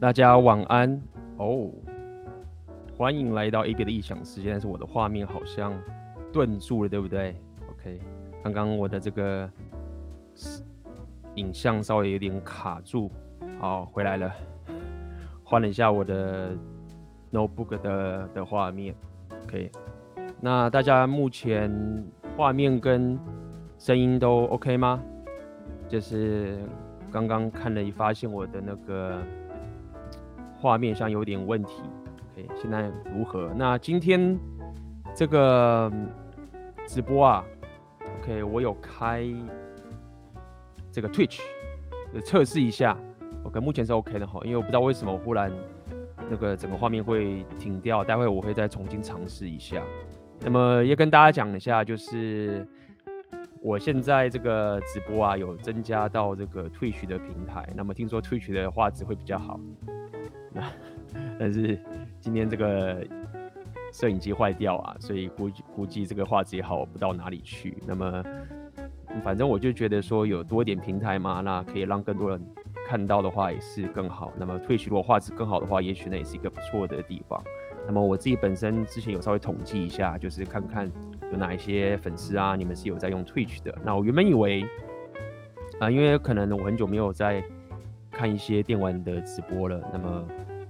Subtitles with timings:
[0.00, 1.00] 大家晚安
[1.36, 1.70] 哦，
[2.96, 4.50] 欢迎来到 AB 的异想世界。
[4.50, 5.72] 但是我的画面好像
[6.32, 7.36] 顿住了，对不对
[7.70, 8.00] ？OK，
[8.42, 9.50] 刚刚我的这个
[11.36, 13.10] 影像稍微有点卡住，
[13.60, 14.32] 好，回来了，
[15.44, 16.56] 换了一下我的
[17.32, 18.94] notebook 的的画面
[19.44, 19.70] ，OK。
[20.40, 21.70] 那大家目前
[22.36, 23.18] 画面跟
[23.78, 25.00] 声音都 OK 吗？
[25.88, 26.58] 就是
[27.10, 29.22] 刚刚看了，发现我的那个
[30.62, 31.82] 画面上有点问题。
[32.32, 33.52] OK，现在如何？
[33.56, 34.38] 那今天
[35.12, 35.92] 这个
[36.86, 37.44] 直播啊
[38.20, 39.26] ，OK，我有开
[40.92, 41.40] 这个 Twitch
[42.24, 42.96] 测试一下。
[43.42, 45.52] OK，目前是 OK 的哈，因为我不知道为什么忽然
[46.30, 49.82] 那个整个画面会停掉，待会我会再重新尝试一下。
[50.40, 52.64] 那么也跟大家讲一下，就是。
[53.62, 57.66] 我现在这个直播啊，有增加到这个 Twitch 的平台。
[57.76, 59.58] 那么听说 Twitch 的画质会比较好，
[60.52, 60.68] 那
[61.38, 61.78] 但是
[62.18, 63.06] 今天这个
[63.92, 67.78] 摄影机坏掉啊，所以估计估计这个画质也好不到哪里去。
[67.86, 68.24] 那么
[69.22, 72.44] 反正我就觉得说有多点平台嘛，那可以让更多人
[72.88, 74.32] 看到的话也是更好。
[74.36, 77.40] 那么 Twitch 如果画质更好的话，也许那也是一个不错的地方。
[77.86, 80.90] 那么我自己本身之前有稍微统计一下，就是看看
[81.32, 83.74] 有哪一些粉丝啊，你们是有在用 Twitch 的。
[83.82, 84.64] 那我原本以为
[85.80, 87.42] 啊、因为可能我很久没有在
[88.08, 90.24] 看一些电玩的直播了，那么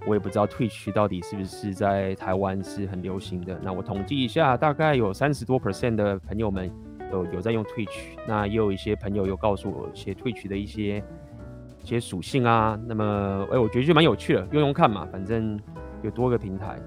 [0.07, 3.61] 我也不知道 Twitch 到底是不是在台湾是很流行的。
[3.63, 6.71] 那我统计一下，大概有三十多 percent 的朋友们
[7.11, 11.05] 有有在用 Twitch，那也有一些朋友有告诉我一些 Twitch 的一些
[11.83, 12.81] 一些属性啊。
[12.87, 15.61] 那么哎，我觉得就蛮有趣的，用用看嘛，反正
[16.01, 16.81] 有多个平台。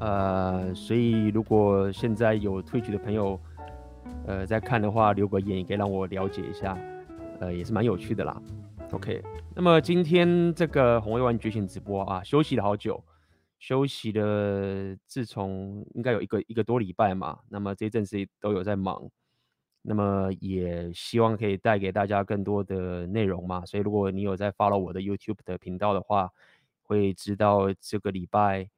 [0.00, 3.38] 呃，所以如果现在有 Twitch 的朋友，
[4.26, 6.76] 呃，在看的话，留个言也可以让我了解一下，
[7.38, 8.40] 呃，也是蛮有趣的啦。
[8.92, 9.22] OK，
[9.54, 13.04] 那么今天这个红卫玩觉醒直播啊，休息了好久，
[13.58, 19.06] 休息了，自从应该有一个一个多礼拜嘛，那么这一阵子都有在忙，
[19.82, 23.66] 那么也希望可以带给大家更多的内容嘛。
[23.66, 26.30] 所以如果你有在 follow 我的 YouTube 的频道的话，
[26.82, 28.70] 会知道这个礼拜。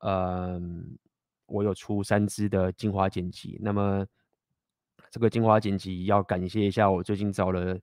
[0.00, 0.98] 嗯，
[1.46, 4.06] 我有出三支的精华剪辑，那么
[5.10, 7.78] 这个精华剪辑要感谢一下，我最近找了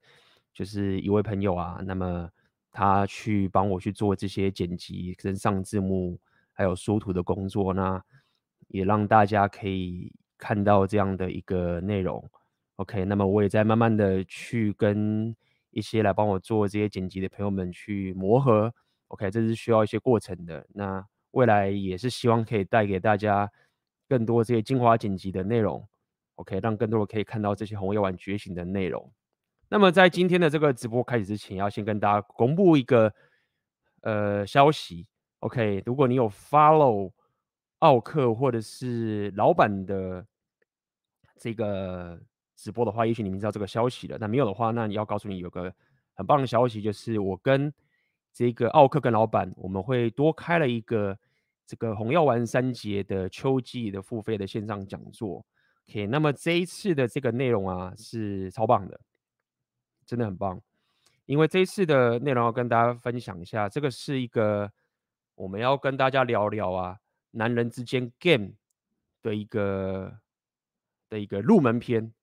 [0.54, 2.30] 就是一位朋友啊，那么
[2.72, 6.20] 他去帮我去做这些剪辑跟上字幕
[6.52, 8.04] 还有缩图的工作，那
[8.68, 12.30] 也让大家可以看到这样的一个内容。
[12.78, 15.36] OK，那么我也在慢慢的去跟
[15.70, 18.74] 一些来帮我做这些剪辑的朋友们去磨合。
[19.10, 20.66] OK，这是需要一些过程的。
[20.74, 23.52] 那未来也是希望可以带给大家
[24.10, 25.88] 更多这些精华剪辑的内容
[26.36, 29.12] ，OK，让更多人可以看到这些红药丸觉醒的内容。
[29.70, 33.12] 那么在今天的这个直播开始之前，要先跟大家公布一个
[34.02, 35.08] 呃消息
[35.40, 37.12] ，OK，如果你有 follow
[37.80, 40.26] 奥克或者是老板的
[41.40, 42.22] 这个
[42.56, 44.18] 直播的话，也许你们知道这个消息了。
[44.20, 45.74] 那没有的话，那你要告诉你有个
[46.14, 47.74] 很棒的消息，就是我跟
[48.32, 51.18] 这个奥克跟老板，我们会多开了一个
[51.66, 55.46] 这个红药丸三节的秋季的付费的线上讲座。
[55.90, 59.00] OK，那么这一次的这个内容啊是超棒的，
[60.06, 60.62] 真的很棒。
[61.26, 64.70] 因为这一次的内容要跟大家分享一下，这个是一个
[65.36, 66.98] 我们要跟大家聊聊啊，
[67.32, 68.52] 男人之间 game
[69.22, 70.14] 的一个
[71.10, 72.14] 的一个入门篇，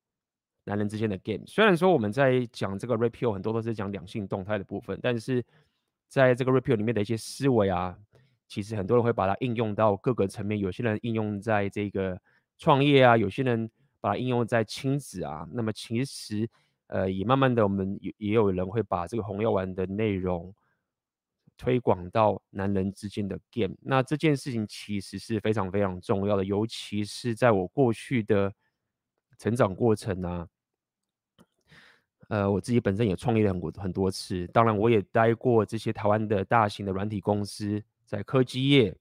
[0.65, 1.47] 男人之间的 game。
[1.47, 5.43] 虽然说我们在讲这个 Red 很多都是讲两性动态的部分，但是
[6.07, 7.99] 在这个 Red Pill 里面的一些思维啊，
[8.51, 10.59] 其实很多人会把它应用到各个层面。
[10.59, 12.21] 有些人应用在这个
[12.59, 15.49] 创业啊，有些人把它应用在亲子啊。
[15.53, 16.51] 那么其实，
[16.89, 20.53] 呃，也慢慢的，我们也也有人会把这个红药丸的内容
[21.57, 23.77] 推广到男人之间的 game。
[23.81, 28.53] 那这件事情其实是非常非常重要的，尤其是在我过去的
[29.39, 30.49] 成长过程啊。
[32.29, 38.97] 呃，我自己本身也创业了很多很多次，当然我也待过这些台湾的大型的软体公司，在科技业，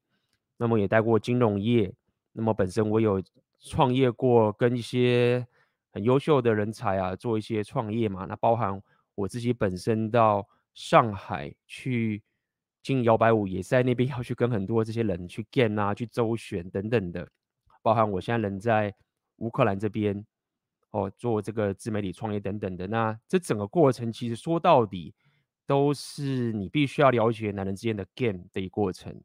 [0.58, 1.92] 那么也待过金融业，
[2.32, 3.20] 那么本身我有
[3.60, 5.48] 创业过，跟一些
[5.92, 8.80] 很优秀的人才啊做一些创业嘛，那包含
[9.16, 12.22] 我自己本身到上海去
[12.84, 17.28] 进摇摆舞，也在那边 要去跟很多这些人去 game 啊，去周旋等等的，
[17.82, 18.94] 包含我现在人在
[19.38, 20.24] 乌克兰这边。
[20.92, 25.14] 哦，做这个自媒体创业等等的，那这整个过程其实说到底
[25.70, 29.16] 都是你必须要了解男人之间的 game 的一个过程。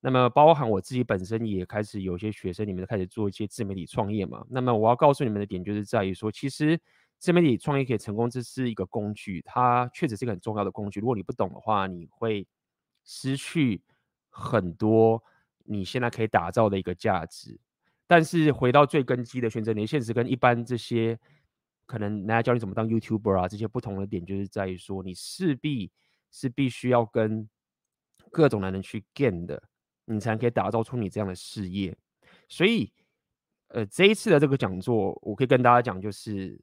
[0.00, 4.44] 那么包含我自己本身也开始有些学生，你们开始做一些自媒体创业嘛。
[4.50, 6.76] 那么我要告诉你们的点就是在于说，其实
[7.18, 10.98] 自媒体创业可以成功，这是一个工具，它确实是一个很重要的工具。
[10.98, 12.44] 如果你不懂的话，你会
[13.04, 13.80] 失去
[14.28, 15.22] 很多
[15.62, 17.56] 你现在可以打造的一个价值。
[18.08, 21.16] 但是回到最根基的选择，你的现实跟一般这些
[21.86, 25.90] 可能人家教你怎么当 YouTuber 啊，这些不同的点，就是在于说，你势必
[26.30, 27.48] 是必须要跟
[28.30, 29.62] 各种男人去 game 的，
[30.04, 31.96] 你才可以打造出你这样的事业。
[32.48, 32.92] 所以，
[33.68, 36.60] 呃，这一次的这个讲座，我可以跟大家讲，就是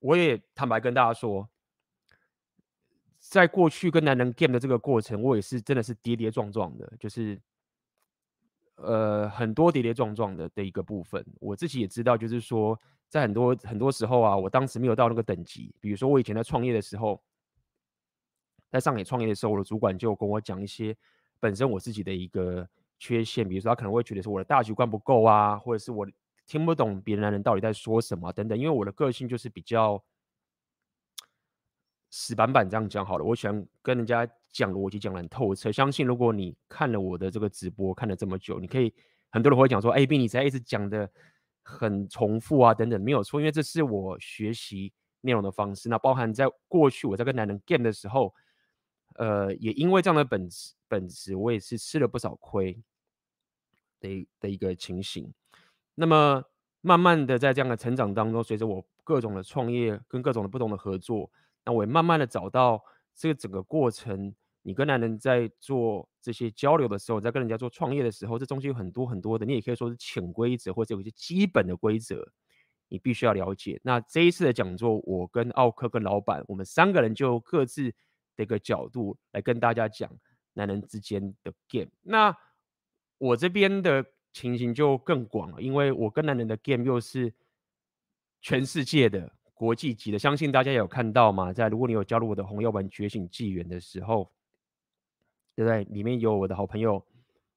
[0.00, 1.48] 我也坦白跟大家说，
[3.18, 7.40] 在过去跟男人 game 的这个过程，我也是真的是跌跌撞撞的，就是。
[8.80, 15.74] 呃，很多跌跌撞撞的的一个部分，我自己也知道，就是说，在很多很多时候啊，我当时没有到那个等级。
[15.80, 17.22] 比如说，我以前在创业的时候，
[18.70, 20.96] 在上海创业的时候，我的主管就跟我讲一些
[21.40, 22.68] 本身我自己的一个
[22.98, 26.06] 缺陷，比如说他可能会觉得说我的大局观不够啊，或者是我
[26.46, 28.58] 听不懂别人男人到底在说什么等等。
[28.58, 30.02] 因为我的个性就是比较
[32.10, 34.28] 死板板这样讲好了，我喜欢跟人家。
[34.50, 38.92] 讲逻辑讲得很透彻，相信如果你看了我的这个直播看了这么久，你可以
[39.28, 41.08] 很多人会讲说，哎，B 你才一直讲的
[41.68, 45.88] 很重复啊等等，没有错，因为这是我学习内容的方式。
[45.88, 48.34] 那包含在过去我在跟男人 game 的时候，
[49.16, 52.82] 呃，也因为这样的本质本质，我也是吃了不少亏
[54.00, 55.32] 的的一个情形。
[55.94, 56.42] 那么
[56.80, 61.30] 慢慢的在这样的成长当中，随着我各种的创业跟各种的不同的合作，
[61.64, 62.82] 那我也慢慢的找到。
[63.20, 64.32] 这个整个过程，
[64.68, 72.22] 你跟男人在做这些交流的时候，在跟人家做创业的时候，这中间有很多很多的，你也可以说是潜规则，或者有一些基本的规则，
[72.90, 73.80] 你必须要了解。
[73.82, 77.90] 那这一次的讲座，我跟奥克跟老板，我们三个人就各自
[78.36, 80.14] 的一个角度来跟大家讲
[80.52, 81.90] 男人之间的 game。
[82.02, 82.36] 那
[83.16, 84.04] 我这边的
[84.34, 87.32] 情形就更广了，因为我跟男人的 game 又是
[88.42, 89.32] 全世界的。
[89.54, 94.30] 国际级的，相信大家有看到嘛，在如果你有加入我的红药丸觉醒纪元的时候，
[95.58, 95.82] 对不对？
[95.92, 97.04] 里面有我的好朋友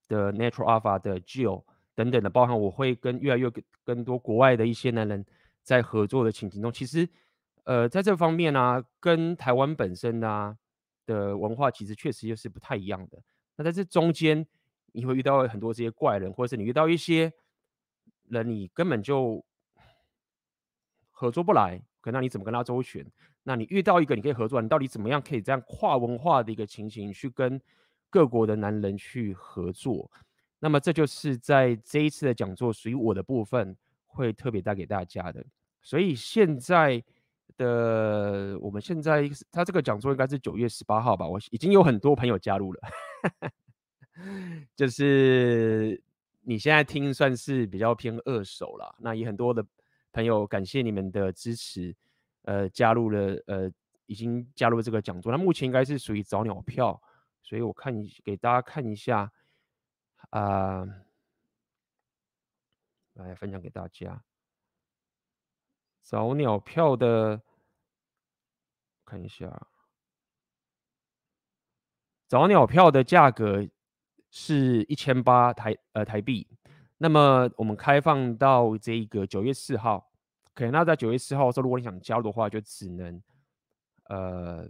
[0.07, 1.63] 的 Natural Alpha 的 Jill
[1.94, 3.48] 等等的，包含我会跟越来越
[3.83, 5.24] 更多国外的一些男人
[5.62, 7.07] 在合作的情形中，其实，
[7.63, 10.57] 呃，在这方面呢、跟台湾本身呢、啊、
[11.06, 13.21] 的文化其实确实又是不太一样的。
[13.56, 14.44] 那在这中间，
[14.94, 17.31] 你会遇到很多这些怪人，或者是你遇到一些
[18.30, 19.45] 人，你根本就
[21.12, 21.80] 合作不来。
[22.01, 23.06] 可那你怎么跟他周旋？
[23.44, 27.62] 那你遇到一个你可以合作，你到底怎么样可以这样跨文化的一个情形去跟
[28.12, 30.12] 各国的男人去合作？
[30.60, 33.75] 那么这就是在这一次的讲座属于我的部分
[34.06, 35.44] 会特别带给大家的。
[35.81, 37.04] 所以现在
[37.58, 41.28] 的我们现在他这个讲座应该是九月十八号吧？
[41.28, 42.81] 我已经有很多朋友加入了，
[44.75, 46.00] 就是
[46.42, 49.66] 你现在听算是比较偏二手了，那也很多的。
[50.13, 51.96] 朋友，感谢你们的支持，
[52.42, 53.72] 呃，加入了，呃，
[54.08, 55.31] 已经加入这个讲座。
[55.31, 57.02] 那目前应该是属于早鸟票，
[57.43, 59.31] 所以我看一给大家看一下，
[60.29, 60.85] 啊、
[63.13, 64.23] 来分享给大家
[66.01, 67.41] 早鸟票的，
[69.05, 69.67] 看一下，
[72.27, 73.67] 早鸟票的价格
[74.29, 76.47] 是一千八台呃台币。
[76.97, 80.11] 那么我们开放到这个九月四号
[80.51, 83.21] ，OK，那在九月四号的时候，如果你想加入的话，就只能
[84.05, 84.69] 呃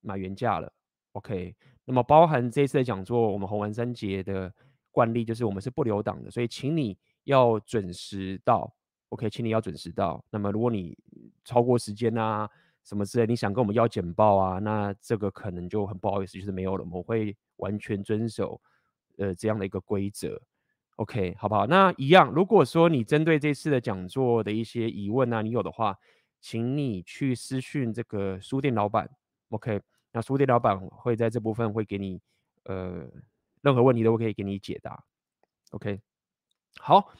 [0.00, 0.72] 买原价了
[1.12, 1.54] ，OK。
[1.88, 4.52] 那么包含这次的讲座，我们红丸三杰的
[4.90, 8.70] 惯例就是我们是不留档的，所以请你要准时到
[9.08, 10.22] ，OK，请你要准时到。
[10.30, 10.94] 那么如果你
[11.44, 12.46] 超过时间啊
[12.84, 16.84] 什么之类，你想跟我们要简报啊，那这个可能就很不好意思，就是没有了。
[16.84, 18.60] 我们会完全遵守
[19.16, 20.38] 呃这样的一个规则。
[20.96, 21.66] OK，好不好？
[21.66, 25.96] 那一样，如果说你针对这次的讲座的一些疑问啊，你有的话，
[26.40, 29.08] 请你去私讯这个书店老板。
[29.50, 29.80] OK，
[30.12, 32.20] 那书店老板会在这部分会给你，
[32.64, 33.06] 呃，
[33.62, 35.04] 任何问题都可以给你解答。
[35.70, 36.00] OK，
[36.80, 37.12] 好，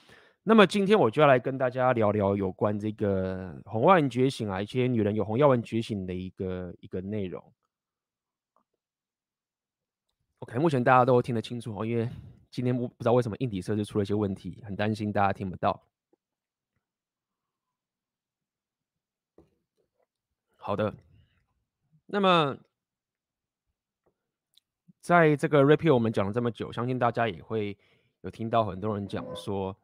[0.43, 7.53] 那么今天我就要来跟大家聊聊有关这个红药丸觉醒啊，一些女人有红药丸觉醒的一个一个内容。
[10.41, 12.09] OK，目前大家都听得清楚哦，因为。
[12.51, 15.87] 今天不不知道为什么硬体设置出了一些问题，很担心大家听不到。
[20.57, 20.95] 好的，
[22.07, 22.57] 那么
[25.01, 27.77] 在这个 Repeal 我们讲了这么久，相信大家也会
[28.23, 29.77] 有听到很多人讲说，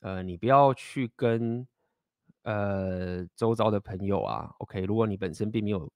[0.00, 1.66] 呃，你不要去跟
[2.42, 5.90] 呃周遭的朋友啊，OK，如果你本身并没有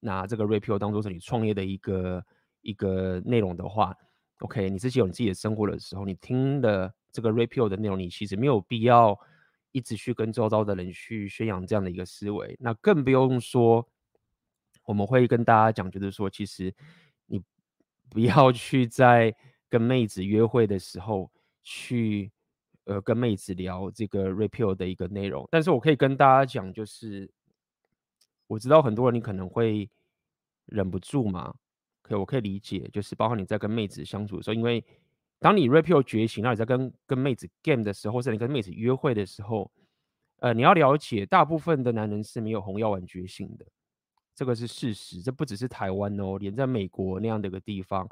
[0.00, 2.24] 拿这个 Repeal 当做是你创业的一个
[2.62, 3.96] 一个内容的话。
[4.40, 9.18] OK，你自己有你自己的生活的时候，你听的这个 Repeal 的内容，你其实没有必要
[9.72, 12.54] 一直去跟周遭的人去宣扬这样的一个思维。
[12.60, 13.88] 那更不用说，
[14.84, 16.70] 我们会跟大家讲，就是说，其实
[18.08, 19.34] 不要去在
[19.68, 21.30] 跟妹子约会的时候
[21.62, 22.30] 去，
[22.84, 25.46] 呃，跟妹子聊这个 Red Pill 的一个内容。
[25.50, 27.30] 但是我可以跟大家讲，就是
[28.46, 29.90] 我知道很多人你可能会
[30.66, 31.54] 忍不住嘛，
[32.02, 34.84] 可，我可以理解，就是包括你在跟妹子相处的时候，因为
[35.38, 39.70] 当你 repeal 觉醒，那你在跟跟妹子 game 的时候，或者你跟妹子约会的时候，
[40.38, 43.66] 呃，你要了解，大部分的男人是没有红药丸觉醒的。
[44.36, 48.06] 这个是事实，这不只是台湾哦，连在美国那样的一个地方，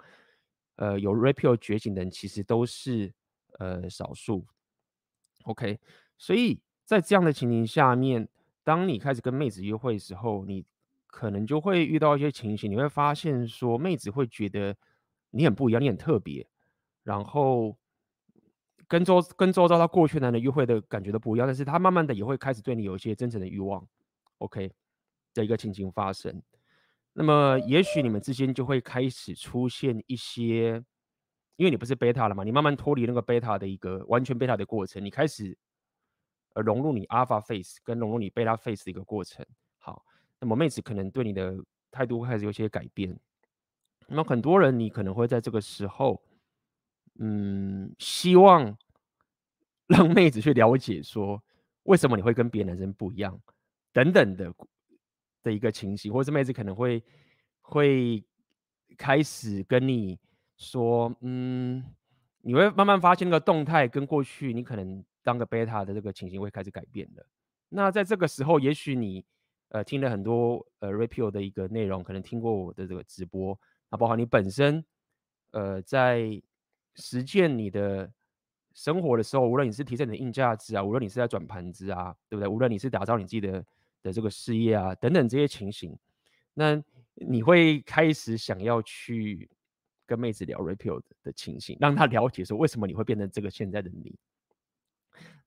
[0.77, 3.13] 呃，有 r a p i o 觉醒的人其实都是
[3.59, 4.43] 呃少数。
[5.43, 5.79] OK，
[6.17, 8.27] 所以在这样的情形下面，
[8.65, 10.65] 当你开始跟妹子约会的时候，你
[11.07, 14.75] 可能就会遇到一些情形，你会发现说，妹子会觉得
[15.29, 16.49] 你很不一样，你很特别，
[17.03, 17.77] 然后
[18.89, 23.87] 跟周跟周遭他过去男人约会的感觉都不一样，但是他慢慢的也会开始对你有一些真诚的欲望。
[24.39, 24.73] OK。
[25.35, 26.43] 的一个情形发生，
[27.13, 30.83] 那么也许你们之间就会开始出现一些，
[31.57, 35.57] 因为你不是贝塔了嘛，你慢慢脱离那个贝塔的一个完全贝塔的过程，你开始
[36.55, 39.45] 呃融入你 Alpha Face 跟融入你贝塔 Face 的一个过程。
[39.79, 40.05] 好，
[40.41, 41.57] 那么妹子可能对你的
[41.91, 43.19] 态度会开始有些改变，
[44.07, 46.23] 那么很多人你可能会在这个时候，
[47.19, 48.77] 嗯，希望
[49.87, 51.43] 让妹子去了解说
[51.85, 53.41] 为什么你会跟别的男生不一样
[53.93, 54.53] 等等的。
[55.45, 57.01] 的一个情形，或者是妹子可能会
[57.61, 58.25] 会
[58.97, 60.19] 开始跟你
[60.57, 61.85] 说，嗯，
[62.41, 67.25] 你会慢慢发现那个动态跟过去你可能当个贝塔的这个情形会开始改变的。
[67.69, 69.25] 那在这个时候，也许你
[69.69, 73.53] 呃听了很多呃 repeal 的一个内容，可能听过我的这个直播，
[73.91, 74.83] 啊包括你本身
[75.51, 76.43] 呃在
[76.95, 78.11] 实践你的
[78.73, 82.49] 生活的时候，无论你是提升你的硬价值啊，无论你是在转盘子啊，对不对？
[82.49, 83.63] 无论你是打造你自己的。
[84.05, 85.99] 的这个事业啊，等等这些情形，
[86.53, 86.81] 那
[87.15, 89.49] 你会开始想要去
[90.07, 94.15] 跟妹子聊 REPEL 的，的情形，让她了解说为什么你会变成这个现在的你。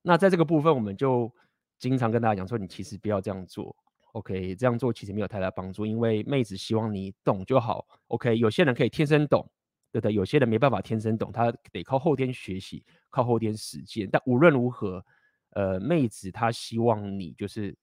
[0.01, 1.31] 那在这个部分，我们就
[1.77, 3.75] 经常跟大家讲说，你其实不要这样做
[4.13, 4.55] ，OK？
[4.55, 8.35] 这样做其实没有太大帮助，因为妹子希望你懂就好，OK？
[8.39, 9.47] 有些人可以天生懂，
[9.91, 10.11] 对的？
[10.11, 14.09] 有些人没办法天生懂，他得靠后天学习，靠后天实践。
[14.11, 15.05] 但无论如何，
[15.51, 17.77] 呃，妹子她希望你就是。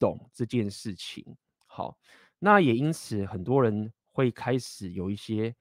[0.00, 1.22] 懂这件事情，
[1.66, 1.96] 好，
[2.38, 5.54] 那也因此很多人会开始有一些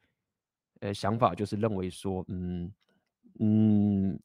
[0.80, 2.72] 呃想法，就是认为说，嗯
[3.40, 4.18] 嗯，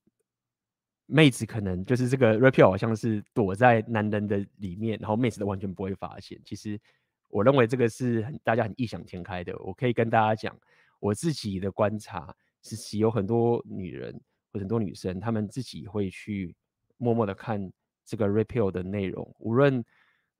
[1.06, 6.40] 妹子可能就是这个 Red Pill 好像是躲在男人的里面，然后妹子都完全不会发现。
[6.44, 6.80] 其实
[7.28, 9.52] 我认为这个是很大家很异想天开的。
[9.58, 10.56] 我可以跟大家讲，
[11.00, 14.18] 我自己的观察是，有很多女人
[14.52, 16.54] 或很多女生，她们自己会去
[16.98, 17.72] 默默的看
[18.04, 19.84] 这个 Red Pill 的内容，无论。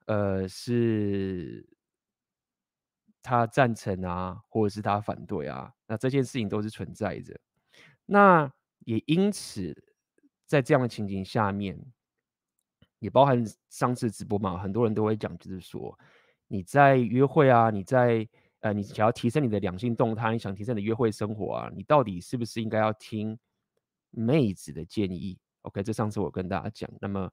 [0.06, 1.66] 呃，是
[3.22, 7.40] 他赞成啊，或者是他反对啊，那这件事情都是存在着。
[8.04, 9.74] 那也因此，
[10.46, 11.80] 在这样的情景下面，
[12.98, 15.98] 也包含上次直播嘛，很多人都会讲，就是说
[16.48, 18.28] 你在约会啊，你在
[18.60, 23.38] 呃，你想要提升你的两性动态，你想提升你的约会生活啊，你到底是不是应该要听
[24.10, 27.32] 妹子的建议？OK，这上次我跟大家讲，那么。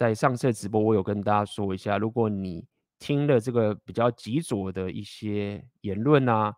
[0.00, 2.66] 在上次直播，我有跟大家说一下，如果你
[2.98, 6.56] 听了这个比较极左的一些言论啊，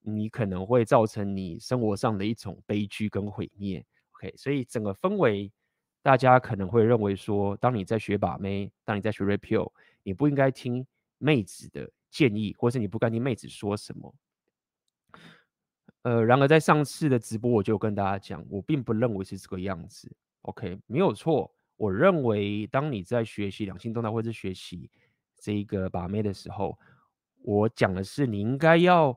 [0.00, 3.84] 你可能会造成你生活上的一种悲剧跟毁灭。
[4.12, 5.52] OK，所以整个氛围，
[6.00, 9.70] 大家可能会认为说，当你在学把妹，当你在学 Red Pill，
[10.02, 10.86] 你不应该听
[11.18, 14.14] 妹子的建议，或是你不该听妹子说什么。
[16.04, 20.10] 呃，然而在上次的直播，我就跟大家讲，我并不认为是这个样子。
[20.40, 21.54] OK，没有错。
[21.78, 24.90] 我认为，当你在学习两性动态或者学习
[25.38, 26.76] 这一个把妹的时候，
[27.42, 29.16] 我讲的是你应该要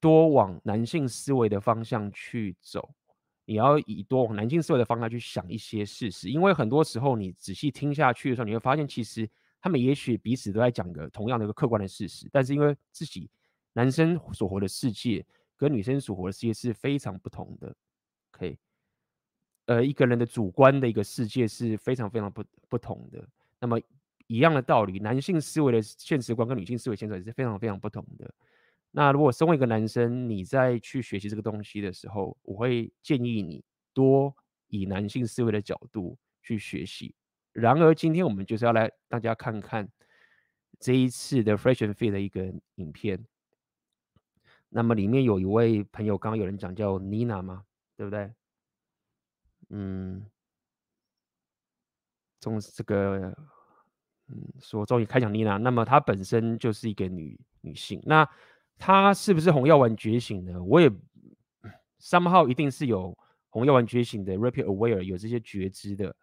[0.00, 2.92] 多往男性思维的方向去走，
[3.44, 13.30] 你要以多往男性思维的方向去想一些事实，因为很多时候你仔细听下去的时候，你会发现其实他们也许彼此都在讲个同样的一个客观的事实，但是因为自己
[13.74, 15.24] 男生所活的世界
[15.56, 17.72] 跟女生所活的世界是非常不同的，
[18.32, 18.58] 可以。
[19.70, 23.24] 呃，一个人的主观的一个世界是非常非常不不同的。
[23.60, 23.80] 那么
[24.26, 28.28] 一样的道理，男性思维的现实观跟女性思维现实也是非常非常不同的。
[28.90, 33.62] 那如果身为一个男生，你在去学习这个东西的时候，我会建议你
[33.94, 34.34] 多
[34.66, 37.14] 以男性思维的角度去学习。
[37.52, 39.88] 然而，今天我们就是要来大家看看
[40.80, 43.24] 这一次的 Fresh and Fit 的一个影片。
[44.68, 47.62] 那么里面有一位朋友，刚刚有人讲叫 Nina 嘛，
[47.96, 48.32] 对不对？
[49.70, 50.26] 嗯，
[52.40, 53.34] 中这个
[54.28, 58.28] 嗯说终于开讲丽娜，那么她本身就是一个女女性，那
[58.76, 60.62] 她是不是红药丸觉醒呢？
[60.62, 60.90] 我也
[62.00, 63.16] somehow 一定是有
[63.48, 66.14] 红药丸觉醒的 rapid aware 有这些觉知的。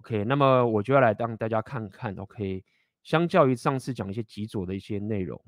[0.00, 2.14] OK，那么我就要来让大家看看。
[2.16, 2.62] OK，
[3.02, 5.42] 相较于上次讲一些极左的一些内容，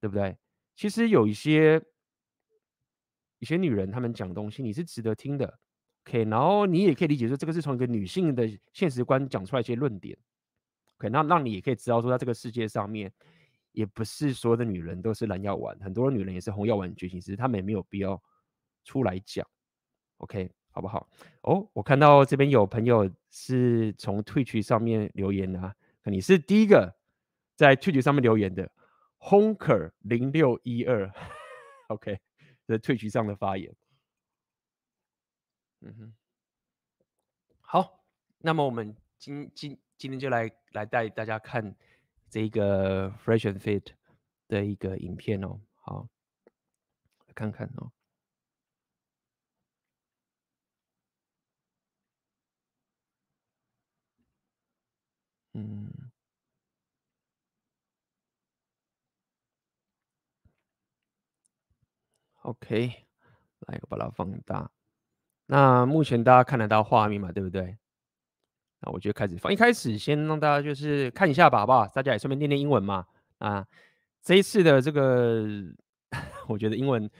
[0.00, 0.36] 对不对？
[0.76, 1.82] 其实有一些
[3.38, 5.58] 一些女人她们讲东西，你是值得听的。
[6.10, 10.18] OK，然后你也可以理解说，这个是从一个女性的现实观讲出来一些论点。
[10.98, 13.12] OK，那让你也可以知道说，在这个世界上面，
[13.70, 18.20] 也不是所有的女人都是蓝药丸，很多女人也是红药丸觉醒，只是她们也没有必要
[18.84, 19.46] 出来讲。
[20.16, 20.50] OK。
[20.72, 21.10] 好不好？
[21.42, 25.74] 哦，我看到这边有朋友是从 Twitch 上面留言啊，
[26.04, 26.94] 你是第一个
[27.56, 28.70] 在 Twitch 上面留言的
[29.18, 31.12] ，Honker 零六一二，
[31.88, 32.20] OK，
[32.68, 33.74] 在 Twitch 上的发言。
[35.82, 36.14] 嗯哼，
[37.60, 38.04] 好，
[38.38, 41.74] 那么我们今今今天就来来带大家看
[42.28, 43.94] 这个 Fresh and Fit
[44.46, 46.08] 的一个影片哦，好，
[47.26, 47.92] 来看看哦。
[55.54, 55.90] 嗯
[62.42, 63.06] ，OK，
[63.60, 64.70] 来我把它放大。
[65.52, 67.32] 那目前大家看得到画面嘛？
[67.32, 67.76] 对不对？
[68.82, 69.52] 那我就开始放。
[69.52, 71.88] 一开始先让大家就是看一下吧，好不好？
[71.88, 73.04] 大家也顺便练练英文嘛。
[73.38, 73.66] 啊，
[74.22, 75.44] 这一次的这个，
[76.46, 77.10] 我觉得英文，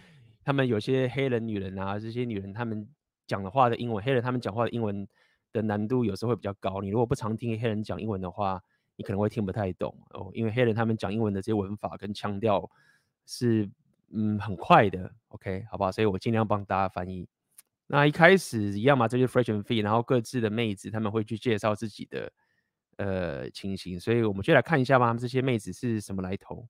[0.45, 2.89] 他们有些黑人女人啊，这些女人她们
[3.27, 5.05] 讲的话的英文，黑人她们讲话的英文
[5.53, 6.81] 的难度有时候会比较高。
[6.81, 8.63] 你如果不常听黑人讲英文的话，
[8.95, 12.71] 你可能会听不太懂哦，因为黑人他们讲英文的这些文法跟腔调
[13.27, 13.69] 是
[14.13, 15.91] 嗯很快的，OK，好不好？
[15.91, 17.27] 所以我尽量帮大家翻译。
[17.93, 22.33] 那一开始一样嘛，这就是 Fresh and free，然后各自的妹子他们会去介绍自己的
[22.99, 26.69] 呃情形，所以我们就来看一下吧，他们这些妹子是什么来头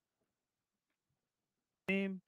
[1.88, 2.20] ？Name,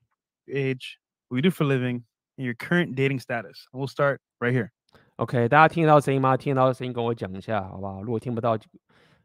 [0.47, 0.97] age,
[1.29, 2.03] what you do for living,
[2.37, 3.65] and your current dating status.
[3.73, 4.71] We'll start right here.
[5.17, 6.37] OK，大家听得到声音吗？
[6.37, 8.03] 听得到声音跟我讲一下，好不好？
[8.03, 8.59] 如果听不到。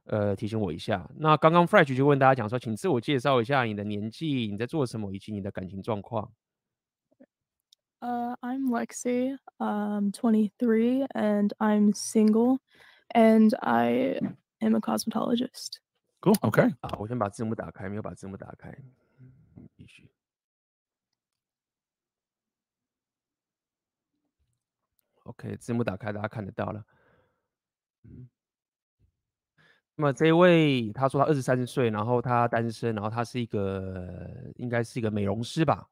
[0.09, 1.05] 呃，提醒我一下。
[1.17, 6.31] 那刚刚 Fresh 就问大家讲说，请自我介绍一下你的年纪，你在做什么，以及你的感情状况。
[7.99, 9.35] Uh, I'm Lexi.
[9.59, 12.59] I'm 23 and I'm single,
[13.15, 14.19] and I
[14.61, 15.79] am a cosmetologist.
[16.21, 16.35] Cool.
[16.41, 16.75] Okay.。
[16.81, 18.71] 啊，我先把字幕打开，没有把字幕打开。
[19.75, 20.09] 继续。
[25.23, 26.85] OK，字幕打开，大家看得到了。
[28.03, 28.29] 嗯。
[29.95, 35.89] 那么这位他说他二十三岁，然后他单身，然后他是一个应该是一个美容师吧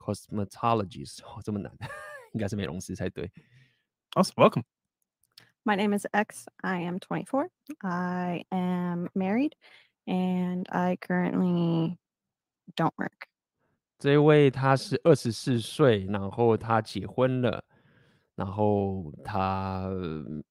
[0.00, 1.72] ，cosmetologist，哦，这么难，
[2.32, 3.30] 应该是美容师才对。
[4.12, 4.64] Awesome, welcome.
[5.64, 6.46] My name is X.
[6.58, 7.48] I am 24.
[7.80, 9.52] I am married,
[10.06, 11.98] and I currently
[12.76, 13.28] don't work.
[13.98, 17.64] 这一位他是二十四岁，然后他结婚了，
[18.34, 19.90] 然后他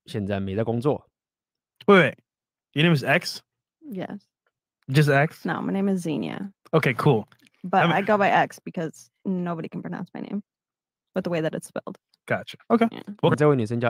[0.05, 1.09] 现在没在工作。
[1.85, 2.17] 对。
[2.73, 3.41] Your name is X?
[3.79, 4.19] Yes.
[4.87, 5.45] Just X?
[5.45, 6.51] No, my name is Xenia.
[6.71, 7.25] Okay, cool.
[7.63, 10.42] But I'm- I go by X because nobody can pronounce my name,
[11.14, 11.98] but the way that it's spelled.
[12.26, 12.58] Gotcha.
[12.70, 12.86] Okay.
[12.92, 13.00] Yeah.
[13.22, 13.30] Well,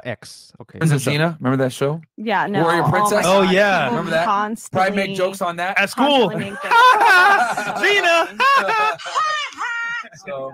[0.04, 0.52] X.
[0.62, 0.78] Okay.
[0.78, 1.36] Princess Zena.
[1.40, 2.00] Remember that show?
[2.16, 2.46] Yeah.
[2.46, 2.62] No.
[2.62, 3.26] Warrior oh Princess.
[3.26, 3.84] Oh, oh yeah.
[3.84, 4.24] People remember that?
[4.24, 4.86] Constantly.
[4.86, 6.30] Probably make jokes on that at school.
[6.30, 6.56] Zena.
[10.22, 10.52] Oh so,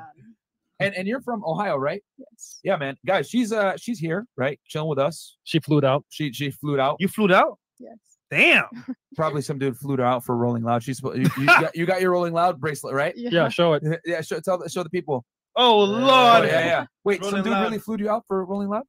[0.81, 2.03] and and you're from Ohio, right?
[2.19, 2.61] Yes.
[2.63, 2.97] Yeah, man.
[3.07, 4.61] Guys, she's uh she's here, right?
[4.67, 5.37] Chilling with us.
[5.45, 6.05] She flew out.
[6.09, 6.97] She she flew out.
[7.01, 7.59] You flew out.
[7.79, 7.99] Yes.
[8.31, 8.65] Damn.
[9.17, 10.83] Probably some dude flew her out for Rolling Loud.
[10.83, 13.15] She's you, you, got, you got your Rolling Loud bracelet, right?
[13.17, 13.83] Yeah, show it.
[14.05, 15.25] Yeah, show tell the- show the people.
[15.57, 16.49] Oh, Oh, Lord.
[16.49, 16.87] yeah, yeah.
[17.05, 17.63] Wait, Rolling some dude Loud.
[17.63, 18.85] really flew you out for Rolling Loud?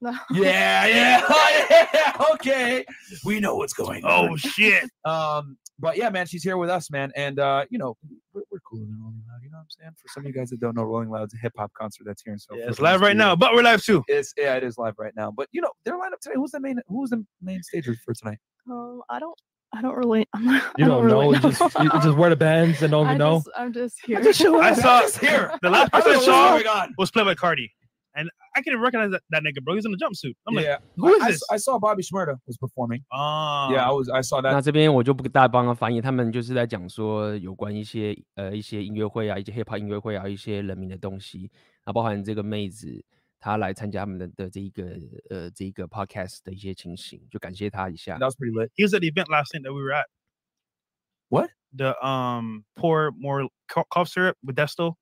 [0.00, 0.10] No.
[0.32, 2.12] Yeah, yeah, oh, yeah.
[2.34, 2.84] Okay,
[3.24, 4.30] we know what's going on.
[4.30, 4.84] Oh, shit.
[5.04, 7.96] Um, but yeah, man, she's here with us, man, and uh, you know,
[8.32, 9.40] we're, we're cooler than Rolling Loud.
[9.42, 9.90] You know what I'm saying?
[10.00, 12.22] For some of you guys that don't know, Rolling Loud's a hip hop concert that's
[12.22, 12.56] here in South.
[12.58, 14.02] Yeah, it's live right now, but we're live too.
[14.08, 15.30] It's yeah, it is live right now.
[15.30, 16.36] But you know, their lineup today.
[16.36, 16.78] Who's the main?
[16.88, 18.38] Who's the main stager for tonight?
[18.70, 19.36] Um, I don't,
[19.74, 21.48] I don't really, I'm not, You I don't really know.
[21.48, 23.36] You just, you just wear the bands and don't I even know.
[23.38, 24.18] just, I'm just here.
[24.18, 25.52] I saw Just here.
[25.62, 27.72] the last person I What's saw going was played by Cardi.
[28.15, 29.75] And I can't even recognize that, that nigga, bro.
[29.75, 30.33] He's in a jumpsuit.
[30.47, 31.43] I'm like, yeah, who is I, I this?
[31.43, 33.03] s- I saw Bobby Shmurda was performing.
[33.11, 34.09] oh, yeah, I was.
[34.09, 34.63] I saw 那 that.
[34.63, 41.51] 这边我就不给大家帮他翻译，他们就是在讲说有关一些呃一些音乐会啊，一些 hip hop 音乐会啊，一些人民的东西，
[41.83, 43.05] 啊，包含这个妹子
[43.39, 44.97] 她来参加他们的的这一个
[45.29, 48.71] 呃这一个 podcast 的一些情形，就感谢她一下 That。was pretty lit.
[48.73, 50.07] He was at the event last night that we were at.
[51.29, 51.51] What?
[51.71, 54.95] The um pour more co- cough syrup with Desto.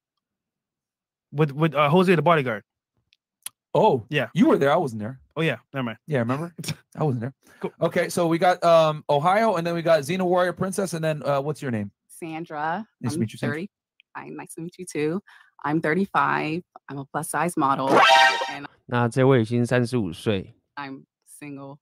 [1.31, 2.63] With with uh, Jose the bodyguard.
[3.73, 4.29] Oh, Yeah.
[4.33, 4.71] You were there.
[4.71, 5.19] I wasn't there.
[5.35, 5.97] Oh yeah, never mind.
[6.07, 6.53] Yeah, remember?
[6.97, 7.33] I wasn't there.
[7.59, 7.71] Cool.
[7.81, 11.21] Okay, so we got um Ohio, and then we got Xena Warrior Princess, and then
[11.23, 11.91] uh, what's your name?
[12.07, 12.87] Sandra.
[13.01, 13.57] Nice to I'm meet you, Sandra.
[13.57, 13.69] 30.
[14.15, 15.21] Hi, nice to meet you too.
[15.65, 16.63] I'm 35.
[16.87, 17.89] I'm a plus size model
[18.49, 21.79] and 那这位已经三十五岁， I'm single.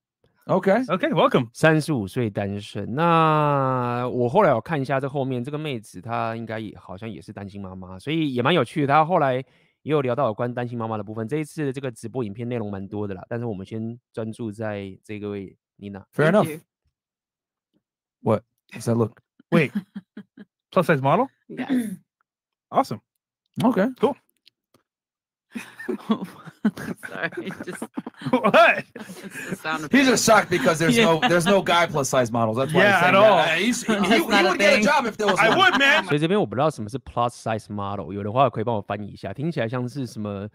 [0.47, 0.83] Okay.
[0.85, 1.49] Okay, welcome.
[1.53, 2.95] 三十五岁单身。
[2.95, 8.87] 那我后来有看一下这后面这个妹子，她应该也好像也是单亲妈妈，所以也蛮有趣的。
[8.87, 9.43] 她后来
[9.88, 11.26] 也有聊到有关单亲妈妈的部分。
[11.26, 16.06] 这一次的这个直播影片内容蛮多的啦，但是我们先专注在这个位妮娜。
[16.12, 16.46] Fair enough.
[16.46, 16.60] you.
[18.20, 18.42] What?
[18.70, 19.22] How's that look?
[19.50, 19.72] Wait,
[20.70, 21.28] plus size model.
[21.48, 21.96] Yes.
[22.68, 23.00] Awesome.
[23.64, 23.88] Okay.
[23.98, 24.14] Cool.
[27.07, 27.29] Sorry,
[27.63, 27.83] just
[28.31, 28.83] what?
[28.95, 31.05] it's the sound of He's just shocked because there's Yeah.
[31.05, 32.57] no there's no guy plus size models.
[32.57, 32.81] That's why.
[32.83, 33.31] Yeah, he's saying at that.
[33.31, 33.39] all.
[33.39, 34.83] Uh, he's- he, Oh, he- that's he not a would get a thing.
[34.83, 35.37] job if there was.
[35.39, 35.57] I one.
[35.59, 36.05] would, man.
[36.05, 40.47] 所以这边我不知道什么是 plus size model，有的话可以帮我翻译一下，听起来像是什么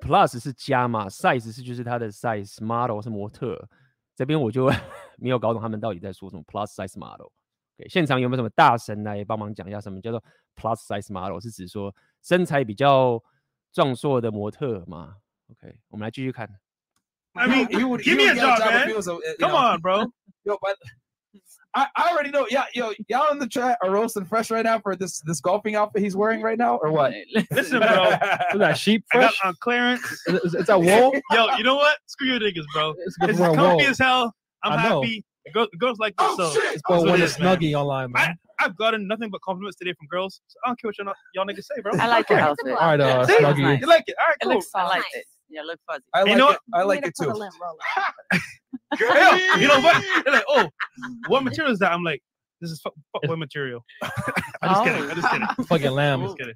[0.00, 3.68] plus 是加嘛，size 是就是它的 size，model 是模特。
[4.14, 4.70] 这边我就
[5.18, 7.26] 没有搞懂他们到底在说什么 plus size model。
[7.76, 10.22] 对，现场有没有什么大神来帮忙讲一下什么叫做
[10.54, 11.40] plus size model？
[11.40, 13.20] 是指说身材比较
[13.72, 15.16] 壮硕的模特吗？
[15.50, 16.48] OK，我们来继续看。
[17.34, 18.88] I mean, he would, give he me would a get job, if man.
[18.88, 19.56] he was a- you Come know.
[19.56, 20.06] on, bro.
[20.44, 20.76] Yo, but
[21.74, 22.46] I, I already know.
[22.50, 25.76] Yeah, yo, y'all in the chat are roasting fresh right now for this this golfing
[25.76, 27.12] outfit he's wearing right now, or what?
[27.50, 28.08] Listen, bro.
[28.52, 29.40] Was that sheep I got fresh?
[29.44, 30.02] on clearance.
[30.26, 31.12] Is, is, is that wool?
[31.32, 31.98] Yo, you know what?
[32.06, 32.94] Screw your niggas, bro.
[33.04, 33.90] It's good It's for a comfy wool.
[33.90, 34.34] as hell.
[34.62, 35.02] I'm I know.
[35.02, 35.22] happy.
[35.44, 36.64] The girl- the girls like this, so Oh, shit.
[36.72, 37.56] It's for That's what when it it's is, man.
[37.58, 38.38] snuggy online, man.
[38.61, 40.41] I've gotten nothing but compliments today from girls.
[40.47, 41.93] So I don't care what y'all, y'all niggas say, bro.
[41.99, 42.73] I like your outfit.
[42.73, 43.39] All right, uh, See?
[43.41, 43.81] nice.
[43.81, 44.15] You like it?
[44.19, 44.53] All right, It cool.
[44.53, 45.25] looks I like it.
[45.49, 46.03] Yeah, look fuzzy.
[46.13, 46.59] I You know it.
[46.73, 47.29] I like it too.
[48.97, 50.03] Hell, you know what?
[50.25, 50.69] They're like, oh,
[51.27, 51.91] what material is that?
[51.91, 52.21] I'm like,
[52.61, 53.83] this is fuck, fuck boy material.
[54.61, 55.09] I'm just kidding.
[55.09, 55.47] I'm just kidding.
[55.65, 56.21] Fucking I'm lamb.
[56.21, 56.53] just kidding.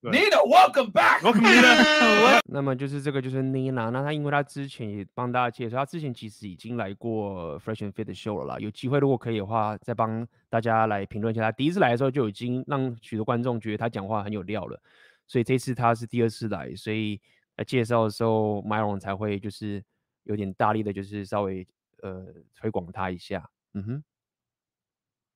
[0.00, 0.12] Ahead.
[0.12, 1.22] Nina, welcome back.
[1.22, 2.38] Welcome, Nina.
[2.46, 8.60] 那么就是这个就是 Nina，那她因为她之前也帮大家介绍，她之前其实已经来过 Fresh and Fit 的 show 了啦。
[8.60, 11.42] 有机会如果可以的话，再帮大家来评论一下。
[11.42, 14.80] 她第一次来的时候就已经让许多观众觉得她讲话很有料了，
[15.26, 17.20] 所以这次她是第二次来，所以
[17.56, 19.82] 来介绍的时候，Myron 才会就是
[20.22, 21.66] 有点大力的，就是稍微
[22.02, 23.50] 呃推广她一下。
[23.74, 24.04] 嗯哼。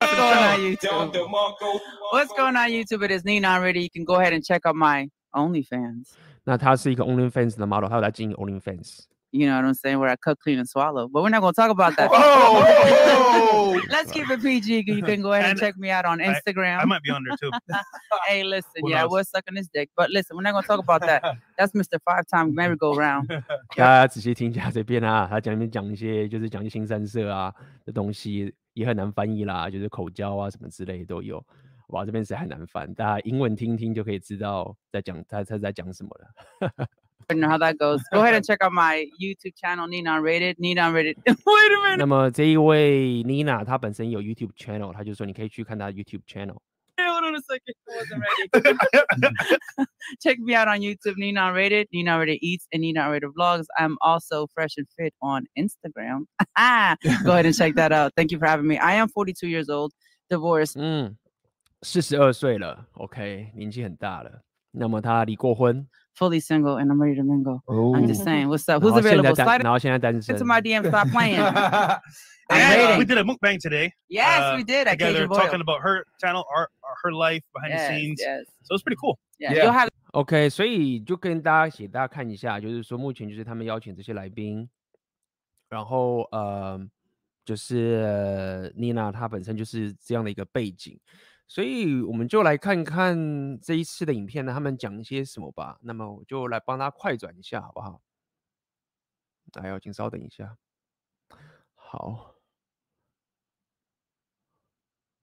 [0.02, 1.14] What's going on YouTube?
[2.12, 3.04] What's going on YouTube?
[3.04, 3.82] It is Nina already.
[3.82, 6.14] You can go ahead and check out my OnlyFans.
[6.44, 9.06] 那她是一个 OnlyFans 的 model，她有在经营 OnlyFans。
[9.32, 10.00] You know what I'm saying?
[10.00, 11.10] Where I cut, clean, and swallow.
[11.10, 12.10] But we're not going to talk about that.
[12.12, 14.86] Oh, Let's keep it PG.
[14.88, 16.80] You can go ahead and And check me out on I- Instagram.
[16.80, 17.52] I might be on there too.
[18.26, 18.72] hey, listen.
[18.82, 19.12] Who yeah, I knows?
[19.12, 19.90] was sucking his dick.
[19.98, 21.22] But listen, we're not going to talk about that.
[21.58, 22.00] That's Mr.
[22.06, 23.28] Five Time Merry-Go-Round.
[23.76, 27.54] 大家仔细听一下这边啊，他讲里面讲一些就是讲一些新三色啊
[27.86, 31.46] 的东西，也很难翻译啦，就是口交啊什么之类的都有。
[31.90, 36.88] 哇，这边实在很难翻，大家英文听听就可以知道在讲他他在讲什么了。
[37.30, 38.02] I don't know how that goes.
[38.14, 40.56] Go ahead and check out my YouTube channel, Nina Unrated.
[40.60, 41.16] Nina Unrated.
[41.26, 41.98] Wait a minute.
[41.98, 46.58] 那么这一位 Nina 她本身有 YouTube channel，她就说你可以去看她的 YouTube channel。
[47.00, 47.76] Hold on a second.
[47.86, 49.88] I wasn't ready.
[50.20, 53.66] Check me out on YouTube, Nina Unrated, Nina Unrated Eats, and Nina Unrated Vlogs.
[53.78, 56.26] I'm also fresh and fit on Instagram.
[57.24, 58.14] Go ahead and check that out.
[58.16, 58.78] Thank you for having me.
[58.78, 59.92] I am 42 years old,
[60.30, 60.80] divorced.
[60.80, 61.18] 嗯，
[61.84, 64.42] 四十二岁了，OK，年纪很大了。
[64.72, 67.62] 那么她离过婚， fully single, and I'm ready to mingle.
[67.66, 68.82] 哦 I'm just saying, what's up?
[68.82, 69.36] 然 Who's 后现在 available?
[69.36, 70.88] 单 Slide 然后现在单身 into。my DM.
[70.88, 71.40] Stop playing.
[71.40, 72.00] I'm
[72.50, 72.98] And waiting.
[73.00, 73.92] we did a mukbang today.
[74.08, 74.88] Yes, uh, we did.
[74.88, 75.38] At together Cajun Boil.
[75.40, 78.22] talking about her channel, our, our her life behind the Yes, scenes.
[78.22, 78.46] yes.
[78.64, 79.20] So it's pretty cool.
[79.38, 79.64] Yeah, Yeah.
[79.66, 84.68] you'll have OK，所以就跟大家写大家看一下，就是说目前就是他们邀请这些来宾，
[85.70, 86.80] 然后呃，
[87.46, 90.98] 就是妮娜她本身就是这样的一个背景，
[91.53, 95.79] 所以我们就来看看这一次的影片呢，他们讲一些什么吧。
[95.83, 98.01] 那么我就来帮他快转一下，好不好？
[99.61, 100.57] 哎呦，请稍等一下。
[101.75, 102.37] 好。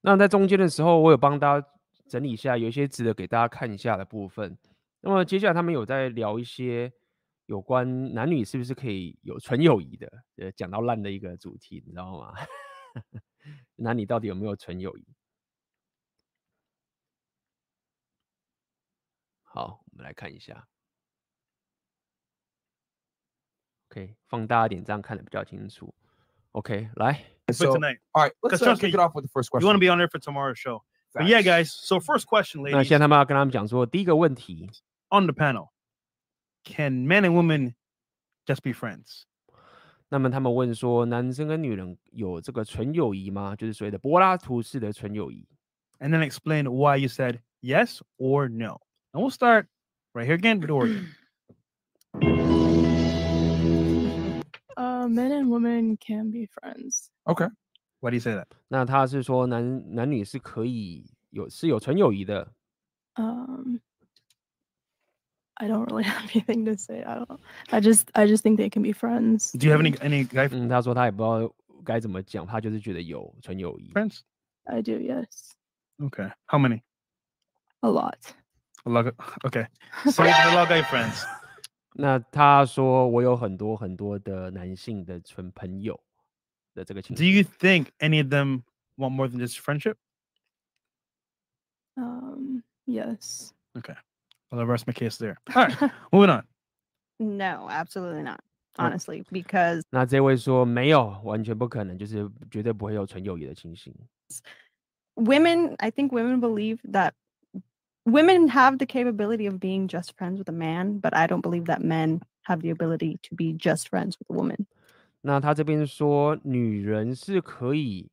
[0.01, 1.67] 那在中间的时候，我有帮大家
[2.07, 4.55] 整理一下，有一些值得给大家看一下的部分。
[5.01, 6.93] 那么接下来他们有在聊一些
[7.47, 12.35] 有关男女是不是可以有纯友谊的，呃，讲到烂的一个主题，你知道吗？
[13.77, 15.03] 男女到底有没有纯友谊？
[19.48, 20.66] 好，我们来看一下。
[23.90, 25.94] OK，放大一点，这样看得比较清楚。
[26.52, 27.24] OK，来。
[27.46, 29.28] But So, tonight, all right, let's Because uh, trust me, kick it off with the
[29.28, 29.66] first you question.
[29.66, 30.82] want to be on there for tomorrow's show.
[31.12, 31.44] But yeah, Facts.
[31.44, 31.72] guys.
[31.72, 34.70] So first question, 那 ladies, 现在他们要跟他们讲说，第一个问题，
[35.10, 35.68] on the panel,
[36.64, 37.74] can men and women
[38.46, 39.24] just be friends?
[40.08, 43.54] 那么他们问说，男生跟女人有这个纯友谊吗？
[43.54, 45.46] 就是所谓的柏拉图式的纯友谊。
[45.98, 48.80] And then explain why you said yes or no.
[49.12, 49.66] And we'll start
[50.14, 51.08] right here again with Oregon.
[54.76, 57.10] Uh, men and women can be friends.
[57.28, 57.46] Okay.
[58.00, 58.48] Why do you say that?
[58.68, 62.52] 那他是说男男女是可以有是有纯友谊的。
[63.16, 63.78] Um,
[65.54, 67.02] I don't really have anything to say.
[67.02, 67.38] I don't.
[67.70, 69.52] I just I just think they can be friends.
[69.52, 73.92] Do you have any any guy 嗯，他说他也不知道该怎么讲，他就是觉得有纯友谊。
[73.92, 74.20] friends?
[74.64, 74.92] I do.
[74.98, 75.52] Yes,
[75.98, 76.30] Okay.
[76.46, 76.82] How many?
[77.82, 78.16] a lot.
[78.84, 79.06] A lot.
[79.06, 79.14] Of,
[79.46, 79.66] okay.
[80.10, 81.24] So you have a lot of guy friends.
[81.94, 85.98] 那他说我有很多很多的男性的纯朋友
[86.74, 87.32] 的这个情 Do 形。
[87.32, 88.62] you think any of them
[88.96, 89.96] want more than just friendship?
[91.96, 93.52] Um, yes.
[93.78, 93.94] Okay.
[94.50, 95.36] Well, I'll rest my case there.
[95.54, 95.90] All right.
[96.12, 96.44] Moving on.
[97.20, 98.40] No, absolutely not.
[98.76, 98.86] Oh.
[98.86, 103.94] Honestly, because 那这位说没有，完全不可能，就是绝对不会有纯友谊的情形。
[105.14, 107.12] women, I think women believe that
[108.08, 111.64] women have the capability of being just friends with a man, but I don't believe
[111.66, 114.66] that men have the ability to be just friends with a woman.
[115.22, 118.08] 那他这边说，女人是可以，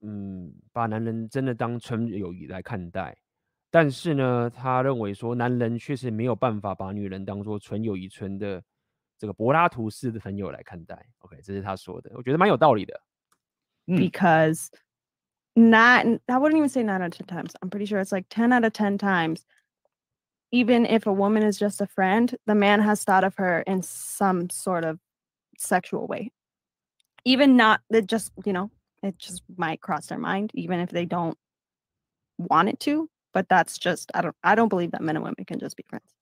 [0.00, 3.16] 嗯，把男人真的当纯友谊来看待，
[3.70, 8.62] 但是呢，他认为说，男人确实没有办法把女人当做纯友谊、纯的
[9.16, 11.06] 这个柏拉图式的朋友来看待。
[11.20, 13.00] OK，这是他说的，我觉得蛮有道理的。
[13.86, 14.00] Mm.
[14.00, 14.70] because
[15.58, 17.54] not I wouldn't even say nine out of ten times.
[17.62, 19.44] I'm pretty sure it's like ten out of ten times.
[20.50, 23.82] Even if a woman is just a friend, the man has thought of her in
[23.82, 25.00] some sort of
[25.58, 26.30] sexual way.
[27.24, 28.70] Even not that just, you know,
[29.02, 31.36] it just might cross their mind, even if they don't
[32.38, 33.08] want it to.
[33.32, 35.84] But that's just I don't I don't believe that men and women can just be
[35.88, 36.14] friends.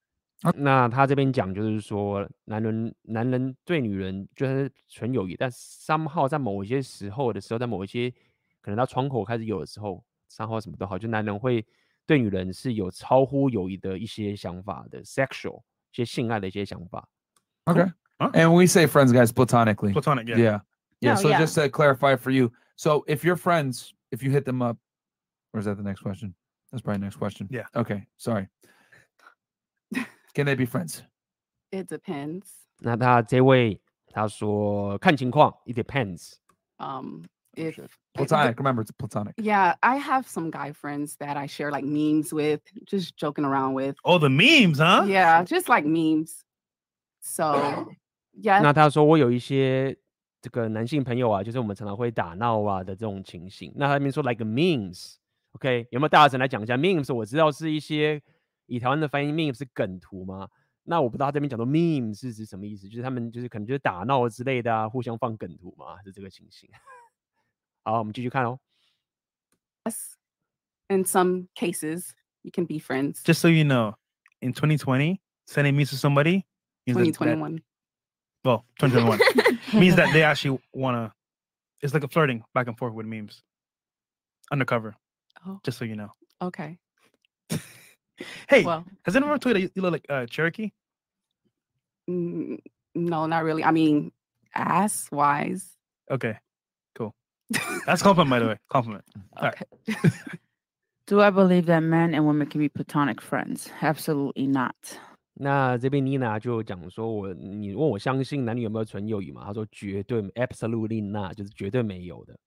[0.55, 8.11] 那他这边讲就是说，男人男人对女人就是纯友谊，但 somehow 在某一些时候的时候，在某一些
[8.61, 11.65] 可能到窗口开始有的时候，somehow 什么都好，就男人会
[12.05, 17.07] 对女人是有超乎友谊的一些想法的 sexual 一些性爱的一些想法。
[17.65, 17.91] Okay.
[18.19, 18.31] Huh?
[18.33, 19.93] And we say friends, guys, platonically.
[19.93, 20.27] Platonic.
[20.27, 20.37] Yeah.
[20.37, 20.59] Yeah.
[21.01, 21.13] Yeah.
[21.13, 21.39] No, so yeah.
[21.39, 22.51] just to clarify for you.
[22.75, 24.77] So if you're friends, if you hit them up,
[25.53, 26.33] or is that the next question?
[26.71, 27.47] That's probably the next question.
[27.51, 27.67] Yeah.
[27.75, 28.07] Okay.
[28.17, 28.47] Sorry.
[30.33, 31.03] Can they be friends?
[31.71, 32.47] It depends.
[32.79, 36.33] 那他这位他说看情况，it depends。
[36.77, 37.23] Um,
[37.55, 38.23] if sure.
[38.23, 38.57] if the- Platonic.
[38.59, 39.33] Remember, it's platonic.
[39.37, 43.73] yeah, I have some guy friends that I share like memes with, just joking around
[43.73, 43.95] with.
[44.03, 45.05] Oh, the memes, huh?
[45.07, 46.43] Yeah, just like memes.
[47.21, 47.87] So,
[48.33, 49.97] yeah, 那他说我有一些
[50.41, 53.71] 这个男性朋友啊，就是我们常常会打闹啊的这种情形。
[53.75, 57.13] 那他那边说 like memes，OK，、有没有大神来讲一下 memes？
[57.13, 58.21] 我知道是一些
[58.67, 60.49] 以台湾的翻译 meme 是梗图吗？
[60.83, 66.69] 那我不知道他这边讲的 meme 是指什么意思，就是他们就是可能就是打闹之类的啊，互相放梗图嘛，是这个情形。
[67.87, 68.59] 好，我们继续看哦。
[69.85, 70.15] yes,
[70.89, 73.21] in some cases, you can be friends.
[73.23, 73.95] Just so you know,
[74.41, 76.45] in 2020, sending memes to somebody
[76.85, 77.61] means that- that- 2021.
[78.45, 79.19] well, 2021
[79.73, 81.13] means that they actually want to.
[81.81, 83.43] It's like a flirting back and forth with memes.
[84.51, 84.95] Undercover,
[85.45, 86.11] Oh, just so you know.
[86.41, 86.77] okay.
[88.47, 90.71] Hey, Well, has anyone ever told you that you look like uh, Cherokee?
[92.09, 92.59] mm,
[92.95, 93.63] no, not really.
[93.63, 94.11] I mean,
[94.53, 95.75] ass wise.
[96.11, 96.39] Okay, cool.
[97.85, 98.57] That's a compliment, by the way.
[98.69, 99.03] Compliment.
[99.35, 99.55] All right.
[99.89, 100.11] Okay.
[101.05, 103.69] Do I believe that men and women can be platonic friends?
[103.81, 104.75] Absolutely not.
[105.35, 109.43] 那这边妮娜就讲说我，你问我相信男女有没有纯友谊嘛？
[109.45, 112.37] 他说绝对，absolutely not，就是绝对没有的。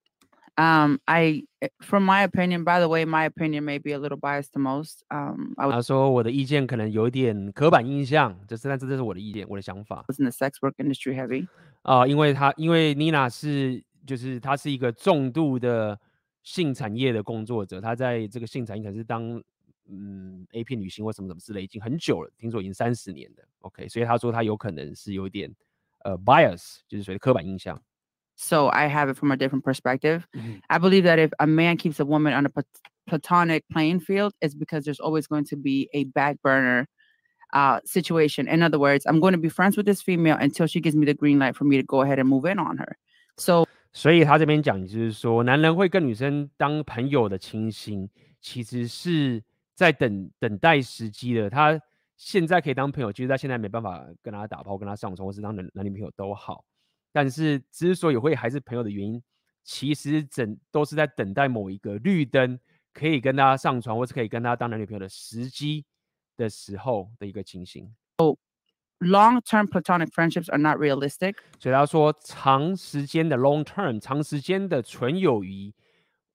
[0.59, 4.17] Um, I, eh, from my opinion, by the way, my opinion may be a little
[4.17, 5.03] biased to most.
[5.11, 11.47] Um, I was 他说我的意见可能有一点刻板印象，这是但是这是我的意见，我的想法 in the sex work industry heavy.
[11.83, 15.99] 啊、因为他因为妮娜是 就是她是一个重度的
[16.43, 19.43] 性产业的工作者，她在这个性产业可能是当
[19.89, 23.47] 嗯 A 片女星或什么什么之类，已经很久了，听说已经三十年的。
[23.61, 25.55] OK，所以他说他有可能是有一点
[26.05, 27.81] 呃 bias，就是所谓的刻板印象。
[28.39, 30.25] So I have it from a different perspective.
[30.35, 30.61] Mhm.
[30.69, 32.67] I believe that if a man keeps a woman on a plat-
[33.07, 36.87] platonic playing field, it's because there's always going to be a back burner
[37.55, 38.47] uh, situation.
[38.47, 41.07] In other words, I'm going to be friends with this female until she gives me
[41.07, 42.99] the green light for me to go ahead and move in on her.
[43.39, 51.50] So 所以他这边讲就是说，男人会跟女生当朋友的情形，其实是在等等待时机的。
[51.50, 51.80] 他
[52.16, 56.64] 现在可以当朋友，其实他现在没办法跟他打炮、跟他上床，或是当男男女朋友都好。
[57.12, 59.22] 但是之所以会还是朋友的原因，
[59.64, 62.58] 其实整都是在等待某一个绿灯，
[62.94, 65.84] 可以跟他上床，或是可以跟他当男女朋友的时机
[66.38, 67.94] 的时候的一个情形。
[69.01, 71.37] long-term platonic friendships are not realistic.
[71.59, 75.75] 所以他说，长时间的 long term，长时间的纯友谊，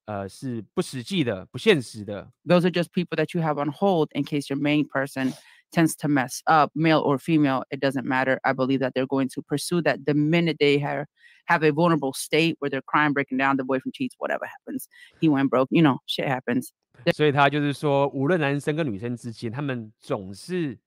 [0.05, 2.31] 呃，是不实际的、不现实的。
[2.45, 5.33] Those are just people that you have on hold in case your main person
[5.71, 8.39] tends to mess up, male or female, it doesn't matter.
[8.43, 11.05] I believe that they're going to pursue that the minute they have
[11.45, 14.87] have a vulnerable state where they're crying, breaking down, the boyfriend cheats, whatever happens,
[15.19, 15.69] he went broke.
[15.71, 16.71] You know, shit happens.
[17.15, 20.77] 所以他就是说，无论男生跟女生之间，他们总是，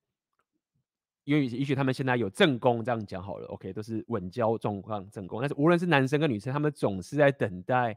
[1.30, 5.40] 因为也许他们现在有正宫，这样讲好了，OK，都是稳交状况正宫。
[5.40, 7.96] 但是无论是男生跟女生，他们总是在等待，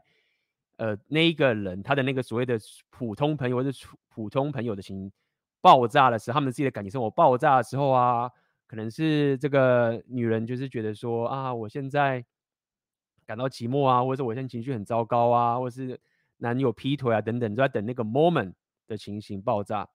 [0.77, 3.69] 呃，那一个人他的那个所谓的普通朋友或者
[4.09, 5.11] 普通朋友的情
[5.61, 8.29] 爆炸的时候，他们自己的感情生活爆炸的时候啊，
[8.67, 12.23] 可能是这个女人就是觉得说啊，我现在
[13.25, 15.99] 感到寂寞啊，或者我现在情绪很糟糕啊，或者是。
[16.37, 18.51] 男友劈腿啊，等等，都在等那个 moment
[18.85, 19.87] 的情形爆炸。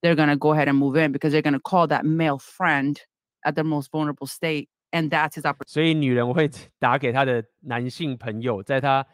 [0.00, 2.96] They're gonna go ahead and move in because they're gonna call that male friend
[3.44, 5.72] at the most vulnerable state, and that's his opportunity.
[5.72, 9.06] 所以女人会打给她的男性朋友，在她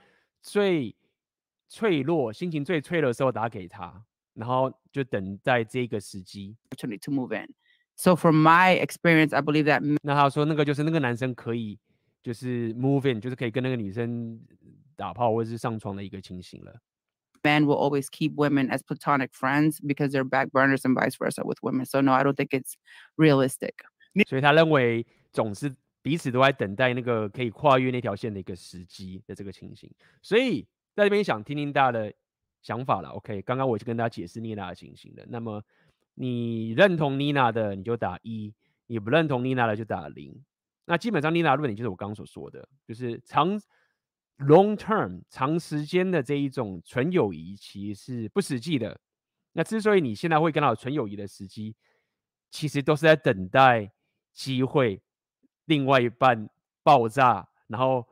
[0.43, 0.95] 最
[1.69, 4.03] 脆弱、心情最脆弱的时候打给他，
[4.35, 6.57] 然后就等待这个时机。
[6.71, 7.55] Opportunity to move in.
[7.97, 9.81] So from my experience, I believe that.
[10.03, 11.79] 那他说那个就是那个男生可以
[12.23, 14.41] 就是 move in，就是可以跟那个女生。
[14.97, 16.79] 打炮或者是上床的一个情形了。
[17.45, 21.43] Men will always keep women as platonic friends because they're back burners and vice versa
[21.43, 21.87] with women.
[21.87, 22.75] So no, I don't think it's
[23.17, 23.77] realistic.
[24.29, 29.91] 所以他认为总是彼此都在等待那个可以跨越那条线的一个时机的这个情形。
[30.21, 32.13] 所以在这边想听听大家的
[32.61, 33.09] 想法了。
[33.09, 35.25] OK，刚刚我就跟大家解释妮娜的情形了。
[35.27, 35.65] 那么
[36.13, 38.53] 你认同妮娜的，你就打一；
[38.87, 40.45] 你不认同妮娜的，就打零。
[40.85, 43.59] 那基本上妮娜的论点就是我刚刚所说的，就是长。
[44.40, 49.00] Long term 长时间的这一种纯友谊其实是不实际的。
[49.54, 51.74] 那之所以你现在会跟到纯友谊的时机，
[52.52, 53.90] 其实都是在等待
[54.34, 55.02] 机会，
[55.66, 56.50] 另外一半
[56.84, 58.06] 爆炸，然后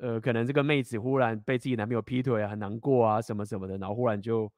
[0.00, 4.50] 呃，可能这个妹子忽然被自己男朋友劈腿啊，很难过啊，什么什么的，然后忽然就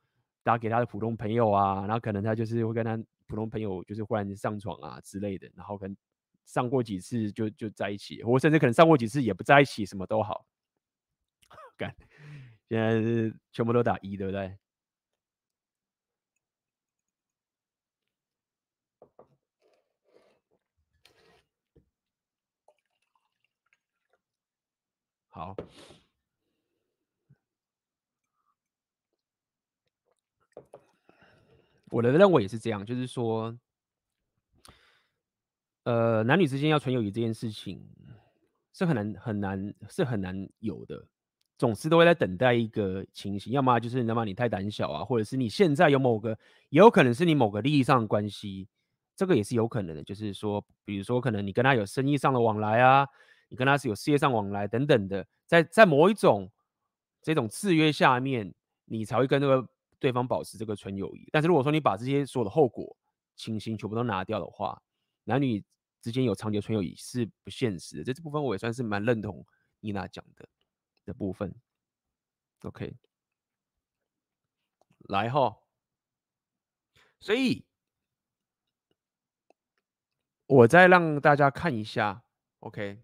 [0.43, 2.97] 打给他的普通朋友啊，然后可能他就是会跟他
[3.27, 5.95] 普通朋友就是忽然上床啊之类的，然后可能
[6.47, 10.47] 上过几次就就在一起，或甚至可能上过几次也不在一起，什么都好。
[11.77, 11.95] 干，
[12.69, 14.59] 现在是全部都打一，对不对？
[25.29, 25.57] 好，
[31.91, 33.59] 我的认为也是这样，就是说，
[35.85, 37.83] 呃，男女之间要纯友谊这件事情
[38.75, 41.09] 是很难很难是很难有的。
[41.63, 46.37] 总是都会在等待一个情形，要么就是那么你太胆小啊，或者是你现在有某个，
[46.71, 48.67] 也有可能是你某个利益上的关系，
[49.15, 50.03] 这个也是有可能的。
[50.03, 53.07] 就是说，比如说可能你跟他有生意上的往来啊，
[53.49, 56.51] 你跟他是有事业上往来等等的，在在某一种
[57.23, 58.53] 这种制约下面，
[58.87, 59.65] 你才会跟这个
[60.01, 61.29] 对方保持这个纯友谊。
[61.31, 62.97] 但是如果说你把这些所有的后果
[63.37, 64.83] 情形全部都拿掉的话，
[65.23, 65.63] 男女
[66.01, 68.03] 之间有长久纯友谊是不现实的。
[68.03, 69.47] 这这部分我也算是蛮认同
[69.79, 70.49] 妮娜讲的。
[71.05, 71.55] 的部分
[72.63, 72.95] ，OK，
[75.09, 75.59] 来哈，
[77.19, 77.65] 所以
[80.47, 82.23] 我再让大家看一下
[82.61, 83.03] ，OK，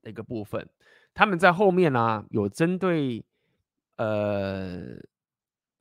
[0.00, 0.68] 那个部分，
[1.12, 3.24] 他们在后面呢、有针对，
[3.96, 4.96] 呃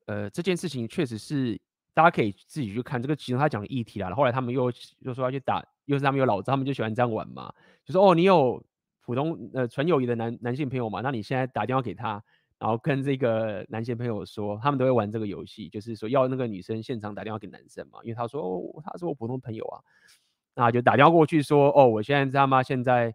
[0.07, 1.59] 呃这件事情确实是
[1.93, 4.13] 大家可以自己去看这个其中他讲的议题啦。
[4.13, 7.53] 后来他们又又说要去打，又是他们有老子，他们就喜欢这样玩嘛，
[7.85, 8.61] 就说哦你有。
[9.01, 12.23] 普通呃纯友谊的男男性朋友嘛，那你现在打电话给他，
[12.59, 19.81] 然后跟这个男性朋友说，他们都会玩这个游戏，就是说要那个女生现场打电话给男生嘛，因为他说哦，他是我普通朋友啊，
[20.53, 23.13] 那就打电话过去说哦，我现在他妈现在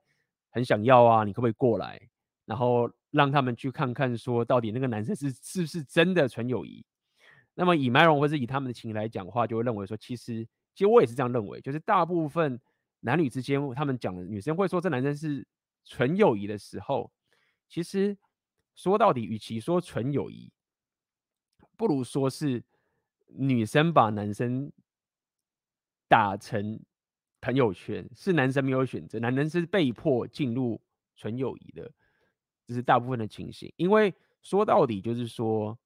[0.51, 2.01] 很想要啊，你可不可以过来？
[2.47, 6.85] 然后让他们去看看说到底那个男生是是不是真的纯友谊。
[7.55, 10.45] 那么以 Myron 或是以他们的情来讲话，就会认为说，其实
[10.75, 12.61] 其实我也是这样认为，就是大部分
[13.01, 15.47] 男女之间他们讲的女生会说这男生是。
[15.87, 17.11] 纯友谊的时候，
[17.69, 18.19] 其实
[18.75, 20.53] 说到底，与其说纯友谊，
[21.77, 22.63] 不如说是
[23.29, 24.71] 女生把男生
[26.09, 26.81] 打成
[27.41, 30.81] 朋友圈，是男生没有选择，男人是被迫进入
[31.15, 31.91] 纯友谊的，
[32.67, 33.73] 这是大部分的情形。
[33.77, 35.79] 因为说到底，就是说，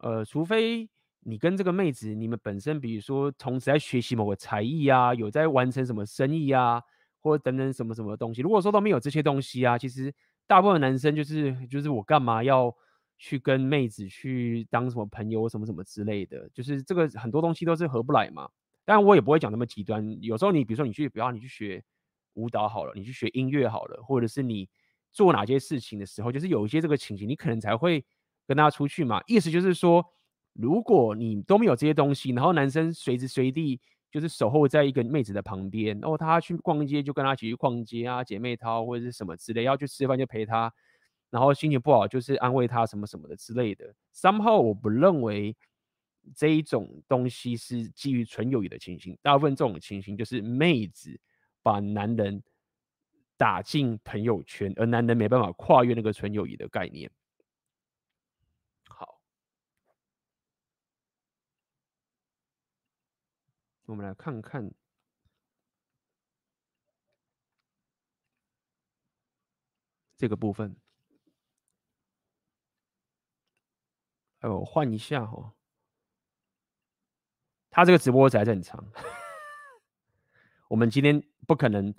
[0.00, 0.88] 呃，除非
[1.20, 6.82] 你跟这个妹子，你们本身比如说同时在学习某个才艺啊，有在完成什么生意啊。
[7.28, 10.12] 或等等什么什么东西，如果说都没有这些东西啊，其实
[10.46, 12.74] 大部分男生就是就是我干嘛要
[13.18, 18.48] 去跟妹子去当什么朋友什么什么之类的，就是这个很多东西都是合不来嘛。
[18.84, 21.84] 当然我也不会讲那么极端，有时候你比如说你去，比方你去学
[22.34, 24.66] 舞蹈好了，你去学音乐好了，或者是你
[25.12, 28.02] 做哪些事情的时候，就是有一些这个情形，你可能才会
[28.46, 29.20] 跟他出去嘛。
[29.26, 30.02] 意思就是说，
[30.54, 33.78] 如果你都没有这些东西，然后男生随时随地
[34.10, 40.72] 就是守候在一个妹子的旁边，然后她去逛街就跟他一起去逛街啊，姐妹淘或者是什么之类，要去吃饭就陪她，
[41.30, 43.94] 然后心情不好就是安慰她什么什么的之类的。
[44.14, 45.54] somehow 我不认为
[46.34, 51.18] 这一种东西是基于纯友谊的情形，大部分这种情形就是妹子
[51.62, 52.42] 把男人
[53.36, 57.10] 打进朋友圈，而男人没办法跨越那个纯友谊的概念。
[63.88, 64.70] 我们来看看
[70.14, 70.76] 这个部分。
[74.40, 75.54] 哎，我换一下哦。
[77.70, 78.92] 他这个直播还是很长，
[80.68, 81.94] 我们今天不可能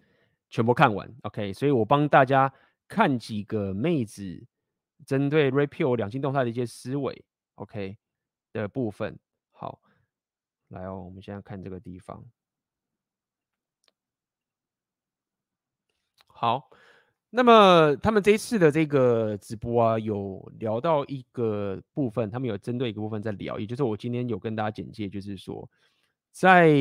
[0.50, 1.52] 全部看完，OK？
[1.54, 2.54] 所以我帮大家
[2.88, 4.46] 看几个妹子
[5.06, 7.26] 针对 Repeal 两性动态的一些思维
[7.56, 7.98] ，OK
[8.52, 9.18] 的部分。
[10.70, 12.24] 来哦，我们现在看这个地方。
[16.28, 16.70] 好，
[17.30, 25.70] 那么他们这一次的这个直播啊，有聊到一个部分，他们有针对一个部分在聊，也就是我今天有跟大家简介，就是说，
[26.32, 26.72] 在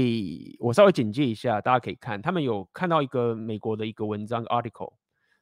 [0.60, 4.94] 我稍微简介一下，大家可以看，他们有看到一个美国的一个文章 article，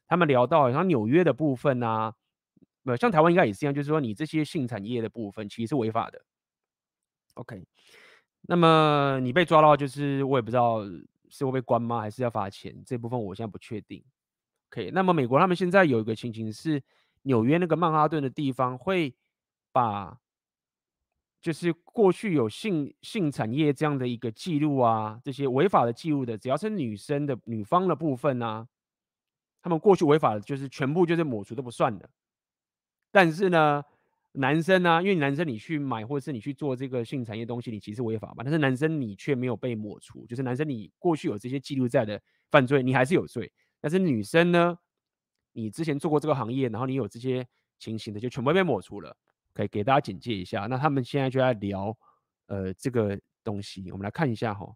[0.07, 2.15] 他们聊到像纽约的部分啊，
[2.85, 6.25] 呃，像台湾应该也是一样，就是说你这些性产业的部分其实是违法的。
[7.35, 7.67] OK。
[8.49, 10.85] 那么你被抓到，就是我也不知道
[11.29, 12.83] 是会被关吗，还是要罚钱？
[12.85, 14.03] 这部分我现在不确定。
[14.71, 16.83] OK，那么美国他们现在有一个情形是，
[17.23, 19.15] 纽约那个曼哈顿的地方会
[19.73, 20.19] 把，
[21.41, 28.67] 就是过去有性性产业这样的一个记录啊，这些违法的记录的，只要是女生的女方的部分啊，
[29.61, 32.09] 他们过去违法的，就是全部就是抹除都不算的。
[33.11, 33.83] 但是呢，
[34.39, 38.45] 男生呢、因为男生你去买或者是你去做这个性产业东西，你其实违法嘛。
[38.45, 42.21] 但是男生你却没有被抹除，就是男生你过去有这些记录在的
[42.51, 43.51] 犯罪，你还是有罪。
[43.81, 44.79] 但是女生呢，
[45.53, 47.47] 你之前做过这个行业，然后你有这些
[47.79, 49.17] 情形的，就全部被抹除了。
[49.55, 50.67] 可以给大家简介一下。
[50.67, 51.97] 那他们现在就在聊
[52.49, 54.67] 呃这个东西，我们来看一下哈。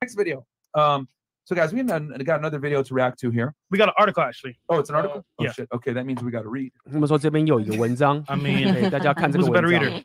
[0.00, 1.04] Next video, um.
[1.45, 3.55] So guys, we got another video to react to here.
[3.71, 4.59] We got an article actually.
[4.69, 5.19] Oh, it's an article.
[5.19, 5.51] Uh, oh, yeah.
[5.51, 5.67] Shit.
[5.73, 6.71] Okay, that means we got to read.
[6.85, 10.03] 那么说这边有一个文章 I mean, 给大家看这个 who's a 文 better 章 reader?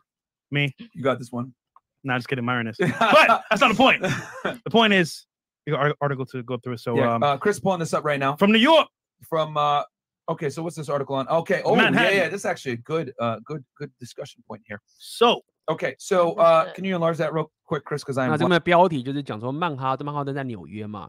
[0.51, 0.73] Me.
[0.93, 1.53] You got this one.
[2.03, 2.77] Nah, just kidding, Myron is.
[2.79, 4.03] But that's not the point.
[4.03, 5.27] The point is,
[5.67, 6.77] we got an article to go through.
[6.79, 8.89] So, yeah, um, uh, Chris pulling this up right now from New York.
[9.29, 9.83] from uh
[10.29, 12.13] okay so what's this article on okay oh Manhattan.
[12.13, 15.41] yeah yeah this is actually a good uh good good discussion point here So,
[15.71, 21.09] okay so uh can you enlarge that real quick chris because i'm 那这边的标题就是讲说曼哈顿，曼哈顿在纽约嘛，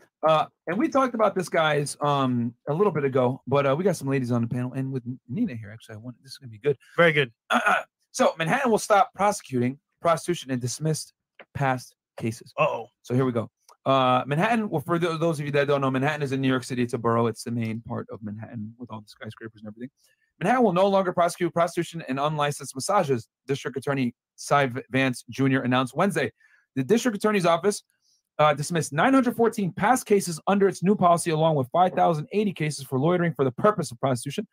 [0.27, 3.83] uh and we talked about this guys um a little bit ago but uh we
[3.83, 6.37] got some ladies on the panel and with nina here actually i want this is
[6.37, 7.31] gonna be good Very good.
[8.11, 11.13] so manhattan will stop prosecuting prostitution and dismissed
[11.53, 12.87] past cases Uh oh.
[13.01, 13.49] So here we go.
[13.83, 14.69] Uh, Manhattan.
[14.69, 16.83] Well, for tho- those of you that don't know, Manhattan is in New York City.
[16.83, 17.25] It's a borough.
[17.25, 19.89] It's the main part of Manhattan with all the skyscrapers and everything.
[20.39, 23.27] Manhattan will no longer prosecute prostitution and unlicensed massages.
[23.47, 25.59] District Attorney Cy Vance Jr.
[25.61, 26.31] announced Wednesday.
[26.75, 27.81] The District Attorney's Office
[28.38, 33.32] uh, dismissed 914 past cases under its new policy, along with 5,080 cases for loitering
[33.34, 34.44] for the purpose of prostitution.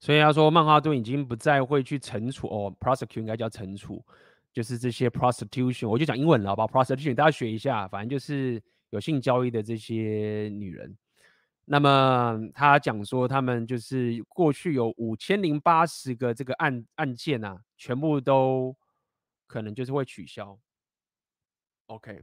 [0.00, 4.04] 所以他说，曼哈顿已经不再会去惩处哦，prosecute 应该叫惩处，
[4.52, 6.68] 就是这些 prostitution，我就讲英文了，好不好？
[6.68, 10.96] prostitution 大家学一下，反正就是有性交易的这些女人。
[11.64, 18.76] 那么他讲说，他们就是过去有五千零八十个这个案案件啊，全部都
[19.46, 20.58] 可能就是会取消。
[21.86, 22.20] OK，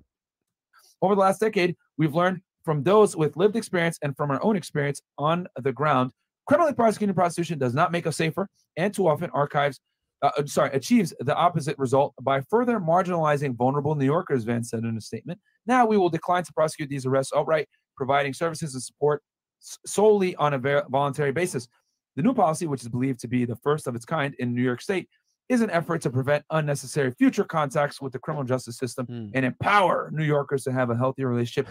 [1.04, 4.56] Over the last decade, we've learned from those with lived experience and from our own
[4.56, 6.12] experience on the ground.
[6.46, 8.48] Criminally prosecuting prostitution does not make us safer,
[8.78, 9.80] and too often archives,
[10.22, 14.44] uh, uh, sorry, achieves the opposite result by further marginalizing vulnerable New Yorkers.
[14.44, 15.38] Van said in a statement.
[15.66, 19.22] Now we will decline to prosecute these arrests outright, providing services and support
[19.60, 21.68] solely on a voluntary basis.
[22.16, 24.62] The new policy, which is believed to be the first of its kind in New
[24.62, 25.10] York State,
[25.47, 29.45] is an effort to prevent unnecessary future contacts with the criminal justice system 嗯， and
[29.45, 31.65] empower New Yorkers to have a healthy relationship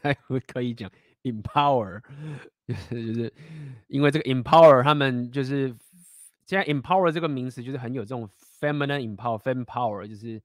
[0.00, 0.90] 还会可以讲
[1.22, 2.00] empower，
[2.66, 3.32] 就是就是
[3.88, 5.68] 因为这个 empower 他们就是
[6.46, 8.28] 现在 empower 这个名词就是很有这种
[8.60, 10.40] feminine empower，fem power 就是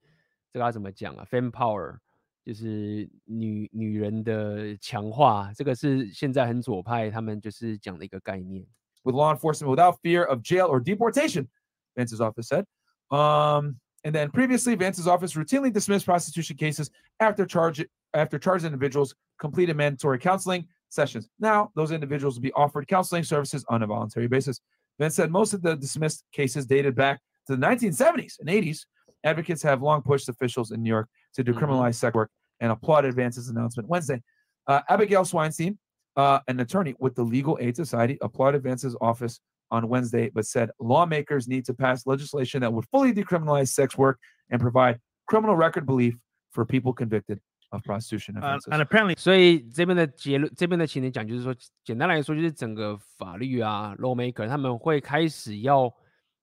[0.52, 1.26] 这个要怎么讲啊？
[1.30, 1.98] fem power
[2.46, 8.66] 就是女女人的强化，这个是现在很左派他们就是讲的一个概念。
[9.04, 11.48] with law enforcement without fear of jail or deportation,
[11.97, 12.65] Vance's office said.
[13.11, 16.91] Um, and then previously, Vance's office routinely dismissed prostitution cases
[17.21, 17.85] after charge
[18.15, 21.29] after charged individuals completed mandatory counseling sessions.
[21.39, 24.61] Now, those individuals will be offered counseling services on a voluntary basis.
[24.99, 28.81] Vance said most of the dismissed cases dated back to the 1970s and 80s.
[29.25, 32.31] Advocates have long pushed officials in New York to decriminalize sex work
[32.61, 34.21] and applauded Vance's announcement Wednesday.
[34.67, 35.77] Uh, Abigail Swinestein,
[36.17, 39.41] uh, an attorney with the Legal Aid Society, applauded Vance's office
[39.72, 44.18] on Wednesday, but said lawmakers need to pass legislation that would fully decriminalize sex work
[44.50, 46.16] and provide criminal record relief
[46.52, 47.40] for people convicted
[47.72, 48.72] of prostitution Uh, offenses.
[48.72, 51.54] and apparently, 所以这边的结论，这边的情景讲就是说，
[51.84, 55.94] 简单来说就是整个法律啊，lawmaker 他们会开始要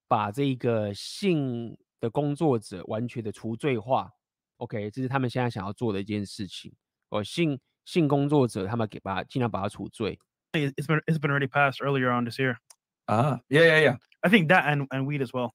[0.06, 4.10] 把这个性的工作者完全的除罪化。
[4.58, 6.70] OK，这是他们现在想要做的一件事情。
[7.08, 10.18] 哦，性性工作者他们给把尽量把他除罪。
[10.52, 12.56] it- it's been it's been already passed earlier on this year.
[13.08, 13.96] Ah, yeah, yeah, yeah.
[14.22, 15.52] I think that and, and weed as well.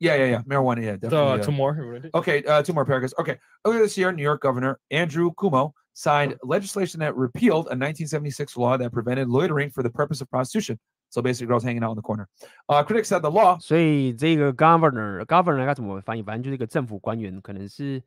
[0.00, 0.42] Yeah, yeah, yeah.
[0.42, 1.18] Marijuana, yeah, So definitely.
[1.18, 1.72] uh, uh, two more.
[1.74, 2.10] what did it?
[2.14, 3.14] Okay, uh, two more paragraphs.
[3.18, 3.36] Okay.
[3.66, 8.76] Earlier this year, New York Governor Andrew Cuomo signed legislation that repealed a 1976 law
[8.78, 10.78] that prevented loitering for the purpose of prostitution.
[11.10, 12.28] So basically, girls hanging out in the corner.
[12.68, 16.22] Uh, critics said the law 所以这个 governor governor 该怎么翻译？
[16.22, 18.00] 反正就是一个政府官员，可能是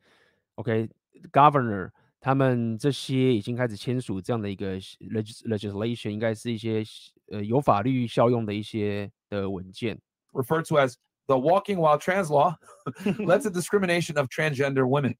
[0.54, 0.88] OK
[1.30, 1.90] governor
[2.26, 6.84] 他们这些已经开始签署这样的一个 legis legislation，应该是一些
[7.30, 9.98] 呃有法律效用的一些的文件。
[10.32, 10.94] referred to as
[11.26, 12.54] the walking while trans law
[13.18, 15.14] led to discrimination of transgender women.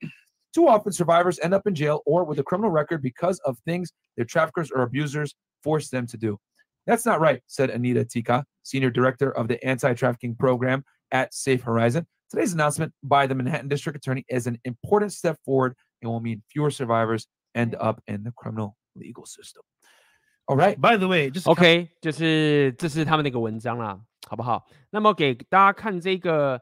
[0.52, 3.90] Too often, survivors end up in jail or with a criminal record because of things
[4.16, 6.38] their traffickers or abusers forced them to do.
[6.86, 11.62] That's not right, said Anita Tika, senior director of the anti trafficking program at Safe
[11.62, 12.06] Horizon.
[12.28, 16.41] Today's announcement by the Manhattan District Attorney is an important step forward and will mean
[16.47, 19.63] fewer survivors end up in the criminal legal system.
[20.45, 20.79] All right.
[20.79, 24.65] By the way, just OK，就是这是他们的一个文章啦，好不好？
[24.91, 26.61] 那么给大家看这个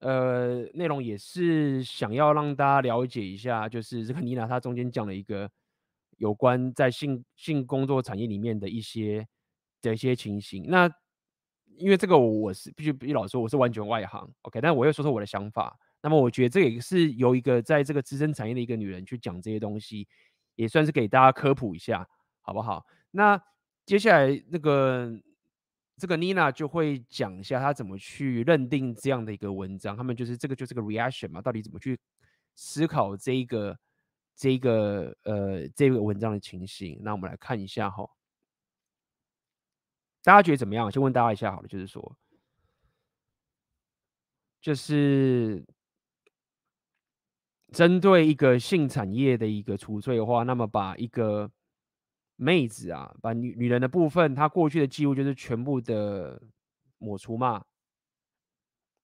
[0.00, 5.48] 呃内容，也是想要让大家了解一下，就是这个妮娜她中间讲了一个
[6.16, 9.26] 有关在性性工作产业里面的一些
[9.80, 10.64] 的一些情形。
[10.68, 10.90] 那
[11.76, 15.78] 因为这个我我是必须必须老实说，我是完全外行，OK，但我又说说我的想法。
[16.02, 20.08] 那么我觉得这也是由一个在这个资深产业的一个女人去讲这些东西，
[20.54, 22.08] 也算是给大家科普一下，
[22.40, 22.86] 好不好？
[23.10, 23.42] 那
[23.84, 25.10] 接下来那个
[25.96, 31.98] 这个 Nina 就会讲一下她怎么去认定这样的一个文章，他们就是这个就是个 reaction 嘛，到底怎么去
[32.54, 33.78] 思考这一个
[34.36, 36.98] 这一个呃这个文章的情形？
[37.02, 38.08] 那我们来看一下哈，
[40.22, 40.90] 大家觉得怎么样？
[40.90, 42.16] 先问大家一下好了，就是说，
[44.60, 45.64] 就是
[47.72, 51.50] 针对一个性产业的一个除罪的话，那么把一个
[52.36, 56.40] 妹子啊，把女女人的部分，她过去的记录就是全部的
[56.98, 57.64] 抹除嘛。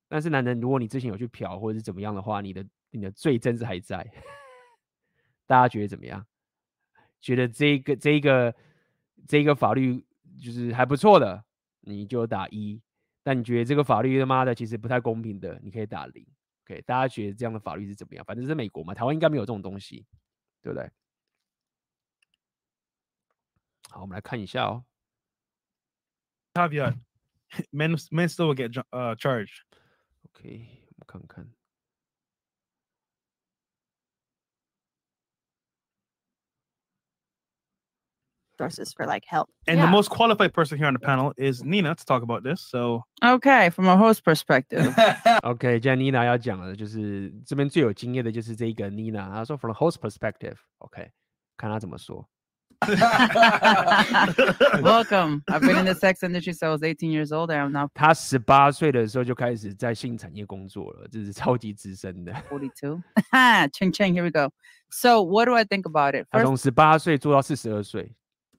[0.09, 4.07] 但是男人，如果你之前有去嫖或者是怎么样的话，你的你的罪证是还在。
[5.47, 6.27] 大家觉得怎么样？
[7.21, 8.55] 觉得这个这个
[9.27, 10.05] 这个法律
[10.43, 11.45] 就是还不错的，
[11.81, 12.81] 你就打一；
[13.23, 16.27] 但你觉得这个法律他妈的其实不太公平的，你可以打零。
[16.67, 18.25] OK，大家觉得这样的法律是怎么样？
[18.25, 20.05] 反正是美国嘛，台湾应该没有这种东西，
[20.61, 20.91] 对不对？
[23.89, 24.85] 好，我们来看一下哦。
[26.55, 26.99] caveat:
[27.71, 29.61] men men still will get uh, charged.
[30.25, 31.56] OK，我们看看。
[38.58, 39.49] Sources for like help.
[39.66, 39.91] And the Yeah.
[39.91, 42.62] most qualified person here on the panel is Nina to talk about this.
[42.62, 44.93] So Okay, from a host perspective.
[45.41, 51.10] OK，既然 Nina 要讲了，就是这边最有经验的就是这一个 Nina，她说 from the host perspective，OK，、
[51.58, 52.28] 看她怎么说。
[54.82, 55.43] Welcome.
[55.47, 57.49] I've been in the sex industry since I was 18 years old.
[57.52, 62.32] and I'm now 她十八岁的时候就开始在性产业工作了，这是超级资深的。
[62.49, 63.02] 42.
[63.72, 64.14] ching ching.
[64.14, 64.52] Here we go.
[64.89, 66.28] So, what do I think about it?
[66.30, 68.14] 她 First 从十八岁做到四十二岁。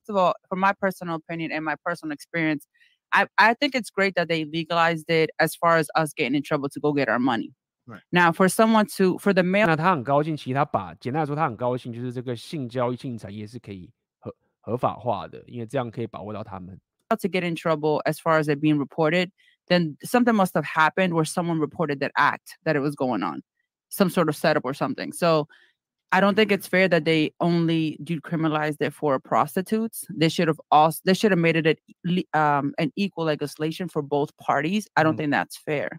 [0.08, 2.66] of all, from my personal opinion and my personal experience,
[3.12, 6.42] I, I think it's great that they legalized it as far as us getting in
[6.42, 7.52] trouble to go get our money.
[7.86, 8.00] Right.
[8.12, 16.80] Now, for someone to, for the male 那她很高兴，其实她把简单来说，她很高兴，就是这个性交易、性产业是可以合合法化的，因为这样可以把握到他们。
[17.20, 19.30] to get in trouble as far as it being reported,
[19.68, 23.42] then something must have happened where someone reported that act that it was going on,
[23.90, 25.12] some sort of setup or something.
[25.12, 25.46] So
[26.14, 30.04] I don't think it's fair that they only decriminalized it for prostitutes.
[30.10, 33.88] They should have also they should have made it a, le- um, an equal legislation
[33.88, 34.86] for both parties.
[34.94, 35.18] I don't Mm.
[35.18, 35.98] think that's fair.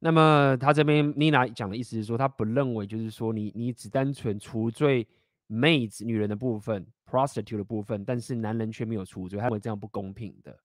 [0.00, 5.08] 那么他这边 Nina 讲的意思是说，他不认为就是说你你只单纯除罪
[5.48, 10.58] maids 女人的部分，prostitute 的部分，但是男人却没有除罪，他认为这样不公平的。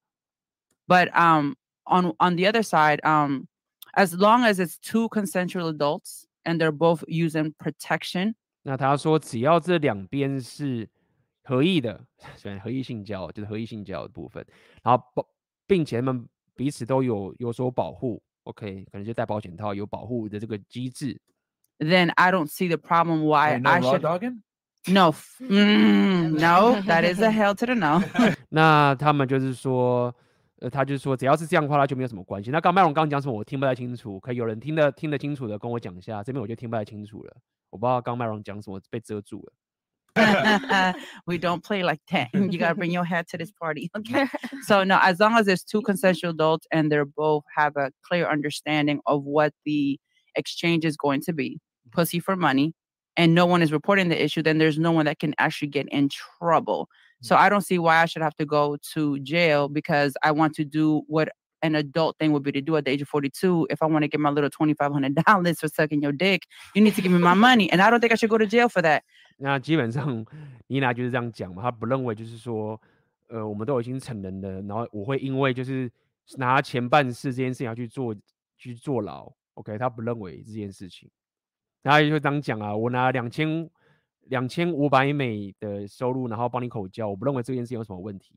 [0.86, 1.54] But um,
[1.86, 3.48] on on the other side, um,
[3.96, 8.36] as long as it's two consensual adults and they're both using protection,
[8.69, 10.87] 那他说，只要这两边是
[11.43, 11.99] 合意的，
[12.37, 14.45] 虽然合意性交就是合意性交的部分，
[14.83, 15.27] 然后保，
[15.67, 21.19] 并且他们彼此都有有所保护，OK，可能就戴保险套有保护的这个机制。
[21.79, 24.01] then I don't see the problem why Wait, no I should.
[24.03, 24.43] dogging?
[24.87, 28.01] No, mm, no, that is a hell to the no.
[28.49, 30.15] 那他们就是说，
[30.61, 32.51] 呃，他就是说，只要是这样的话，那就没有什么关系。
[32.51, 37.37] 那刚麦龙刚刚讲什么，我听不太清楚，可有人听得听得清楚的跟我讲一下，这边我就听不太清楚了，
[37.70, 39.54] 我不知道刚麦龙讲什么被遮住了。
[41.26, 42.30] we don't play like that.
[42.34, 43.90] You gotta bring your head to this party.
[43.98, 44.28] Okay.
[44.62, 48.30] so no, as long as there's two consensual adults and they're both have a clear
[48.30, 50.00] understanding of what the
[50.36, 51.60] exchange is going to be,
[51.92, 52.74] pussy for money,
[53.18, 55.88] and no one is reporting the issue, then there's no one that can actually get
[55.90, 56.90] in trouble.
[57.22, 60.56] So I don't see why I should have to go to jail because I want
[60.56, 61.30] to do what
[61.62, 63.68] an adult thing would be to do at the age of 42.
[63.70, 66.44] If I want to get my little $2,500 for sucking your dick,
[66.76, 67.72] you need to give me my money.
[67.72, 69.04] And I don't think I should go to jail for that.
[69.38, 70.26] 那基本上
[70.68, 72.80] 妮娜就是这样讲嘛，她不认为就是说，
[73.30, 75.90] 呃，我们都已经成人了，然后我会因为就是
[76.38, 78.16] 拿钱办事这件事情要去坐
[78.58, 81.10] 去坐牢，OK，她不认为这件事情。
[81.82, 83.70] 然后就当讲啊，我拿两千
[84.28, 88.36] 两千五百美的收入，然后帮你口交，我不认为这件事情有什么问题。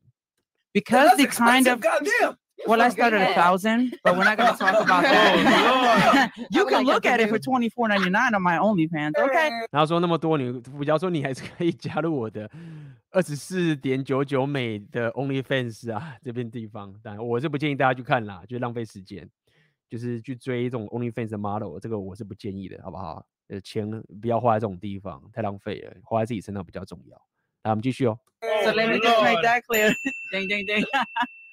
[0.73, 2.37] Because the kind of goddamn.
[2.65, 6.31] well, I started a thousand, but we're not going to talk about that.
[6.49, 9.13] you can look at it for twenty four ninety nine on my OnlyFans.
[9.15, 9.49] Okay.
[9.71, 12.49] 然后说那么多，你比较说你还是可以加入我的
[13.11, 19.29] 二十四点九九美的 OnlyFans 啊这边地方，但我是不建议大家去看啦，就浪费时间，
[19.89, 23.25] 就是去追这种 OnlyFans 的 model，这个我是不建议的，好不好？
[23.49, 23.89] 呃，钱
[24.21, 27.15] 不要花在这种地方，太浪费了，花在自己身上比较重要。
[27.63, 28.19] 来，我们继续哦。
[28.41, 29.93] So let me just make that clear.
[30.33, 30.85] ding, ding, ding.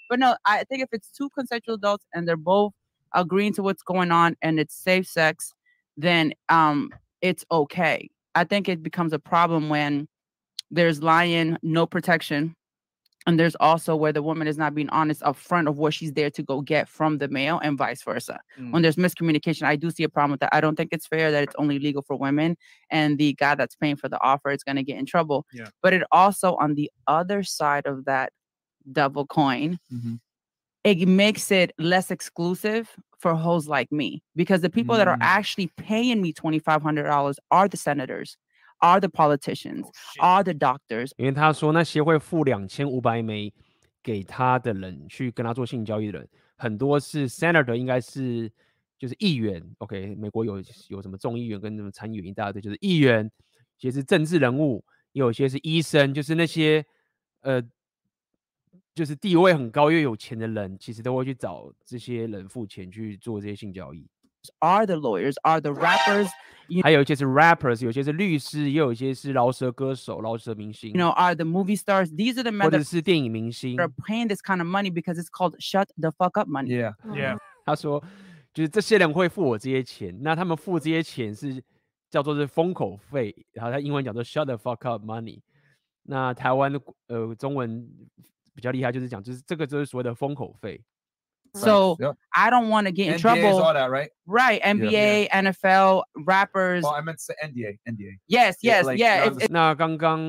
[0.09, 2.73] but no, I think if it's two consensual adults and they're both
[3.13, 5.53] agreeing to what's going on and it's safe sex,
[5.97, 6.91] then um
[7.21, 8.09] it's okay.
[8.35, 10.07] I think it becomes a problem when
[10.71, 12.55] there's lying, no protection,
[13.27, 16.29] and there's also where the woman is not being honest upfront of what she's there
[16.31, 18.39] to go get from the male and vice versa.
[18.59, 18.71] Mm.
[18.71, 20.49] When there's miscommunication, I do see a problem with that.
[20.53, 22.57] I don't think it's fair that it's only legal for women
[22.89, 25.45] and the guy that's paying for the offer is going to get in trouble.
[25.53, 25.67] Yeah.
[25.83, 28.31] But it also on the other side of that
[28.92, 30.20] double coin, Mhm.
[30.84, 35.22] it makes it less exclusive for hoes like me because the people that are Mm.
[35.22, 38.36] actually paying me $2,500 are the senators,
[38.80, 40.22] are the politicians, Oh, shit.
[40.22, 43.52] are the doctors, 因为他说那些会付两千五百美
[44.02, 48.52] 给他的人去跟他做性交易的人，很多是 senator，应该是
[48.98, 49.62] 就是议员。
[49.78, 53.24] OK，美国有有什么众议员跟什么参议员一大堆，就是议员，
[53.78, 56.84] 有些是政治人物，也有些是医生，就是那些
[57.40, 57.62] 呃，
[58.95, 64.07] 就是地位很高又有钱的人，其实都会去找这些人付钱去做这些性交易。
[64.59, 66.29] are the lawyers, are the rappers,
[66.81, 72.07] 还有一些是 rappers，有些是律师，也有一些是饶舌歌手、饶舌明星，you know, are the movie stars.
[72.07, 73.75] These are the 或 men 者是电影明星。
[73.75, 76.69] They're paying this kind of money because it's called shut the fuck up money.
[76.69, 76.93] Yeah.
[77.13, 77.37] Yeah.
[77.65, 78.03] 他说，
[78.53, 81.61] 就是这些人会付我这些钱，那他们付这些钱是
[82.09, 85.41] 叫做是封口费，然后他英文讲做 shut the fuck up money。
[86.03, 87.87] 那台湾的呃中文
[88.59, 90.81] 比较厉害，就是讲就是这个就是所谓的封口费。
[91.55, 92.15] So Yep.
[92.29, 93.63] I don't want to get in NDA is trouble.
[93.63, 94.09] all that, right?
[94.27, 94.61] Right.
[94.61, 96.83] NBA, NFL, rappers.
[96.85, 97.79] Oh, I meant to say NDA.
[97.87, 98.19] NDA.
[98.27, 99.27] yes, yeah, yes, like, yeah.
[99.29, 100.19] was- 那刚刚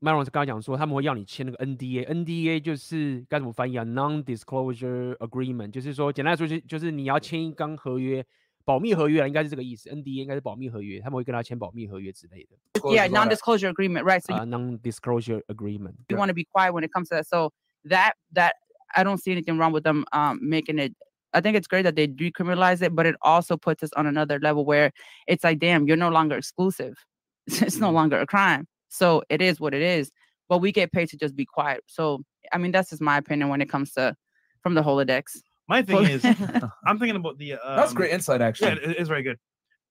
[0.00, 8.24] Maron 刚刚讲说，他们会要你签那个 NDA，NDA 就是该怎么翻译啊？Non-disclosure agreement，就是说简单来说就就是你要签一张合约，
[8.64, 9.90] 保密合约啊，应该是这个意思。
[9.90, 12.56] NDA 应该是保密合约，他们会跟他签保密合约之类的
[12.94, 14.04] yeah, non-disclosure agreement.
[14.04, 14.20] Right.
[14.20, 15.94] So non-disclosure agreement。
[16.08, 17.24] you want to be quiet when it comes to that.
[17.26, 17.50] So
[17.88, 18.54] that that
[18.96, 20.94] I don't see anything wrong with them um making it.
[21.34, 24.38] I think it's great that they decriminalize it, but it also puts us on another
[24.40, 24.90] level where
[25.26, 26.94] it's like, damn, you're no longer exclusive.
[27.46, 28.66] It's no longer a crime.
[28.88, 30.10] So it is what it is.
[30.48, 31.80] But we get paid to just be quiet.
[31.86, 32.22] So
[32.52, 34.14] I mean, that's just my opinion when it comes to
[34.62, 35.24] from the Holodex.
[35.68, 36.24] My thing is,
[36.86, 37.52] I'm thinking about the.
[37.54, 38.72] Um, That's great insight, actually.
[38.72, 39.36] it- it's very good.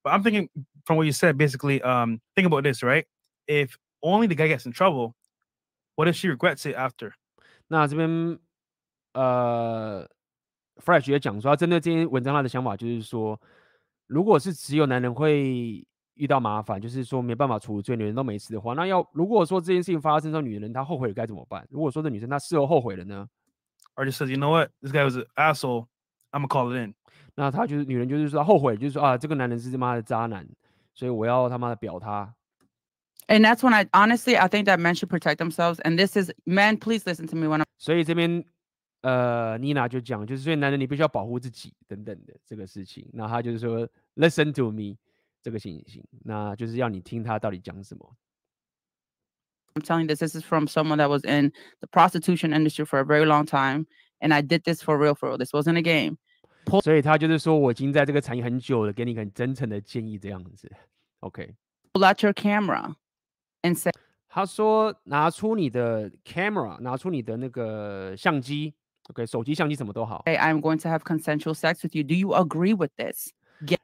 [0.04, 0.50] But I'm thinking
[0.86, 3.06] from what you said, basically, um, think about this, right?
[3.48, 5.16] If only the guy gets in trouble,
[5.96, 7.14] what if she regrets it after?
[7.68, 8.40] 那这边
[9.14, 10.08] 呃
[10.78, 13.40] ，Fresh 也讲说，他针对这篇文章他的想法就是说，
[14.08, 21.68] 如果是只有男人会遇到麻烦，就是说没办法处罪，女人都没事的话，那要如果说这件事情发生之后，女人她后悔了该怎么办？
[21.70, 23.28] 如果说这女生她事后后悔了呢
[23.96, 25.88] ？Or just says, you know what, this guy was an asshole.
[26.32, 26.94] I'm gonna call it in.
[27.36, 30.48] 那她就是女人，就是说后悔，就是说啊，这个男人是他妈的渣男，
[30.94, 32.34] 所以我要他妈的表他。
[33.29, 35.81] And that's when I honestly I think that men should protect themselves.
[35.85, 38.45] And this is men, please listen to me when I'm 所以这边
[39.03, 43.09] 呃，妮娜就讲，就是所以男人你必须要保护自己等等的这个事情。
[43.13, 44.97] 那他就是说，listen to me
[45.43, 48.17] 这个情形，那就是要你听他到底讲什么。
[49.75, 50.21] I'm telling you this.
[50.21, 53.87] This is from someone that was in the prostitution industry for a very long time.
[54.21, 55.39] And I did this for real, for real.
[55.39, 56.19] This wasn't a game.
[56.85, 60.71] 所以他就是说我已经在这个产业很久了，给你很真诚的建议这样子。
[61.21, 61.55] OK，
[61.93, 62.95] Pull out your camera
[63.68, 63.92] And say,
[64.28, 68.74] 他说拿出你的 camera，拿出你的那个相机
[69.10, 72.04] ，OK，手机相机什么都好，Hey, I'm going to have consensual sex with you.
[72.04, 73.30] Do you agree with this?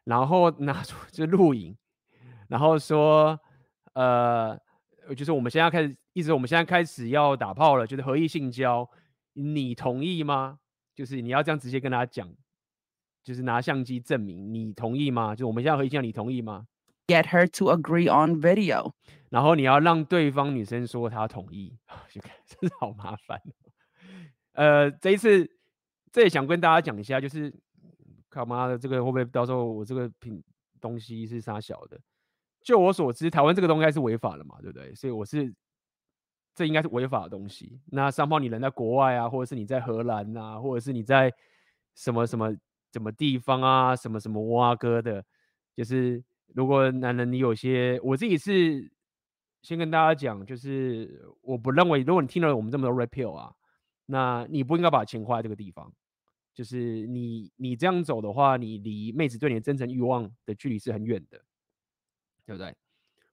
[0.04, 1.76] 然后拿出就录影，
[2.48, 3.40] 然后说
[3.94, 4.60] 呃，
[5.16, 8.88] 就是我们现在开始，意思我们现在开始要打炮了，就是合意性交，
[9.34, 10.60] 你同意吗？
[10.94, 12.30] 就是你要这样直接跟他讲，
[13.24, 15.36] 就是拿相机证明你同意吗？
[15.36, 16.68] 就我们现在合意性交，你同意吗？
[17.14, 18.94] Get her to agree on video.
[19.30, 21.78] 然后你要让对方女生说她同意，
[22.10, 23.40] 就看 真是好麻烦。
[24.54, 25.48] 呃，这一次
[26.12, 27.54] 这也想跟大家讲一下，就是
[28.30, 30.44] 靠妈的这个会不会到时候我这个品
[30.82, 32.00] 东西是啥小的？
[32.64, 34.96] 就我所知，台湾这个东西是违法的嘛，对不对？
[34.96, 35.54] 所以我是
[36.56, 37.80] 这应该是违法的东西。
[37.92, 41.32] 那上方你人在国外啊，或者是你在荷兰啊，或者是你在
[41.94, 42.56] 什么什么
[42.92, 45.24] 什么地方啊，什么什么挖哥的，
[45.76, 46.24] 就是。
[46.54, 48.92] 如果男人你有些，我自己是
[49.62, 53.54] 先跟大家讲，就是我不认为，如果你听了我们这么多 Red Pill 啊，
[54.06, 55.92] 那你不应该把钱花在这个地方。
[56.54, 61.42] 就是你你这样走的话，你离妹子对你的真诚欲望的距离是很远的，
[62.46, 62.76] 对不对？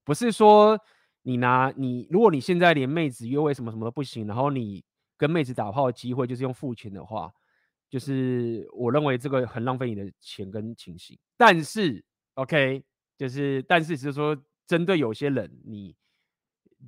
[0.05, 0.81] 不是说
[1.21, 4.83] 你拿你，如果你现在连妹子约会什么什么都不行，然后你
[5.19, 7.31] 跟妹子打炮的机会就是用付钱的话，
[7.91, 11.19] 就是我认为这个很浪费你的钱跟情形。
[11.37, 12.03] 但是
[12.37, 12.83] ，OK。
[13.21, 14.35] 就是，但是只是说，
[14.67, 15.95] 针对有些人，你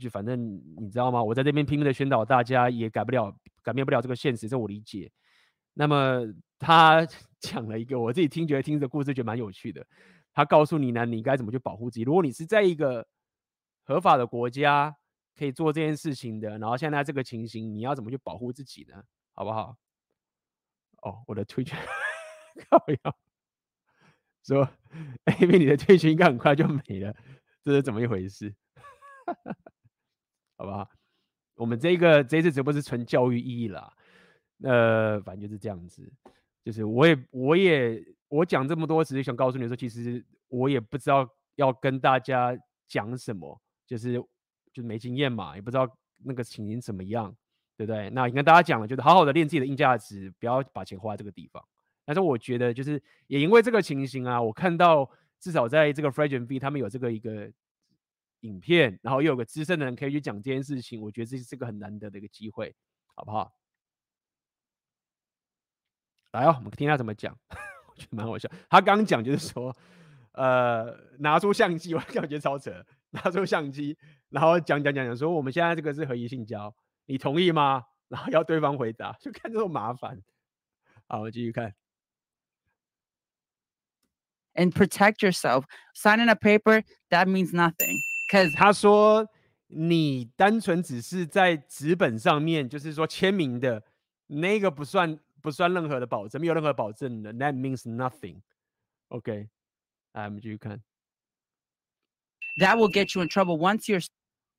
[0.00, 0.40] 就反正
[0.78, 1.22] 你知道吗？
[1.22, 3.30] 我在这边拼命的宣导大家，也改不了、
[3.62, 5.12] 改变不了这个现实，这我理解。
[5.74, 6.24] 那么
[6.58, 7.06] 他
[7.38, 9.86] 讲了一个，我自己听觉得听着故事觉得蛮有趣的。
[10.32, 12.02] 他告诉你呢，你该怎么去保护自己。
[12.02, 13.06] 如果你是在一个
[13.84, 14.96] 合法的国家
[15.36, 19.04] 可以做这件事情的，然后现在这个情形，你要怎么去保护自己呢？
[19.34, 19.76] 好不好？
[21.02, 21.76] 哦，我的推荐
[22.70, 23.31] 靠腰。
[24.44, 24.68] 说
[25.40, 27.14] 因为你的退群应该很快就没了，
[27.62, 28.54] 这是怎么一回事？
[30.58, 30.88] 好不好？
[31.54, 33.92] 我们这个这次直播是纯教育意义啦，
[34.62, 36.12] 呃，反正就是这样子。
[36.64, 44.14] 就是我也我也我讲这么多，只是想告诉你说，其实我也不知道要跟大家讲什么，就是
[44.72, 45.88] 就是没经验嘛，也不知道
[46.24, 47.34] 那个情形怎么样，
[47.76, 48.08] 对不对？
[48.10, 51.62] 那跟大家讲了，就是好好的练自己的硬价值，不要把钱花在这个地方。
[52.04, 57.50] 但是我觉得，就是也因为这个情形啊，我看到至少在这个 Frederick V 他们有这个一个
[58.40, 62.74] 影片，然后又有个资深的人可以去讲这件事情，我觉得这是个很难得的一个机会，
[63.14, 63.52] 好不好？
[66.32, 68.50] 来哦，我们听他怎么讲， 我觉得蛮好笑。
[68.70, 69.76] 他刚讲就是说，
[70.32, 73.96] 呃，拿出相机，我感觉超扯，拿出相机，
[74.30, 76.74] 然后讲讲讲讲说，我们现在这个是合意性交，
[77.04, 77.84] 你同意吗？
[78.08, 80.22] 然后要对方回答，就看这种麻烦。
[81.06, 81.74] 好，我继续看。
[84.55, 85.65] and protect yourself.
[85.93, 87.97] Signing a paper, that means nothing.
[88.29, 89.27] Because 他说
[89.67, 93.83] 你单纯只是在纸本上面，就是说签名的
[94.27, 97.33] 那个不算不算任何的保证，没有任何保证的。
[97.33, 98.41] That means nothing.
[99.09, 99.47] OK，
[100.13, 100.81] 来我们继续看。
[102.59, 104.05] That will get you in trouble once you're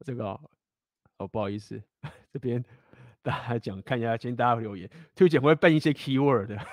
[0.07, 0.41] 这个哦，
[1.19, 1.83] 哦不好意思，
[2.33, 2.65] 这边
[3.23, 4.89] 大家讲看一下，请大家留言。
[5.15, 6.67] 推荐会背一些 keyword 的，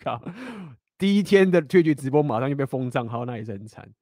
[0.00, 0.22] 靠。
[1.03, 3.93] 第一天的 Twitch 直播马上就被封账号，那也是很惨。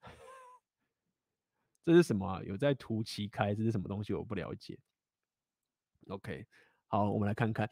[1.83, 2.43] 这是什么？
[2.43, 4.13] 有在图奇开，这是什么东西？
[4.13, 4.77] 我不了解。
[6.09, 6.45] OK，
[6.85, 7.67] 好，我们来看看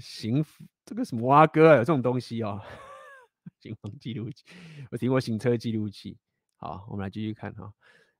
[0.00, 0.42] 行，
[0.86, 1.74] 这个什么蛙哥啊？
[1.74, 2.62] 有这种东西哦。
[3.60, 4.42] 行房记录器，
[4.90, 6.16] 我听过行车记录器。
[6.56, 7.70] 好，我们来继续看哈。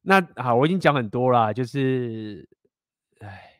[0.02, 2.46] 那好，我已经讲很多啦，就是，
[3.20, 3.51] 哎。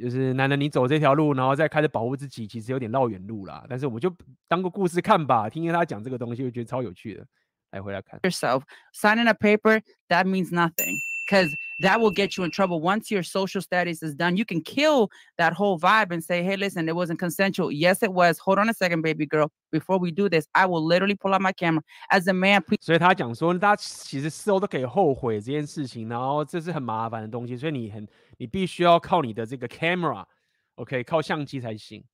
[0.00, 3.64] 就是男人，你走这条路，然后再开始保护自己，其实有点绕远路啦。
[3.68, 4.14] 但是我们就
[4.46, 7.26] 当个故事看吧，听听他讲这个东西，我觉得超有趣的。
[7.72, 8.18] 来，回来看。
[8.20, 8.62] Yourself
[8.94, 10.94] signing a paper that means nothing.
[11.28, 12.80] because that will get you in trouble.
[12.80, 16.56] Once your social status is done, you can kill that whole vibe and say, hey,
[16.56, 17.70] listen, it wasn't consensual.
[17.70, 18.38] Yes, it was.
[18.38, 19.50] Hold on a second, baby girl.
[19.70, 21.82] Before we do this, I will literally pull out my camera.
[22.10, 28.06] As a man, please 所以他讲说，大家其实事后都可以后悔这件事情，然后这是很麻烦的东西，所以你很
[28.36, 32.04] 你必须要靠你的这个 camera，OK，、靠相机才行。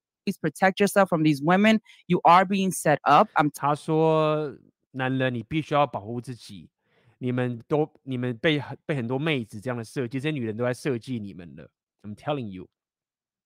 [0.41, 1.81] protect yourself from these women.
[2.07, 3.29] You are being set up.
[3.35, 4.57] I'm 他说，
[4.93, 6.71] 男人你必须要保护自己，
[7.19, 11.71] 你们都你们被很被很多妹子这样的设计，这些女人都在设计你们了。
[12.03, 12.69] I'm telling you，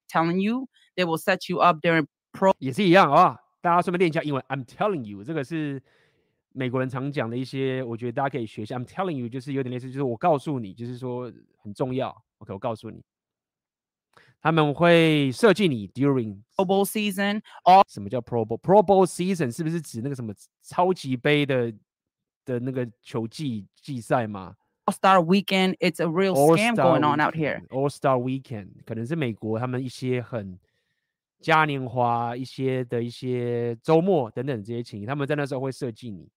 [0.08, 3.38] telling you, they will set you up during pro 也是一样啊。
[3.60, 4.40] 大家顺便练一下英文。
[4.48, 5.82] I'm telling you，这个是
[6.52, 8.78] 美国人常讲的一些，我觉得大家可以学一下。
[8.78, 12.16] I'm telling you，就是有点类似，就是我告诉你，就是说很重要。
[12.43, 13.01] OK，我告诉你，
[14.41, 17.41] 他们会设计你 during Pro Bowl season.
[17.63, 21.73] All 什么叫 Pro Bowl？Pro Bowl season 是不是指那个什么超级杯的
[22.43, 24.55] 的那个球季季赛吗
[24.87, 25.77] Star Weekend.
[25.77, 27.65] It's a real All scam Star going on out here.
[27.69, 30.59] All Star Weekend 可能是美国他们一些很
[31.39, 36.29] 嘉年华一些的一些周末等等这些情形，他们在那时候会设计你。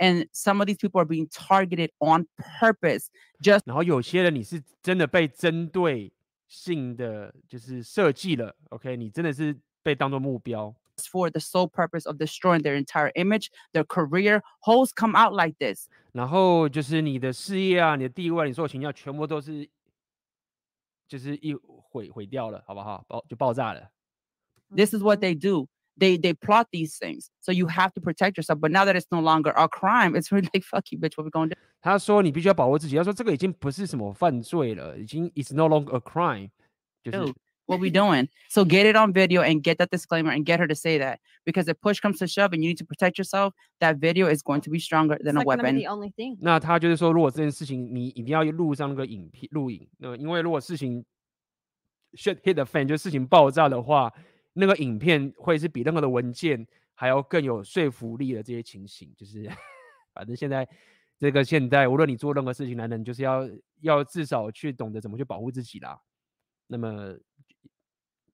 [0.00, 2.28] And some of these people are being targeted on
[2.60, 3.06] purpose
[3.42, 6.12] just 然后有些人你是真的被针对
[6.46, 10.74] 性的就是设计了，OK，你真的是被当做目标。
[10.98, 14.42] for the sole purpose of destroying their entire image, their career.
[14.60, 15.88] Hoes come out like this.
[16.12, 19.68] 然后就是你的事业啊，你的地位啊，你所有情要全部都是，
[21.06, 23.04] 就是一毁毁掉了，好不好？
[23.06, 23.90] 爆就爆炸了。
[24.74, 25.68] This is what they do.
[25.98, 27.28] They they plot these things.
[27.40, 28.60] So you have to protect yourself.
[28.60, 31.16] But now that it's no longer a crime, it's really like fuck you, bitch.
[31.16, 31.56] What we gonna do?
[31.80, 36.50] 他说你必须要保护自己，他说这个已经不是什么犯罪了，已经 it's no longer a crime，
[37.02, 37.34] 就是 Dude,
[37.66, 38.28] what we doing?
[38.48, 41.18] So get it on video and get that disclaimer and get her to say that.
[41.44, 44.40] Because if push comes to shove and you need to protect yourself, that video is
[44.42, 45.76] going to be stronger than It's a not gonna be weapon.
[45.78, 46.36] the only thing.
[46.40, 51.04] 那他就是说，如果这件事情你一定要录上那个影片录影，那因为如果事情
[52.12, 54.12] shit hit the fan，就事情爆炸的话，
[54.53, 59.49] 那个影片会是比任何的文件还要更有说服力的这些情形，就是
[60.13, 60.67] 反正现在
[61.19, 63.49] 这个现在，无论你做任何事情，男人就是要
[63.81, 65.99] 要至少去懂得怎么去保护自己啦。
[66.67, 67.15] 那么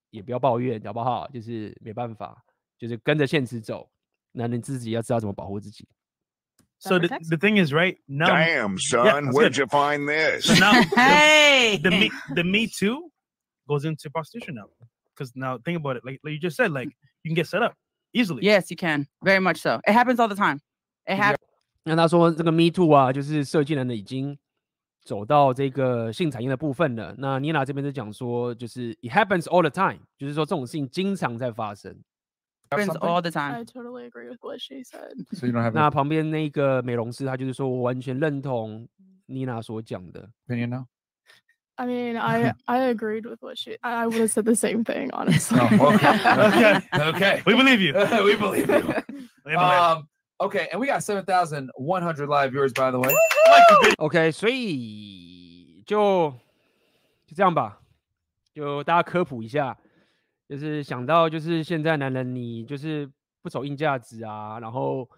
[0.09, 1.27] 也不要抱怨，好不好？
[1.29, 2.43] 就是没办法，
[2.77, 3.89] 就是跟着现实走，
[4.31, 5.87] 男人自己要知道怎么保护自己。
[6.81, 9.57] So the, the thing is, right now, Damn, son, where'd good.
[9.57, 10.45] you find this?
[10.45, 13.11] so now Hey, the me the Me Too
[13.67, 14.69] goes into prostitution now.
[15.18, 16.88] Because now think about it, like, like you just said, like
[17.22, 17.74] you can get set up
[18.12, 18.42] easily.
[18.42, 19.06] yes, you can.
[19.22, 19.80] Very much so.
[19.86, 20.60] It happens all the time.
[21.06, 21.38] It happens.
[21.84, 24.38] 那他说这个 Me Too 啊，就是设计人的已经
[25.04, 27.14] 走到这个性产业的部分了。
[27.18, 32.02] 那妮娜这边是讲说，就是 It happens all the time，就是说这种事情经常在发生。
[32.70, 33.06] Have happens something?
[33.06, 33.52] all the time.
[33.54, 35.12] I totally agree with what she said.
[35.32, 38.88] So you don't have 那 an 旁边那个美容师他就是说我完全认同
[39.26, 40.28] 妮娜所讲的。
[40.48, 40.86] opinion now?
[41.78, 43.76] I mean, I I agreed with what she.
[43.82, 45.58] I, I would have said the same thing, honestly.
[45.60, 46.14] Oh, okay.
[46.48, 46.80] Okay.
[47.10, 47.42] okay.
[47.44, 47.92] We believe you.
[48.24, 48.82] we believe you.
[49.44, 50.08] We believe- Um,
[50.40, 53.12] okay, and we got 7,100 live viewers, by the way.
[53.98, 56.30] OK，所以就
[57.26, 57.78] 就这样吧，
[58.54, 59.76] 就大家科普一下，
[60.48, 63.10] 就是想到就是现在男人你就是
[63.42, 65.08] 不走硬价值啊，然后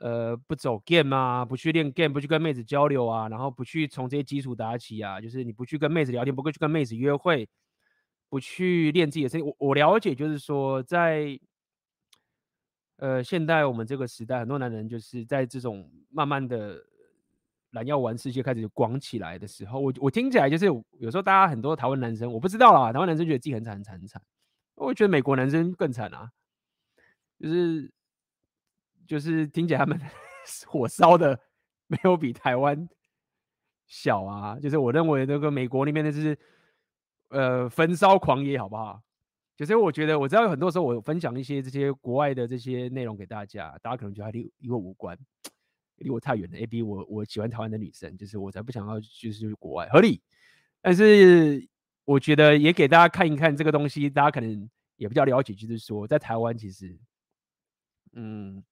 [0.00, 7.48] 呃不走 game 啊，不去练 game，不去跟妹子交流啊，然后不去从这些基础打起啊，就是你不去跟妹子聊天，不会去跟妹子约会，
[8.28, 9.46] 不去练自己的身体。
[9.46, 11.38] 我我了解，就是说在
[12.96, 16.82] 呃现代我们这个时代，很多男人就是在这种慢慢的
[17.72, 24.22] 蓝药丸世界开始广起来的时候，我我听起来就是有时候大家很多台湾男生，我不知道啦，台湾男生觉得自己很惨很惨很惨，
[24.74, 26.30] 我觉得美国男生更惨啊，
[27.38, 27.90] 就是
[29.06, 30.00] 就是听起来他们
[30.66, 31.38] 火烧的
[31.86, 32.88] 没有比台湾
[33.86, 36.38] 小啊，就是我认为那个美国那边的是
[37.28, 39.02] 呃焚烧狂野，好不好？
[39.56, 45.16] 就是我觉得我知道有很多时候我分享一些这些国外的这些内容给大家，大家可能觉得离离我无关。
[45.96, 50.20] 离我太远了，A B 我我喜欢台湾的女生，就是我才不想要就是去国外合理，
[50.80, 51.68] 但是
[52.04, 56.98] 我觉得也给大家看一看这个东西，大家可能也比较了解，就是说在台湾其实，
[58.14, 58.64] 嗯，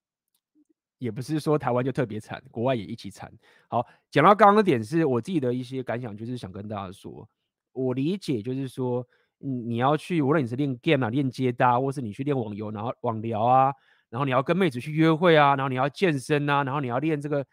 [1.01, 3.32] 也不是说台湾就特别惨，国外也一起惨。
[3.68, 7.28] 好，讲到刚刚的点是我自己的一些感想，就是想跟大家说，
[7.72, 9.05] 我理解就是说，
[9.40, 13.72] 嗯，你要去无论你是练 game 啊、练接搭，或是你去练网游，然后网聊啊。
[14.11, 17.46] 然后你要跟妹子去约会啊，然后你要健身啊，然后你要练这个，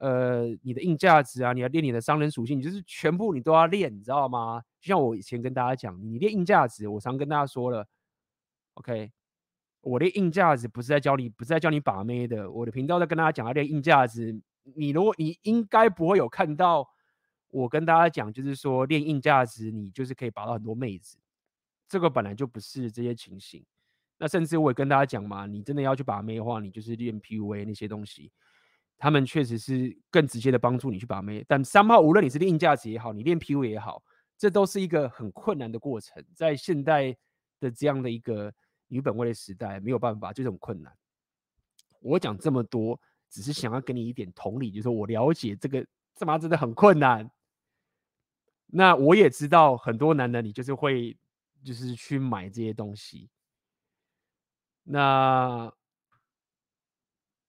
[0.00, 4.60] 呃，你的硬价值啊，你要练你的商人属性，就是全部你都要练，你知道吗？
[4.80, 7.86] 就像我以前跟大家讲，你练硬价值，我常跟大家说了
[8.74, 9.12] ，OK，
[9.80, 14.40] 我的硬价值不是在教你，不是在教你把妹的，我的频道在跟大家讲要练硬价值。
[14.76, 16.86] 你如果你应该不会有看到
[17.48, 21.18] 我跟大家讲，就是说练硬价值，你就是可以把到很多妹子，
[21.88, 23.64] 这个本来就不是这些情形。
[24.18, 28.30] 那甚至我也跟大家讲嘛，你真的要去把妹的话，你就是练 PUA 那些东西，
[28.98, 31.42] 他们确实是更直接的帮助你去把妹。
[31.48, 34.02] 但三号无论你是练硬价值也好，你练 PUA 也好，
[34.36, 37.16] 这都是一个很困难的过程，在现代
[37.58, 38.52] 的这样的一个
[38.90, 40.94] 女本位的时代，没有办法，就很困难。
[42.00, 47.30] 我讲这么多，只是想要给你一点同理，就是我了解这个，这妈真的很困难。
[48.66, 51.16] 那我也知道很多男的，你就是会，
[51.64, 53.30] 就是去买这些东西。
[54.82, 55.72] 那，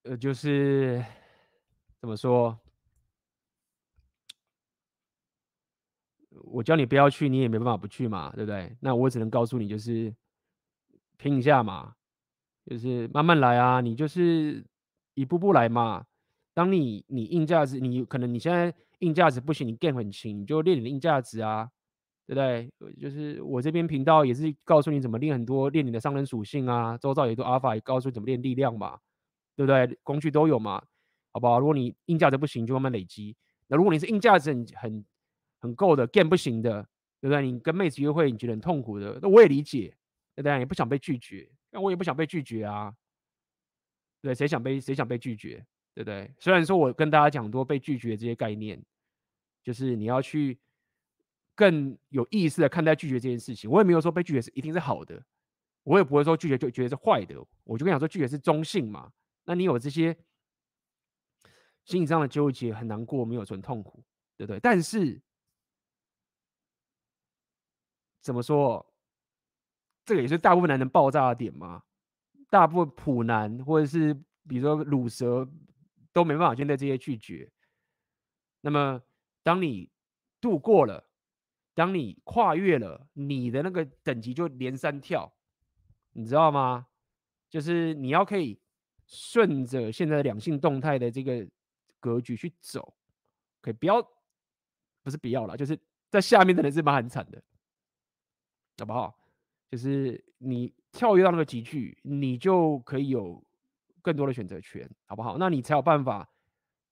[0.03, 1.03] 呃，就是
[1.99, 2.59] 怎么说？
[6.43, 8.75] 我叫你不要去，你也没办法不去嘛，对不对？
[8.79, 10.13] 那我只能告诉你，就是
[11.21, 11.93] 拼一下嘛，
[12.65, 14.65] 就是慢慢来啊，你就是
[15.13, 16.03] 一步步来嘛。
[16.53, 18.73] 当你你硬价值，你可能你现在。
[19.01, 21.67] 硬价值不行，你 game 很轻，你就练你的硬价值啊，
[22.27, 22.71] 对不对？
[23.01, 28.99] 就是我这边频道也是告诉你怎么练很多，练你的上人属性啊，周遭也都 Alpha 也告诉你怎么练力量嘛，
[29.55, 29.97] 对不对？
[30.03, 30.83] 工具都有嘛，
[31.31, 31.59] 好不好？
[31.59, 33.35] 如果你硬价值不行，就慢慢累积。
[33.65, 35.05] 那如果你是硬价值很很
[35.61, 36.83] 很够的 game 不行的，
[37.19, 37.41] 对不对？
[37.41, 39.91] 你跟妹子约会你觉得很痛苦的，那我也理解，
[40.35, 40.59] 对不对？
[40.59, 42.95] 也不想被拒绝，那我也不想被拒绝啊，
[44.21, 46.33] 对，谁想被谁想被拒绝，对不对？
[46.39, 48.83] 虽然说我跟大家讲多被拒绝这些概念。
[49.63, 50.59] 就是你要去
[51.53, 53.69] 更有意识的看待拒绝这件事情。
[53.69, 55.23] 我也没有说被拒绝是一定是好的，
[55.83, 57.35] 我也不会说拒绝就觉得是坏的。
[57.63, 59.13] 我就跟你讲说拒绝是中性嘛。
[59.43, 60.17] 那你有这些
[61.85, 64.03] 心理上的纠结，很难过，没有很痛苦，
[64.35, 64.59] 对不对？
[64.59, 65.21] 但是
[68.19, 68.90] 怎么说，
[70.05, 71.83] 这个也是大部分男人爆炸的点嘛。
[72.49, 74.13] 大部分普男或者是
[74.47, 75.47] 比如说鲁蛇
[76.11, 77.51] 都没办法面对这些拒绝，
[78.61, 79.01] 那么。
[79.43, 79.89] 当你
[80.39, 81.03] 度过了，
[81.73, 85.33] 当你跨越了，你的那个等级就连三跳，
[86.11, 86.85] 你知道吗？
[87.49, 88.61] 就是你要可以
[89.07, 91.43] 顺着现在的两性动态的这个
[91.99, 92.93] 格局去走，
[93.61, 93.99] 可以不要，
[95.01, 95.75] 不是不要了，就是
[96.11, 97.41] 在下面的人是蛮很惨的，
[98.77, 99.20] 好不好？
[99.71, 103.41] 就是你跳跃到那个级距，你就可以有
[104.01, 105.37] 更多的选择权，好不好？
[105.37, 106.29] 那你才有办法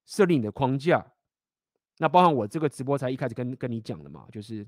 [0.06, 1.06] 设立你的框架。
[1.98, 4.66] 那包含我这个直播才一开始跟跟你讲的嘛，就是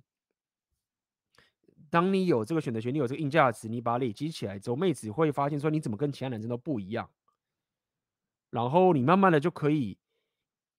[1.89, 7.09] 当你有这个选择权，你有这个硬价值，你把它累积起来之后，妹子会发现说你怎么跟其他男生都不一样，
[8.49, 9.97] 然后你慢慢的就可以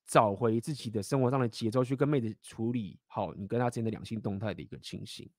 [0.04, 5.30] 找回自己的生活上的节奏，去跟妹子处理好你跟她之间的两性动态的一个情形。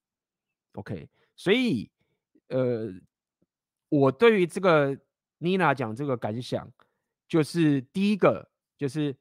[0.72, 1.90] OK，所以
[2.50, 2.94] 呃，
[3.90, 4.98] 我对于这个
[5.38, 6.72] 妮娜讲这个感想，
[7.28, 9.16] 就是第一个就是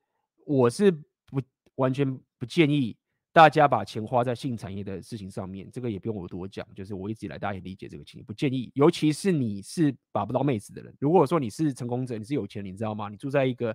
[0.45, 1.41] 我是不。
[1.77, 2.07] 完全
[2.39, 2.95] 不建议
[3.33, 8.71] 大家把钱花在性产业的事情上面，这个也不用我多讲，就是我一直以来大家也理解这个情形，不建议。
[8.75, 13.09] 尤其是你是把不到妹子的人，如果说你是成功者，你是有钱，你知道吗？
[13.09, 13.75] 你住在一个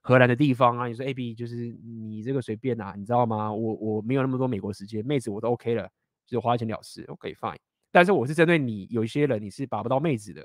[0.00, 3.52] 荷兰的地方啊，你说 AB 就是你这个随便啊，你知道吗？
[3.52, 5.86] 我我没有那么多美国时间，妹子我都 OK 了，
[6.26, 7.58] 就花钱了事，OK fine。
[7.94, 10.44] 但是我是针对你，有一些人你是把不到妹子的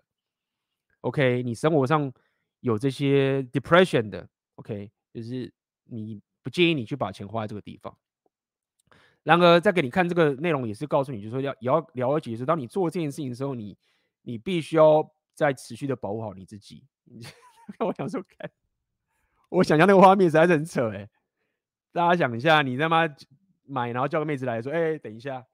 [1.01, 2.13] ，OK，你生活上
[2.59, 5.51] 有这些 depression 的，OK，就是
[5.85, 6.21] 你。
[6.41, 7.95] 不建议你去把钱花在这个地方。
[9.23, 13.77] 然而，在给你看这个内容，也是告诉你，就是说要也要了解，是当你做这件事情的时候，你
[14.21, 16.87] 你必须要在持续的保护好你自己。
[17.79, 18.49] 我想说，看，
[19.49, 21.09] 我想象那个画面实在是很扯哎。
[21.91, 23.05] 大家想一下，你他妈
[23.65, 25.45] 买，然后叫个妹子来说，哎，等一下，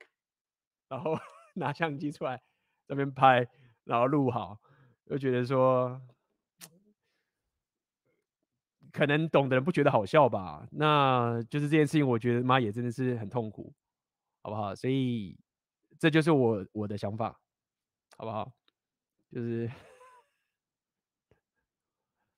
[0.87, 1.17] 然后
[1.55, 2.41] 拿相机出来
[2.87, 3.47] 这边拍，
[3.83, 4.57] 然后录好，
[5.05, 6.01] 就觉得说。
[8.91, 10.65] 可能懂的人不觉得好笑吧？
[10.71, 13.73] 那就是这件事情，我觉得妈也真的是很痛苦，
[14.41, 14.73] 好不好？
[14.73, 15.37] 所以
[15.99, 17.37] 这就是我我的想法，
[18.15, 18.49] 好不好？
[19.29, 19.69] 就是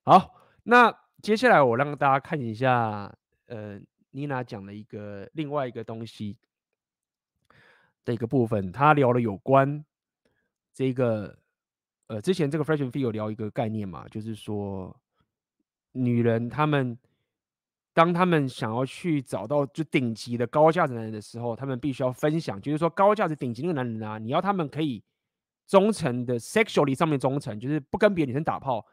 [0.02, 0.34] 好。
[0.64, 0.92] 那
[1.22, 3.16] 接下来我让大家看一下，
[3.46, 6.36] 呃，妮娜讲了一个另外一个东西
[8.04, 9.84] 的一个部分，他聊了有关
[10.72, 11.38] 这个，
[12.06, 14.94] 呃，之前这个 Fresh and Fit 有聊一个概念嘛，就是说。
[15.92, 16.96] 女人，她们
[17.94, 25.02] 当她们想要去找到就顶级的高价值男人的时候，她们必须要分享，就是说高价值顶级那个男人啊，你要他们可以
[25.66, 28.86] 忠诚的 sexually 上面忠诚，就是不跟别的女生打炮，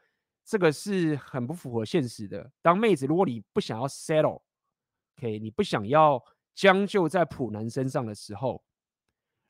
[0.46, 2.50] 这个是很不符合现实的。
[2.62, 6.24] 当妹子，如果你不想要 settle，OK，你不想要
[6.56, 8.64] 将就在普男身上的时候，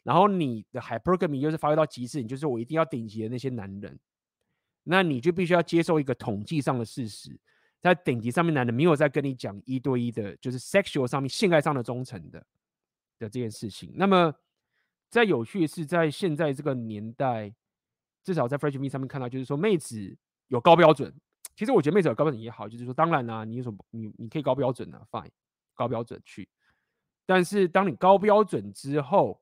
[0.05, 3.99] 然后你的 hypergamy 又是发挥到极致，你就是我一定要顶级的那些男人。
[4.83, 7.35] 那你就必须要接受一个统计上的事实，
[7.81, 12.39] 在顶级上面，男人没有在跟你讲一对一的，就是 sexual 上面性爱上的忠诚的
[13.17, 13.91] 的这件事情。
[13.95, 14.31] 那么，
[15.09, 17.51] 在有趣的是，在现在这个年代，
[18.23, 20.15] 至少在 Fresh Me 上面看到，就是说妹子
[20.49, 21.11] 有高标准。
[21.55, 25.31] 其实我觉得妹子有高标准也好，就是说，当然啦、你有什么你你可以高标准啊，fine，
[25.73, 26.47] 高标准去。
[27.25, 29.41] 但是当你高标准之后，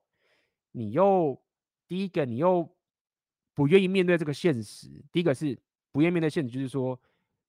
[0.76, 1.40] 你又
[1.86, 2.68] 第一个，你又
[3.54, 4.88] 不愿意面对这个现实。
[5.12, 5.56] 第一个是
[5.92, 7.00] 不愿意面对现实，就是说，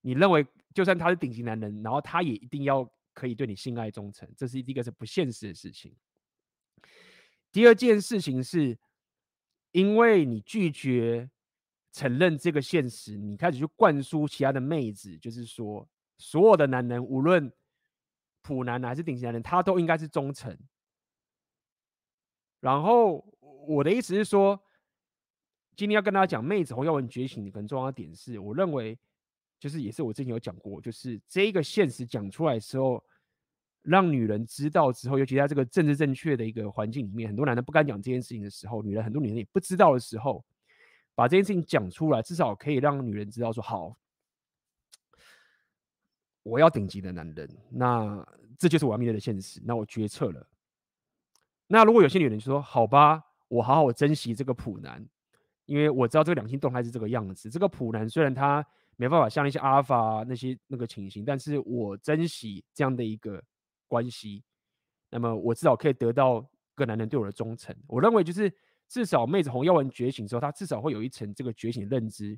[0.01, 5.91] 你认为就算他是顶级男人，然后他也一定要可以对你性爱忠诚，这是第一个是不现实的事情。
[7.51, 8.77] 第二件事情是，
[9.71, 11.29] 因为你拒绝
[11.91, 17.51] 承认这个现实，你开始去灌输其他的妹子，就是说，所有的男人无论。
[18.47, 20.55] 普男还是顶级男人，他都应该是忠诚。
[22.65, 23.23] 然后
[23.67, 24.59] 我的意思是说，
[25.75, 28.97] 今天要跟大家讲妹子红药丸觉醒，很重要的点是，我认为
[29.59, 33.03] 就是也是我之前有讲过，就是这一个现实讲出来的时候，
[33.83, 40.43] 让女人知道之后，尤其在这个政治正确的一个环境里面，很多男人不敢讲这件事情的时候，女人很多女人也不知道的时候，
[41.13, 43.95] 把这件事情讲出来，至少可以让女人知道说好。
[46.41, 49.61] 我要顶级的男人，那这就是我要面对的现实。
[49.63, 50.49] 那我决策了。
[51.67, 55.05] 那如果有些女人就说：“好吧，我好好珍惜这个普男，
[55.65, 57.49] 因为我知道这个两性动态是这个样子。
[57.49, 63.41] 这个普男虽然他没办法像那些阿尔法那些那个情形，但是我珍惜这样的一个
[63.87, 64.43] 关系。
[65.09, 67.75] 那么我至少可以得到个男人对我的忠诚。
[67.87, 68.51] 我认为就是
[68.87, 72.37] 至少妹子红药丸觉醒之后，她至少会有一层这个觉醒认知。”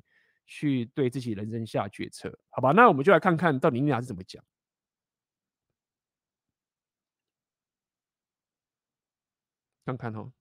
[0.50, 2.72] 去对自己人生下决策，好吧？
[2.72, 4.42] 那我们就来看看到底妮娜是怎么讲。
[9.87, 10.31] 看看哦。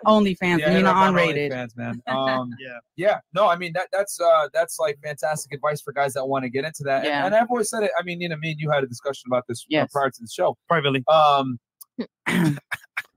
[0.05, 1.51] OnlyFans, Yeah, Nina not unrated.
[1.51, 2.01] OnlyFans, man.
[2.05, 2.79] Um, Yeah.
[2.95, 6.43] yeah, no, I mean that that's uh that's like fantastic advice for guys that want
[6.43, 7.03] to get into that.
[7.03, 7.25] And- Yeah.
[7.25, 7.91] And, I've always said it.
[7.99, 9.91] I mean, Nina, me and you had a discussion about this uh, Yes.
[9.91, 10.55] prior to the show.
[10.67, 11.03] Privately.
[11.07, 11.57] Um,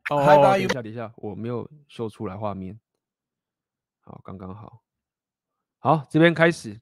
[0.09, 2.78] 哦， High 等 value- 一下，等一下，我没有秀出来画面。
[4.00, 4.82] 好，刚刚好。
[5.80, 6.80] 好，这边开始，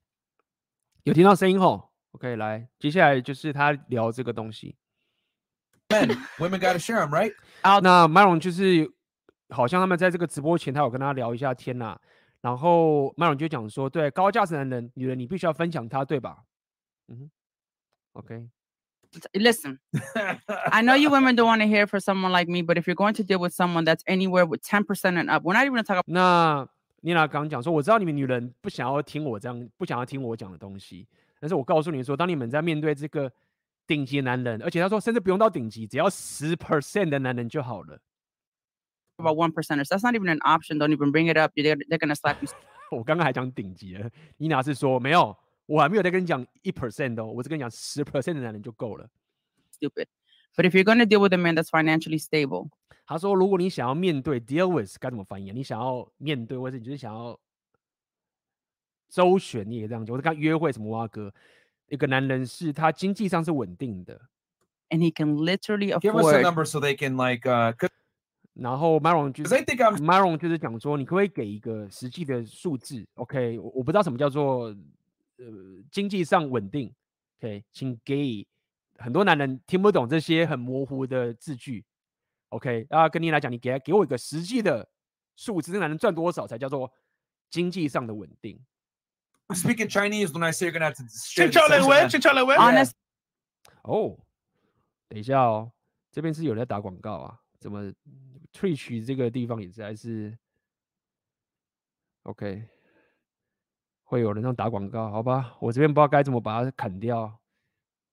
[1.03, 1.91] 有听到声音吼？
[2.13, 4.77] OK，来，接下来就是他聊这个东西。
[5.89, 7.33] men, women got to share them, right?
[7.63, 8.91] 那 Myron 就是
[9.51, 11.97] 好像他们在这个直播前，他有跟他聊一下天呐、
[12.41, 16.39] 然后 Myron 就讲说，对高价值男人，女人你必须要分享他，对吧？
[17.09, 17.31] 嗯哼，
[18.15, 18.49] OK。
[19.33, 19.79] Listen,
[20.73, 22.97] I know you women don't want to hear for someone like me, but if you're
[22.97, 24.85] going to deal with someone that's anywhere with 10%
[25.17, 26.67] and up, we're not even going to talk about 那
[27.03, 31.07] 妮娜刚刚讲说，我知道你们女人不想要听我这样，不想要听我讲的东西，
[31.39, 33.31] 但是我告诉你说，当你们在面对这个
[33.90, 38.00] 顶级男人，而且他说甚至不用到顶级，只要十 percent 的男人就好了。
[39.18, 39.90] about one percenters.
[39.90, 40.78] That's not even an option.
[40.78, 41.52] Don't even bring it up.
[41.56, 42.50] They're, they're gonna slap you
[42.92, 45.36] 我刚刚还讲顶级了，妮娜是说没有，
[45.66, 49.08] 我还没有在跟你讲一 percent 哦，我只跟你讲十 percent 的男人就够了。
[49.74, 50.08] stupid.
[50.56, 52.70] But if you're to deal with a man that's financially stable,
[53.06, 55.54] 他说，如果你想要面对 deal with 该怎么翻译啊？
[55.54, 57.40] 你想要面对，或者你就是想要
[59.10, 60.16] 周旋，你也这样讲。
[60.16, 61.34] 我刚约会什么蛙哥，
[61.90, 64.20] 一个男人是他经济上是稳定的
[64.90, 67.74] ，and he can literally Give us a number so they can like uh
[68.54, 74.66] 然后 Myron 就 'cause I think I'm Myron 就是讲说，你可不可以给一个实际的数字？OK，我我不知道什么叫做
[75.38, 75.46] 呃
[75.92, 76.94] 经济上稳定。
[77.40, 78.46] OK，请给
[78.98, 81.86] 很多男人听不懂这些很模糊的字句。
[82.50, 84.90] OK，啊，跟你来讲，你给给我一个实际的
[85.38, 86.92] 数字，这个男人赚多少才叫做
[87.50, 88.60] 经济上的稳定？
[89.56, 92.10] Speaking Chinese when I say you're gonna have to chong sex with wei, them.
[92.10, 92.56] ching chong wei.
[92.58, 92.94] honest.
[93.84, 94.18] 哦，
[95.08, 95.72] 等一下哦，
[96.12, 97.40] 这边是有人在打广告啊？
[97.60, 97.92] 怎么
[98.54, 100.38] Twitch 这个地方也实在是
[102.24, 102.68] OK？
[104.04, 105.10] 会有人这样打广告？
[105.12, 107.40] 好吧，我这边不知道该怎么把它砍掉，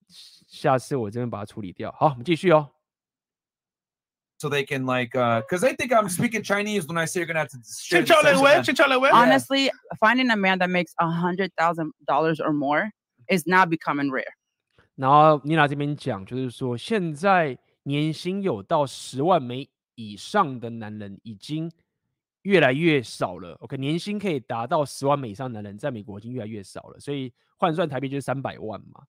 [0.08, 1.90] 下次我这边把它处理掉。
[1.92, 2.70] 好，我们继续哦。
[4.37, 7.39] so they can like uh because I think I'm speaking Chinese when I say you're gonna
[7.39, 8.63] have to share Ching the chong sex with wei, them.
[8.63, 9.09] ching chong wei.
[9.11, 12.91] Honestly, finding a man that makes a hundred thousand dollars or more
[13.29, 14.33] is now becoming rare.
[14.95, 21.71] 然后妮娜这边讲，就是说现在年薪有到十万美以上的男人已经
[22.41, 23.55] 越来越少了。
[23.61, 29.03] OK，年薪可以达到十万美以上的男人，在美国已经越来越少了，所以换算台币就是三百万嘛。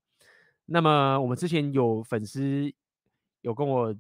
[0.67, 2.73] 那么我们之前有粉丝
[3.41, 3.95] 有跟我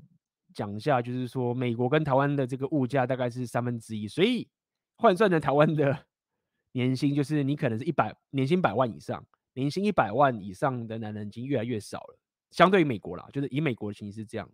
[0.57, 4.47] 讲一下，就是说美国跟台湾的这个物价大概是三分之一，所以
[4.95, 5.95] 换算成台湾的
[6.71, 9.23] 年薪，就是你可能是一百年薪百万以上。
[9.53, 12.17] 年薪一百万以上的男人已经越来越少了，
[12.49, 14.49] 相对于美国啦，就是以美国的情形是这样。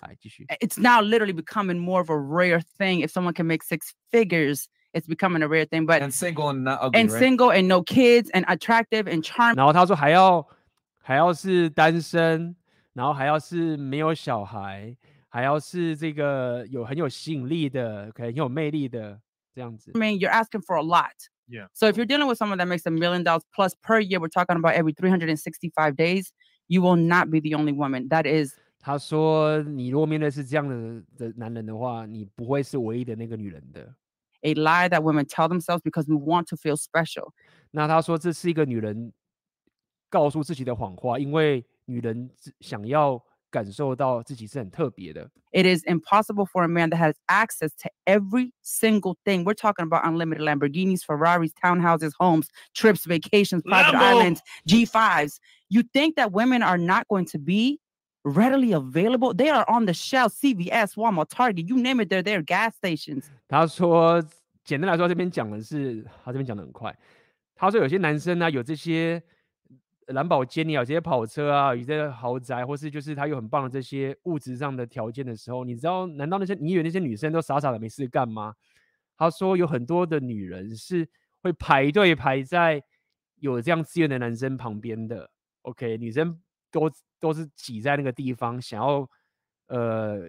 [0.00, 3.02] 来继续，It's now literally becoming more of a rare thing.
[3.02, 5.86] If someone can make six figures, it's becoming a rare thing.
[5.86, 7.18] But and single and not ugly, and right?
[7.18, 9.56] single and no kids and attractive and charming.
[9.56, 10.46] 然后他说还要
[11.02, 12.54] 还要是单身，
[12.92, 14.94] 然后还要是没有小孩，
[15.36, 19.20] 还要是这个有很有吸引力的，可能很有魅力的
[19.54, 19.90] 这样子。
[19.94, 21.12] I mean, you're asking for a lot.
[21.46, 21.68] Yeah.
[21.74, 24.30] So if you're dealing with someone that makes a million dollars plus per year, we're
[24.30, 26.32] talking about every 365 days,
[26.68, 28.08] you will not be the only woman.
[28.08, 33.94] That is 他说：“你如果面对是这样的的男人的话，你不会是唯一的那个女人的。
[34.40, 37.32] a lie that women tell themselves because we want to feel special.
[37.72, 39.12] ”那他说这是一个女人
[40.08, 45.29] 告诉自己的谎话，因为女人只想要感受到自己是很特别的。
[45.51, 49.43] It is impossible for a man that has access to every single thing.
[49.43, 54.01] We're talking about unlimited Lamborghinis, Ferraris, townhouses, homes, trips, vacations, private Lambo.
[54.01, 55.39] islands, G5s.
[55.69, 57.79] You think that women are not going to be
[58.23, 59.33] readily available?
[59.33, 63.25] They are on the shelf, CVS, Walmart, Target, you name it, they're there, gas stations.
[63.49, 64.23] 他说，
[64.63, 66.97] 简单来说，这边讲的是，他这边讲的很快。
[67.55, 69.21] 他说有些男生呢、有这些
[70.06, 78.54] 兰博基尼啊，这些跑车啊，有些豪宅，或是就是他有很棒的这些物质上的条件的时候，你知道，难道那些你以为那些女生都傻傻的没事干吗？
[79.16, 81.08] 他说有很多的女人是
[81.42, 82.82] 会排队排在
[83.40, 85.30] 有这样资源的男生旁边的。
[85.62, 89.10] OK，女生都都是挤在那个地方，想要
[89.66, 90.28] 呃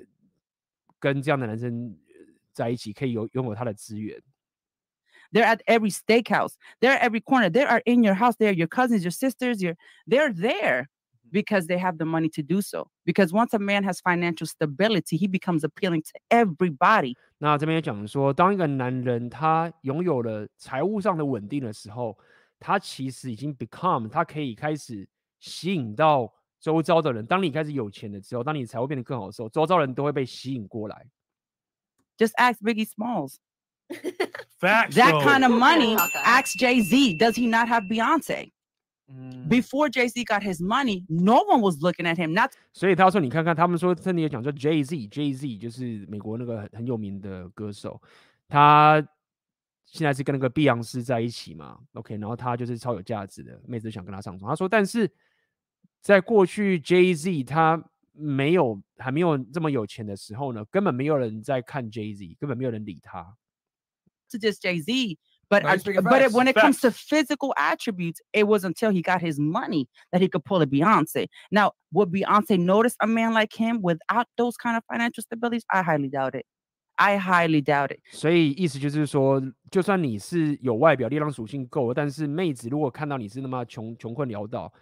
[1.00, 1.96] 跟这样的男生
[2.52, 4.20] 在一起，可以有拥有他的资源。
[5.33, 6.57] They're at every steakhouse.
[6.81, 7.49] They're at every corner.
[7.49, 8.37] They are in your house.
[8.39, 9.77] They're your cousins, your sisters, your
[10.07, 10.89] they're there
[11.31, 12.91] because they have the money to do so.
[13.07, 17.17] Because once a man has financial stability, he becomes appealing to everybody.
[17.39, 22.17] 那这边也讲说，当一个男人他拥有了财务上的稳定的时候，
[22.61, 25.09] 他其实已经 become，他可以开始
[25.41, 27.27] 吸引到周遭的人。
[27.27, 31.07] 当你开始有钱了之后，当你财务变得更好的时候，周遭人都会被吸引过来。
[32.19, 33.37] Just ask Biggie Smalls.
[34.60, 34.96] Facts.
[34.96, 35.24] That though.
[35.24, 35.96] kind of money.
[36.24, 37.18] Ask Jay Z.
[37.18, 38.52] Does he not have Beyonce?
[39.48, 42.34] Before Jay Z got his money, no one was looking at him.
[42.34, 48.02] Not 所以他说，你看看，他们说，这里有讲说，Jay Z，Jay Z 就是美国那个很很有名的歌手，
[48.50, 49.02] 他
[49.86, 54.50] 现在是跟那个碧昂斯在一起嘛，OK，然后他就是超有价值的，妹子就想跟他上床。
[54.50, 55.10] 他说，但是
[56.02, 57.82] 在过去 Jay Z 他
[58.12, 63.34] 没有还没有这么有钱的时候呢，根本没有人在看 Jay Z，根本没有人理他。
[64.31, 65.19] to just Jay Z,
[65.51, 66.35] but No, I- he's speaking but it, facts.
[66.35, 70.29] when it comes to physical attributes, it was until he got his money that he
[70.29, 71.29] could pull a Beyonce.
[71.51, 75.65] Now, would Beyonce notice a man like him without those kind of financial stabilities?
[75.71, 76.47] I highly doubt it.
[76.97, 78.01] I highly doubt it.
[78.11, 84.73] 所以意思就是说，就算你是有外表力量属性够，但是妹子如果看到你是那么穷穷困潦倒，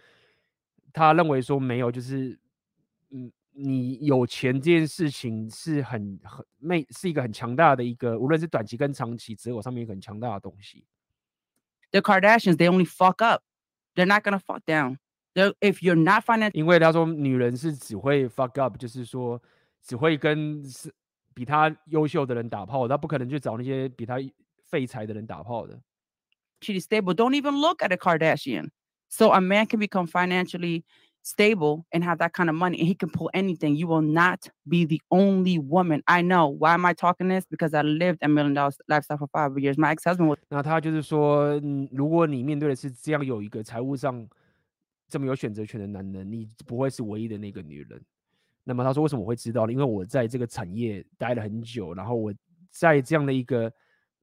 [0.93, 2.37] 她认为说没有，就是
[3.11, 10.85] 嗯， 你有钱这件事情是很很妹是一个很强大的一个，无论是短期跟长期择偶上面一个很强大的东西。
[11.91, 13.43] The Kardashians, they only fuck up.
[13.95, 14.97] They're not gonna fuck down.
[15.33, 19.41] They're, if you're not financially 因为他说女人是只会 fuck up，就是说
[19.81, 20.93] 只会跟是
[21.33, 24.17] 比她优秀的人打炮，她不可能去找那些比她
[24.65, 25.79] 废柴的人打炮的。
[26.61, 28.69] stable, don't even look at a Kardashian.
[29.09, 30.83] So a man can become financially
[31.25, 33.75] stable and have that kind of money and he can pull anything.
[33.75, 36.01] You will not be the only woman.
[36.07, 36.47] I know.
[36.47, 37.45] Why am I talking this?
[37.45, 39.77] Because I lived a million dollar lifestyle for five years.
[39.77, 44.27] My ex-husband was 那他就是说，嗯，如果你面对的是这样有一个财务上
[45.07, 48.01] 这么有选择权的男人，你不会是唯一的那个女人。
[48.63, 49.71] 那么他说，为什么我会知道呢？
[49.71, 52.33] 因为我在这个产业待了很久，然后我
[52.69, 53.71] 在这样的一个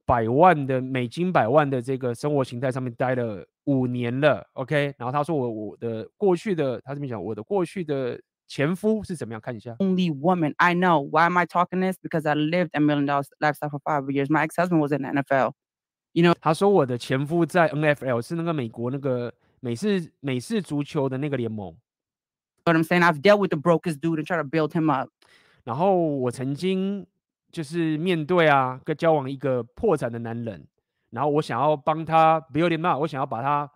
[0.05, 4.46] 百万的美金百万的这个生活形态上面待了 五年了。
[4.54, 9.40] OK，然后他说我我的过去的，他这边讲我的过去的前夫是怎么样？
[9.40, 9.74] 看一下。
[9.78, 10.54] only woman.
[10.58, 11.08] I know.
[11.08, 11.96] Why am I talking this?
[11.96, 14.28] Because I lived a million dollar lifestyle for five years.
[14.28, 15.52] My ex-husband was in the NFL.
[16.40, 21.74] 他说我的前夫在 NFL 是那个美国那个美式美式足球的那个联盟。
[22.66, 23.02] You know what I'm saying?
[23.02, 25.10] I've dealt with the brokest dude and try to build him up.
[25.64, 27.06] 然后我曾经
[27.50, 30.66] 就是面对啊，跟交往一个破产的男人，
[31.13, 33.69] 然后我想要帮他 build him up，我想要把他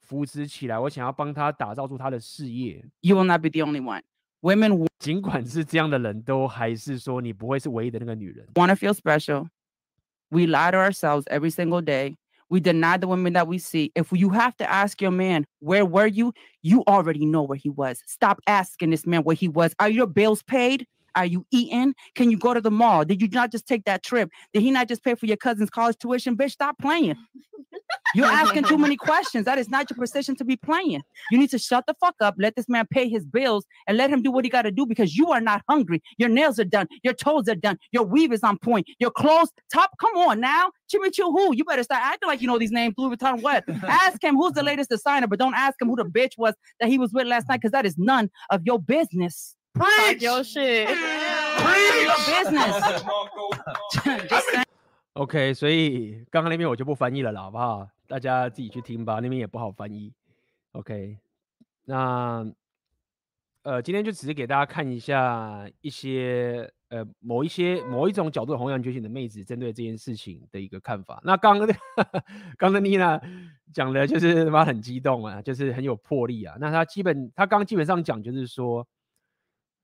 [0.00, 2.84] 扶持起来，我想要帮他打造出他的事业。
[3.00, 4.02] You will not be the only one.
[4.40, 8.46] Women 尽管是这样的人，都还是说你不会是唯一的那个女人。
[8.54, 9.48] want to feel special.
[10.28, 12.16] We lie to ourselves every single day.
[12.48, 13.90] We deny the women that we see.
[13.94, 16.32] If you have to ask your man, where were you?
[16.62, 18.00] You already know where he was.
[18.06, 19.74] Stop asking this man where he was.
[19.80, 20.86] Are your bills paid?
[21.15, 21.93] Are you eating?
[22.15, 23.05] Can you go to the mall?
[23.05, 24.29] Did you not just take that trip?
[24.53, 26.37] Did he not just pay for your cousin's college tuition?
[26.37, 27.15] Bitch, stop playing.
[28.13, 29.45] You're asking too many questions.
[29.45, 31.01] That is not your position to be playing.
[31.31, 34.09] You need to shut the fuck up, let this man pay his bills, and let
[34.09, 36.01] him do what he got to do because you are not hungry.
[36.17, 39.49] Your nails are done, your toes are done, your weave is on point, your clothes
[39.73, 39.91] top.
[39.99, 41.55] Come on now, Chimichu who?
[41.55, 42.95] You better start acting like you know these names.
[42.97, 43.63] Louis Vuitton what?
[43.83, 46.89] ask him who's the latest designer, but don't ask him who the bitch was that
[46.89, 49.55] he was with last night because that is none of your business.
[49.73, 50.89] Talk your shit.
[50.89, 52.81] Your business.
[54.27, 57.87] Just saying.，OK， 所以刚刚那边我就不翻译了啦，好不好？
[58.07, 60.13] 大家自己去听吧，那边也不好翻译。
[60.73, 61.17] OK，
[61.85, 62.45] 那
[63.63, 71.21] 呃，今天就只是给大家看一下一些呃某一些某一种角度的红阳觉醒的妹子针对这件事情的一个看法。
[71.23, 71.73] 那刚刚的
[72.57, 73.21] 刚刚妮娜
[73.73, 76.57] 讲的就是他妈很激动啊，就是很有魄力啊。
[76.59, 78.85] 那她基本她刚基本上讲就是说，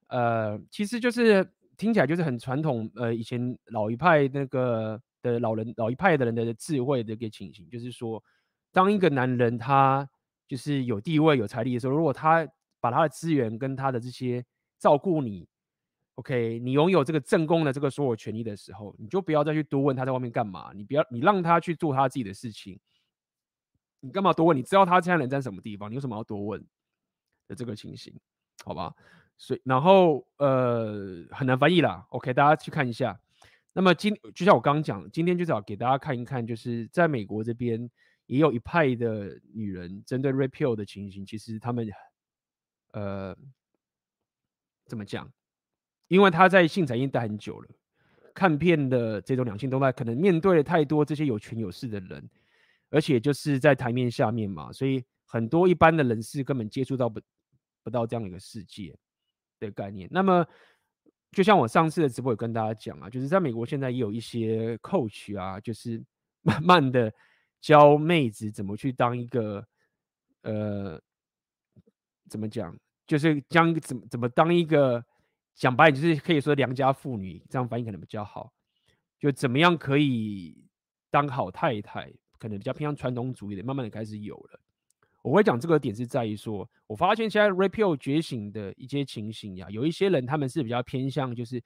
[0.08, 5.02] 呃，其实就是听起来就是很传统，呃，以前老一派那个。
[5.24, 8.24] 的老人老一派的人的智慧的一个情形，就是说，
[8.72, 10.08] 当一个男人他
[10.48, 12.48] 就是有地位、有财力的时候，如果他
[12.80, 14.46] 把他的资源跟他的这些
[14.78, 15.50] 照顾你
[16.16, 22.80] ，OK，你拥有这个正宫的这个所有权利的时候，你就不要再去多问他在外面干嘛，你不要你让他去做他自己的事情，
[24.00, 24.56] 你干嘛多问？
[24.56, 26.64] 你知道他现在人在什么地方，你为什么要多问
[27.48, 28.14] 的这个情形？
[28.64, 28.94] 好吧，
[29.38, 33.20] 所以然后呃很难翻译啦，OK，大家去看一下。
[33.74, 37.90] 那么今就像我刚刚讲，今天就是要给大家看一看，就是在美国这边
[38.26, 41.88] 也有一派的女人针对 Red Pill 的情形，其实他们
[42.94, 43.38] 呃
[44.88, 45.32] 怎么讲？
[46.08, 47.70] 因为他在性产业待很久了，
[48.34, 52.28] 看遍的这种两性动态，可能面对了太多这些有权有势的人，
[52.90, 57.22] 而且就是在台面下面嘛，所以很多一般的人士根本接触到不
[57.84, 58.98] 不到这样的一个世界
[59.60, 60.08] 的概念。
[60.12, 60.46] 那么。
[61.34, 66.02] 就像我上次的直播有跟大家讲啊，就是在美国现在也有一些 coach 啊，就是
[66.42, 67.14] 慢慢的
[67.60, 69.64] 教妹子怎么去当一个
[70.44, 71.00] 呃，
[72.30, 72.76] 怎么讲，
[73.06, 75.04] 就是将怎么怎么当一个
[75.54, 78.52] 讲白点，就是可以说良家妇女，这样翻译可能比较好，
[79.20, 80.66] 就怎么样可以
[81.12, 84.60] 当好太太，可能比较偏向传统主义的，慢慢的开始有了。
[85.28, 91.62] 我会讲这个点是在于说，我发现现在 repeal 觉醒的一些情形呀，有一些人他们是比较偏向，就是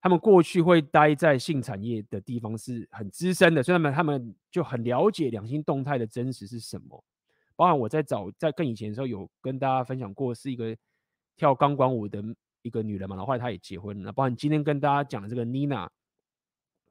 [0.00, 7.04] 他们过去会待在性产业的地方是很资深的，所以他们他们就很了解两性动态的真实是什么。
[7.56, 10.74] 包含我在早在更以前的时候有跟大家分享过，是一个
[11.36, 12.24] 跳钢管舞的
[12.62, 14.10] 一个女人嘛，然后后来她也结婚了。
[14.10, 15.86] 包含今天跟大家讲的这个 Nina，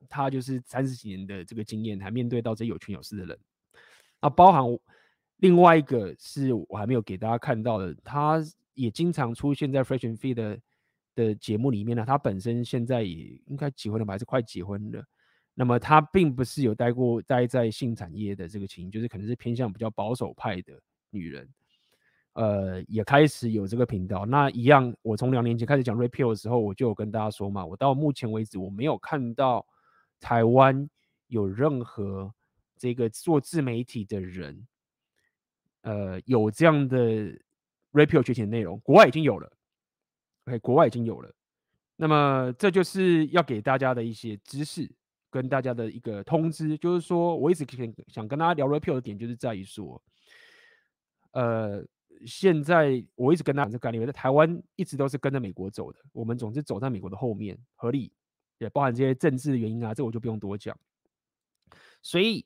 [0.07, 3.39] 她就是三十几年的这个经验，还面对到这有权有势的人。
[4.19, 4.63] 啊包含。
[5.41, 8.39] 另外一个是我还没有给大家看到的，他
[8.75, 10.59] 也经常出现在 Fresh and Fit 的
[11.15, 12.05] 的节目里面呢。
[12.05, 15.03] 他本身现在也应该结婚了吧，还是快结婚了。
[15.55, 21.49] 那么他并不是有待过待在性产业的这个情，就是可能是偏向比较保守派的女人。
[22.33, 24.27] 呃，也开始有这个频道。
[24.27, 29.65] 那一样，我从两年前开始讲 Red Pill 的时候，我就有跟大家说嘛，我到目前为止我没有看到
[30.19, 30.87] 台湾
[31.27, 32.31] 有任何
[32.77, 34.67] 这个做自媒体的人。
[35.81, 36.97] 呃，有这样的
[37.91, 39.51] Red Pill 觉醒的内容，国外已经有了
[40.45, 41.33] ，OK，国外已经有了。
[41.95, 44.89] 那么这就是要给大家的一些知识，
[45.29, 50.01] 跟大家的一个通知，就是说我一直想想跟大家聊 Red Pill 的点，就是在于说，
[51.31, 51.83] 呃，
[52.25, 58.11] 现在我一直跟大家讲这个概念，在台湾一直都是跟着美国走的，我们总是走在美国的后面，合理，
[58.59, 60.77] 也包含这些政治原因啊，这我就不用多讲，
[62.03, 62.45] 所以。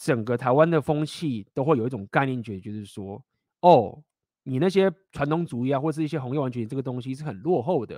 [0.00, 3.20] 整个台湾的风气都会有一种概念，觉就是说，
[3.62, 4.00] 哦，
[4.44, 7.96] 你那些传统主义啊，或是一些红叶完全这个东西是很落后的，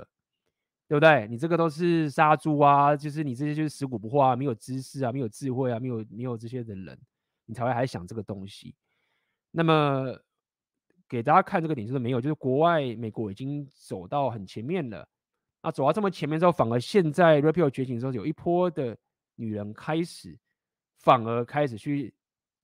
[0.89, 1.28] 对不对？
[1.28, 6.98] 你这个都是杀猪啊，就是你这些就是食古不化，没有知识啊，没有智慧啊，没有没有这些的人，
[7.44, 8.74] 你才会还想这个东西。
[9.51, 10.16] 那么
[11.06, 15.06] 给大家看这个点就是没有，就是国外美国已经走到很前面了，
[15.62, 18.97] 那走到这么前面之后，反而现在 Red Pill 觉醒的时候，有一波的
[19.35, 20.39] 女人开始。
[21.01, 22.14] 反而开始去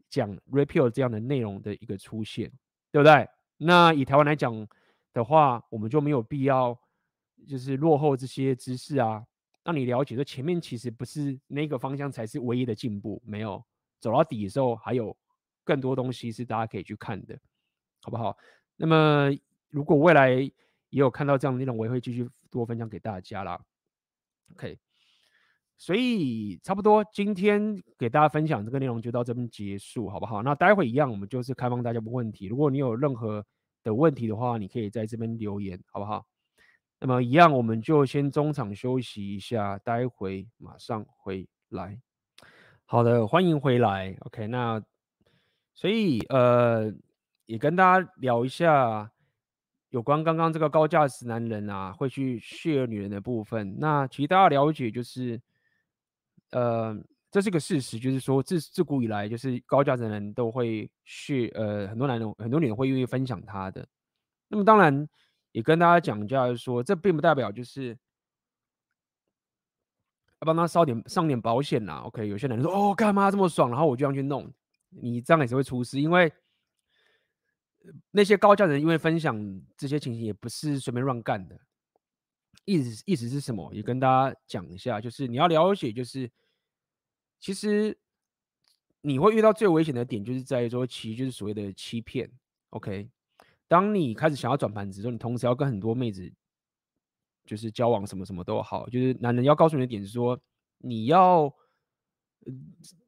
[0.08, 2.50] 讲 repeal 这样的内容的一个出现，
[2.92, 3.28] 对不对？
[3.56, 4.66] 那以台湾来讲
[5.12, 6.78] 的话，我们就没有必要
[7.48, 9.24] 就是落后这些知识啊，
[9.64, 13.64] 让你了解说前面其实不是那个方向才是唯一的进步，没有
[13.98, 15.16] 走到底的时候，还有
[15.64, 17.38] 更多东西是大家可以去看的，
[18.02, 18.36] 好不好？
[18.76, 19.30] 那么
[19.70, 20.52] 如果未来也
[20.90, 23.58] 有看到这样的内容，我也会继续多分享给大家啦。
[24.52, 24.85] OK。
[25.78, 30.42] 所以差不多，今天给大家分享这个内容就到这边结束，好不好？
[30.42, 32.46] 那待会一样，我们就是开放大家的问题。
[32.46, 33.44] 如果你有任何
[33.82, 36.24] 的问题的话，你可以在这边留言，好不好？
[36.98, 41.98] 那么一样，我们就先中场休息一下，待会马上回来。
[42.86, 44.16] 好的，欢迎回来。
[44.20, 44.82] OK，那
[45.74, 46.90] 所以呃，
[47.44, 49.10] 也跟大家聊一下
[49.90, 53.76] 有关刚刚这个高价值男人啊会去 share 女人的部分。
[53.78, 55.38] 那其实大家了解就是，
[56.50, 56.96] 呃，
[57.30, 63.86] 这是个事实，就是说自自古以来就是高价值的人都会去呃，很多男人很多女人会愿意分享他的。
[64.48, 65.08] 那么当然
[65.52, 67.96] 也跟大家讲一下，就是说这并不代表就是。
[70.42, 72.28] 要帮他烧点上点保险啦，OK？
[72.28, 74.52] 有些男人说哦，干嘛这么爽，然后我就这样去弄，
[74.90, 76.30] 你这样也是会出事，因为
[78.10, 79.34] 那些高价人因为分享
[79.78, 81.58] 这些情形也不是随便乱干的。
[82.66, 83.72] 意思意思是什么？
[83.72, 86.30] 也跟大家讲一下，就是你要了解，就是
[87.40, 87.96] 其实
[89.00, 92.30] 你会遇到最危险的点，就是在于说，其实就是所谓的欺骗
[92.68, 93.08] ，OK？
[93.66, 96.30] 当你开始想要转盘子的时候，你同时要跟很多妹子。
[97.48, 100.36] 就是交往什么什么都好，就是男人要告诉你的点是说，
[100.78, 101.42] 你要，
[102.44, 102.52] 呃，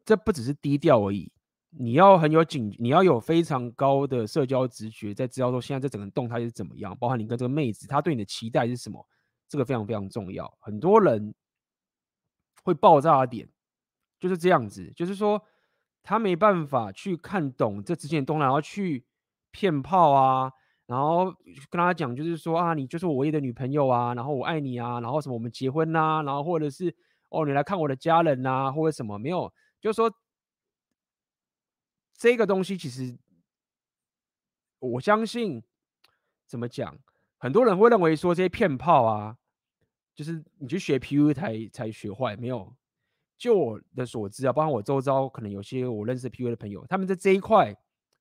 [0.04, 1.28] 这不只是低调而已，
[1.70, 9.04] 你要很有警，你要有非常高的社交直觉，在知道说现在这整个动态是怎么样，包含你跟这个妹子，她对你的期待是什么，
[9.48, 10.56] 这个非常非常重要。
[10.60, 11.34] 很多人
[12.62, 13.48] 会爆炸的点
[14.20, 15.42] 就是这样子，就是说
[16.02, 19.06] 他没办法去看懂这之前的动态，然后去
[19.50, 20.52] 骗炮啊。
[20.86, 21.26] 然后
[21.68, 26.96] 跟他讲，就是说啊，你就是我唯一的女朋友啊，然后我爱你啊，然后什么我们结婚呐、啊，然后或者是
[27.28, 29.52] 哦你来看我的家人呐、啊，或者什么没有，
[29.82, 30.10] 就是说
[32.14, 33.18] 这个东西其实
[34.78, 35.62] 我相信
[36.46, 36.98] 怎么讲，
[37.38, 39.36] 很多人会认为说这些骗炮啊，
[40.14, 42.74] 就是你去学 PU 才才学坏，没有，
[43.36, 47.74] 就我的所知啊，包括我周遭可能有些我认识 PU 的朋友，他们在这一块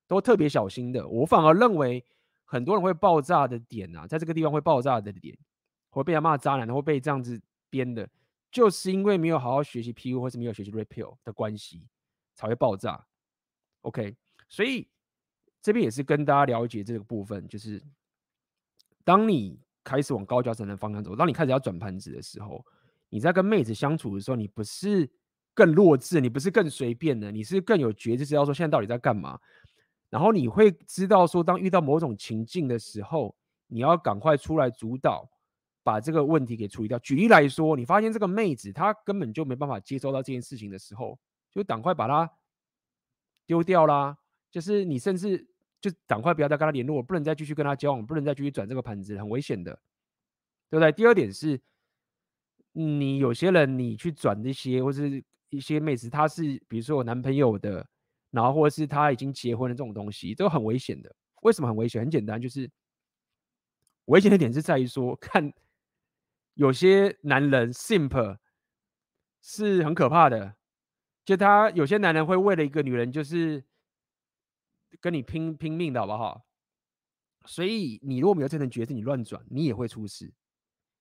[0.06, 2.04] 都特别小心的，我反而认为。
[2.50, 5.36] 很多人会爆炸的点啊，在这个地方会爆炸的点，
[5.90, 7.38] 会被他骂渣男，会被这样子
[7.68, 8.08] 编的，
[8.50, 11.86] 就是因为没有好好学习 PU 或是没有学习 Repeal 的关系，
[12.34, 13.06] 才会爆炸。
[13.82, 14.16] OK，
[14.48, 14.88] 所以
[15.60, 17.84] 这边也是跟大家了解这个部分，就是
[19.08, 22.62] 当你开始往高价值的方向走，当你开始要转盘子的时候，
[23.08, 25.10] 你在跟妹子相处的时候，你不是
[25.54, 29.40] 更弱智，你不是更随便的，你是更有觉知，知道说现在到底在干嘛。
[30.10, 33.34] 然后你会知道说，当遇到某种情境的时候，
[33.66, 35.26] 你要赶快出来主导，
[35.82, 36.98] 把这个问题给处理掉。
[36.98, 41.18] 举例来说，你发现这个妹子她根本就没办法接收到这件事情的时候，
[41.50, 42.30] 就赶快把它
[43.46, 44.18] 丢掉啦。
[44.50, 45.48] 就是你甚至
[45.80, 49.72] 就赶快不要再跟他联络，不能再继续跟他交往，不能再继续转这个盘子，很危险的，
[50.70, 50.92] 对不对？
[50.92, 51.60] 第二点是，
[52.72, 57.86] 你有些人你去转这些或是一些妹子，她是比如说我男朋友的。
[58.30, 61.10] 然后或者是他已经结婚的这种东西，都很危险的。
[61.40, 62.02] 为什么很危险？
[62.02, 62.70] 很简单，就是
[64.04, 65.50] 危险的点是在于说，看
[66.52, 68.36] 有些男人 simp
[69.40, 70.56] 是很可怕的。
[71.24, 73.64] 就他有些男人会为了一个女人，就是
[75.00, 76.44] 跟你拼拼命的好不好？
[77.46, 80.32] 所以你如果没有这层决心，你乱转，你也会出事。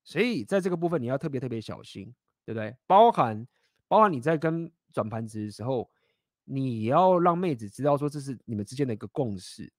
[0.04, 2.14] 所以在这个部分，你要特别特别小心，
[2.46, 2.76] 对不对？
[2.86, 3.48] 包含
[3.88, 5.90] 包含你在跟转盘子的时候。
[6.50, 9.70] 你要让妹子知道说，这是你们之间的一个共识，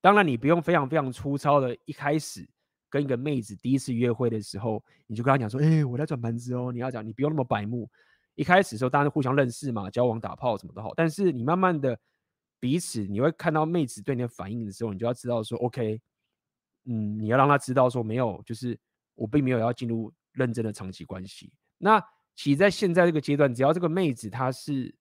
[0.00, 2.44] 当然你不用非常非常粗糙的，一开始
[2.90, 7.88] 跟一个妹子第一次约会的时候，你就跟她讲说，哎、我在转盘子哦，你要讲，你不用那么白目。
[8.34, 11.96] 一开始的时候，大家互相认识嘛，交往打炮什么都好，但是你慢慢的
[12.60, 16.00] 彼此，你会看到妹子对你的反应的时候，你就要知道说，OK，
[16.84, 18.78] 嗯，你要让她知道说，没有，就是
[19.14, 21.52] 我并没有要进入认真的长期关系。
[21.78, 22.02] 那
[22.34, 24.94] 其实在现在这个阶段，只要这个妹子她是。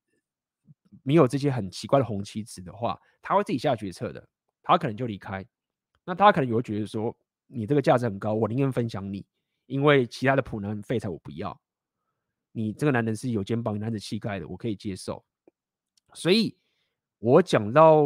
[1.04, 4.26] 没有这些很奇怪的红旗子的话，他会自己下决策的，
[4.64, 5.46] 他可能就离开。
[6.06, 7.16] 那他可能也会觉得说，
[7.46, 9.26] 你这个价值很高，我宁愿分享你，
[9.66, 11.58] 因为其他的普男废柴我不要。
[12.54, 15.24] 你这个男人是有肩膀、男子气概的，我可以接受。
[16.14, 16.58] 所以，
[17.20, 18.04] 我讲到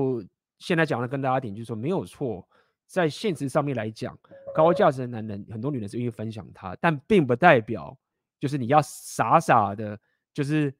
[0.57, 2.47] 现在讲的跟大家点就是说，没有错，
[2.87, 4.17] 在现实上面来讲，
[4.55, 7.97] 高价值的男人很多女人是愿意分享他，但并不代表
[8.39, 9.99] 就是你要傻傻的，
[10.33, 10.73] 就是。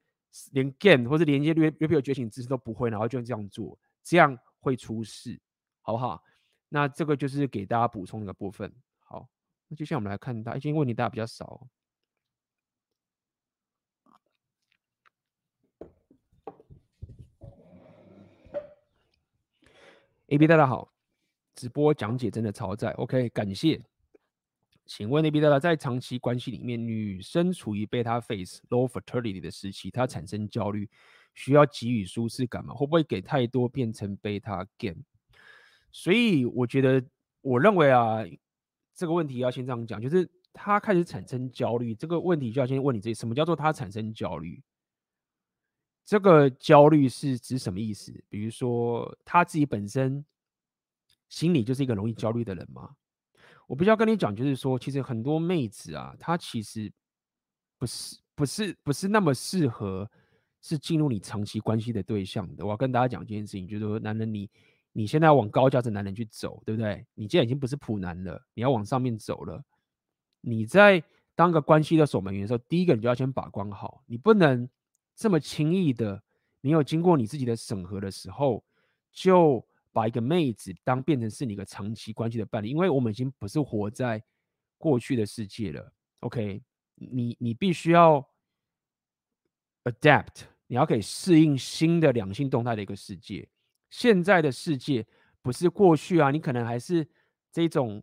[0.52, 5.38] 连 game 或者连接 Repeal 觉醒知识都不会，然后就这样做，这样会出事，
[5.82, 6.22] 好不好？
[6.70, 8.72] 那这个就是给大家补充的部分。
[9.00, 9.28] 好，
[9.68, 11.66] 那接下来我们来看到，今天问题大家比较少。
[20.32, 20.90] AB 大家好，
[21.54, 23.78] 直播讲解真的超赞，OK，感谢。
[24.86, 30.88] 请问 AB 大大在长期关系里面，女生处于 beta phase low fertility 的时期，她产生焦虑，
[31.34, 32.72] 需要给予舒适感吗？
[32.72, 35.02] 会不会给太多变成 beta game？
[35.90, 37.04] 所以我觉得，
[37.42, 38.24] 我认为啊，
[38.94, 44.62] 这个问题要先这样讲，就是她开始产生焦虑，这个问题就要先问你这什么叫做她产生焦虑？
[46.04, 48.12] 这个焦虑是指什么意思？
[48.28, 50.24] 比如说他自己本身
[51.28, 52.94] 心里就是一个容易焦虑的人吗？
[53.68, 56.92] 我必须要跟你讲，就是说，其实很多妹子啊，她其实
[57.78, 60.10] 不是不是不是那么适合
[60.60, 62.64] 是进入你长期关系的对象的。
[62.66, 64.50] 我要跟大家讲一件事情，就是说，男人你
[64.92, 67.06] 你现在要往高价值男人去走，对不对？
[67.14, 69.64] 你现在已经不是普男了，你要往上面走了。
[70.42, 71.02] 你在
[71.34, 74.68] 当个关系的守门员的时候，第一个你就要先把关好，你不能
[75.22, 76.20] 这么轻易的，
[76.60, 78.64] 你有经过你自己的审核的时候
[79.12, 79.64] 就。
[79.94, 84.24] 把一个妹子当变成是你一个长期关系的伴侣，因为我们已经不是活在
[84.78, 85.92] 过去的世界了。
[86.20, 86.62] OK，
[86.94, 88.26] 你你必须要
[89.84, 93.46] adapt，你要可以适应新的两性动态的一个世界。
[93.90, 95.06] 现在的世界
[95.42, 97.06] 不是过去啊，你可能还是
[97.52, 98.02] 这种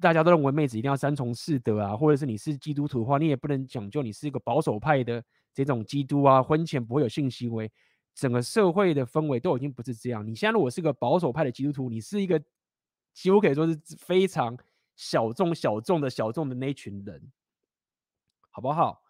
[0.00, 5.20] 大家都认为妹子一定要三从四德啊，或者是你是基督徒的话，你也不能讲究你是一个保守派的
[5.64, 7.70] 这种基督啊，婚前不会有性行为。
[8.14, 10.26] 整个社会的氛围都已经不是这样。
[10.26, 12.42] 你现在如果是个保守派的基督徒，你是一个
[13.14, 14.58] 几乎可以说是非常
[14.96, 17.30] 小众、小众的小众的那群人，
[18.50, 19.02] 好不好？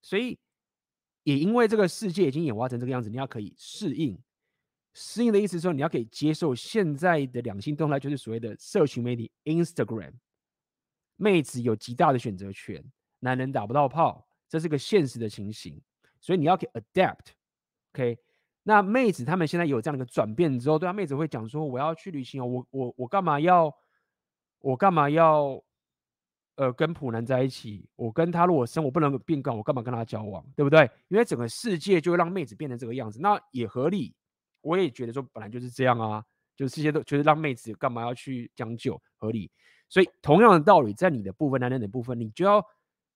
[0.00, 0.38] 所以
[1.24, 4.18] 也因为这个世界已经演化成这个样子，你要可以适应。
[4.94, 10.12] 适应的意思是说，你要可以接受现在的两性动态，就是所谓的社群媒体 Instagram，
[11.16, 12.82] 妹子有极大的选择权，
[13.18, 15.78] 男人打不到炮，这是个现实的情形。
[16.24, 18.18] 所以你要可以 adapt，OK？
[18.62, 23.70] 那妹子他们现在有这样的一个转变之后，对啊，妹子会讲说：“我要去旅行哦，我我我干嘛要，
[24.60, 25.62] 我干嘛要，
[26.56, 27.86] 呃，跟普男在一起？
[27.94, 30.42] 我跟他如果生活不能变更，我干嘛跟他交往？
[30.56, 30.90] 对不对？
[31.08, 34.16] 因为整个世界就会让妹子变成这个样子，那也合理。
[34.62, 36.24] 我也觉得说本来就是这样啊，
[36.56, 39.50] 就是世界都觉得让妹子干嘛要去将就，合理。
[39.90, 42.64] 所以同样的道理，在你的部分，男人的部分，你就要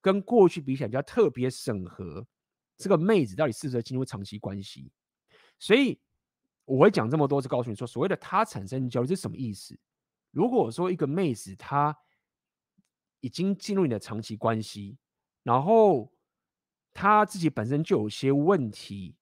[0.02, 2.26] 跟过去比起来，就要特别审核
[2.78, 4.90] 这个妹子到底适合进入长期关系。”
[5.60, 6.00] 所以
[6.64, 9.78] 我会讲这么多，是告诉你说，所谓的他产生焦虑是什么意思？
[10.30, 11.96] 如果说一个妹子她
[13.20, 14.96] 已经进入你的长期关系，
[15.42, 16.12] 然后
[16.92, 19.16] 她自己本身就有些问题，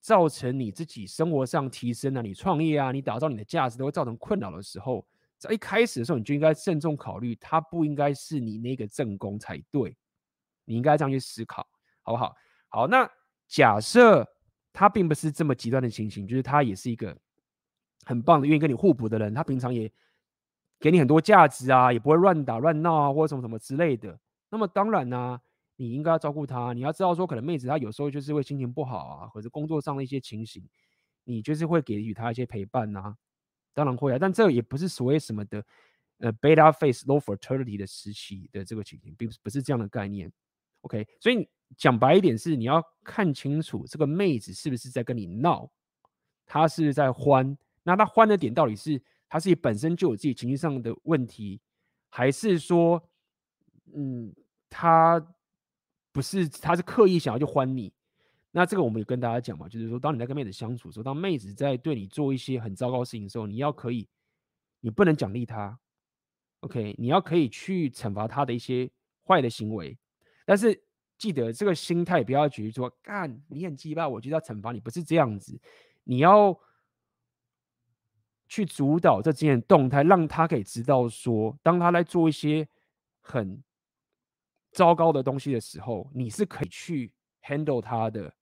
[0.00, 5.06] 造成你自己生活上提升啊，你创业啊，你打造你的价值都会造成困扰的时候，
[5.38, 9.94] 在一开始的时候，你就应该慎重考虑，他不应该是你那个正宫才对，
[10.64, 11.68] 你应该这样去思考，
[12.02, 12.34] 好不好？
[12.70, 13.06] 好，那
[13.46, 14.26] 假设。
[14.72, 17.14] 他并不是这么极端的情形，就是他也是一个
[18.04, 19.34] 很棒的、愿意跟你互补的人。
[19.34, 19.92] 他平常也
[20.78, 24.16] 给你很多价值啊，也不会乱打乱闹啊，或者什么什么之类的。
[24.48, 25.40] 那么当然呢、
[25.74, 26.72] 你应该要照顾他。
[26.72, 30.64] 你要知道说，可能妹子她有时候就是会心情不好啊，或者工作上的一些情形，
[31.24, 33.16] 你就是会给予她一些陪伴啊。
[33.74, 35.64] 当然会啊，但这也不是所谓什么的
[36.20, 40.32] 呃 beta phase low fertility 的时期的这个情形，并不是不是这样的概念。
[40.82, 41.48] OK，所以。
[41.76, 45.70] 讲白一点是，你要看清楚这个妹子是不是在跟你闹，
[46.44, 47.56] 她是在欢？
[47.82, 51.60] 那她欢的点到底是她自己本身就有自己情绪上的问题，
[52.08, 53.02] 还是说，
[53.94, 54.34] 嗯，
[54.68, 55.24] 她
[56.12, 57.92] 不是，她是刻意想要去欢你？
[58.50, 64.08] 那这个我们也跟大家讲嘛，就是说，当你在跟妹子相处的时候，当妹子在对你做一些很糟糕的事情的时候，你要可以，
[64.80, 65.78] 你不能奖励她
[66.60, 66.96] ，OK？
[66.98, 68.90] 你要可以去惩罚她的一些
[69.24, 69.96] 坏的行为，
[70.44, 70.82] 但是。
[71.20, 75.60] 记得这个心态，不要觉得说干你很鸡巴，我就要惩罚你，不是这样子。
[76.04, 76.58] 你要
[78.48, 82.66] 去主导这之间动态，让他可以知道说，当他来做一些
[83.20, 83.62] 很
[84.72, 88.32] 糟糕的东西的时候，你是可以去 handle 他的，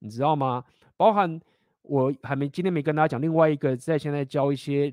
[0.00, 0.62] 你知道吗？
[0.98, 1.40] 包含
[1.80, 4.92] 我还没今天没跟大家讲另外一个，在现在教一些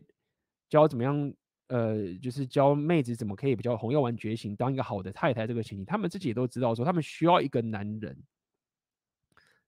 [0.69, 1.33] 教怎么样。
[1.67, 8.21] 呃，就是教妹子怎么可以比较红药丸觉醒，当一个好的太太这个情形，他们自己也都知道说，他们需要一个男人，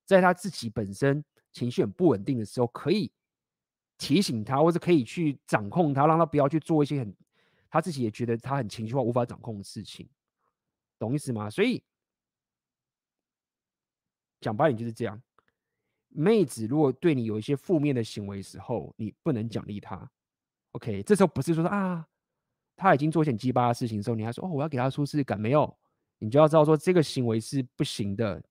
[0.06, 3.12] 在他自己本身情绪很不稳定的时候，可以
[3.98, 7.16] 提醒他，或者可以去掌控他，让他不要去做一些很
[7.70, 10.08] 他自己也觉得他很情绪化、无法掌控的事情，
[11.00, 11.50] 懂意思吗？
[11.50, 11.82] 所以
[14.42, 15.20] 讲白点就是这样，
[16.10, 20.12] 妹子如果对你有一些负面的行为时候，你不能奖励他。
[20.76, 22.06] OK，这时候不是说，啊，
[22.76, 25.74] 他已经做一些鸡巴的事情的时候，你还说哦，我要给他舒适感，没有，
[26.20, 28.44] 你就要知道说这个行为是不行的，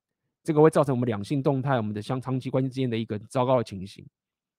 [0.42, 4.06] 这个会造成我们两性动态、我们的相长期关系之间的一个糟糕的情形，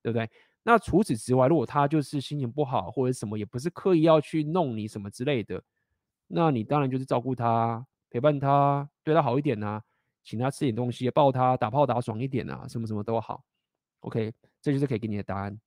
[0.04, 0.30] 对不对？
[0.62, 5.60] 那除此之外，如果他就是心情不好或者什么，也不是刻意要去弄你什么之类的，
[6.28, 9.84] 那你当然就是照顾他、陪伴他、对他好一点呐、啊，
[10.24, 13.44] 请他吃点东西、抱他、打炮打爽一点啊，什么什么都好。
[14.02, 14.32] OK，
[14.62, 15.60] 这就是可以给你的答案。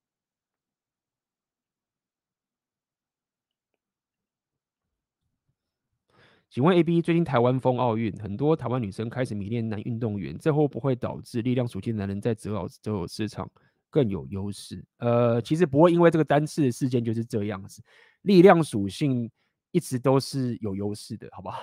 [6.51, 13.51] 请问 A B 最近台湾疯奥运，很多台湾女生开始迷恋男运动员，这会不会导致力量属性男人在择偶择偶市场
[13.91, 14.83] 更有优势？
[14.97, 17.83] 呃，其实不会，因为这个单次的事件就是这样子，
[18.23, 19.31] 力量属性
[19.73, 21.61] 一直都是有优势的，好不好？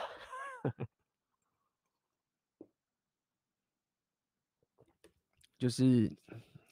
[5.58, 6.16] 就是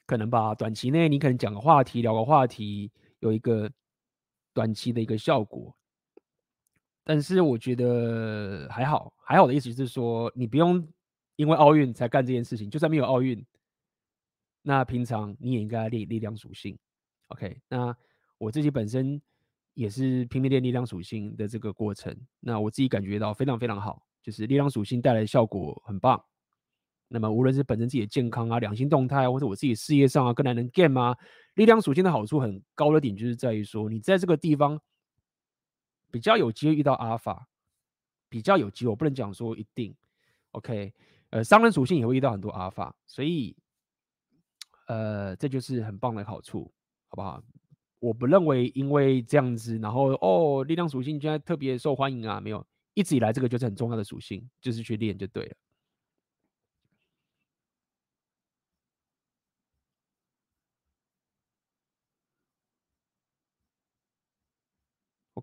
[0.06, 3.68] 可能吧，短期内你可能讲个话题，聊个话题，有一个
[4.52, 5.74] 短期的一个效果。
[7.06, 10.88] 但是我觉得还好，还好的意思是说，你不用
[11.36, 13.44] 因为奥运才干这件事情，就算没有奥运，
[14.62, 16.78] 那平常你也应该练力量属性。
[17.26, 17.94] OK，那
[18.38, 19.20] 我自己本身
[19.74, 26.18] 也是拼命练力量属性的这个过程，那我自己感觉到非常非常好，就是力量属性带来的效果很棒。
[27.08, 31.14] 那么无论是本身自己的健康啊、两性动态啊，或者我自己事业上啊，跟男人 game 啊，
[31.56, 34.80] 力量属性的好处很高的点就是在于说，你在这个地方。
[36.14, 37.48] 比较有机会遇到阿尔法，
[38.28, 39.92] 比较有机会，我不能讲说一定
[40.52, 40.94] ，OK，
[41.30, 43.56] 呃，商人属性也会遇到很多阿尔法，所以，
[44.86, 46.72] 呃，这就是很棒的好处，
[47.08, 47.42] 好不好？
[47.98, 52.64] 我不认为因为这样子，然后哦，力量属性现在特别受欢迎啊，没有，
[52.94, 55.56] 一直以来这个就是很重要的属性，就是去练就对了。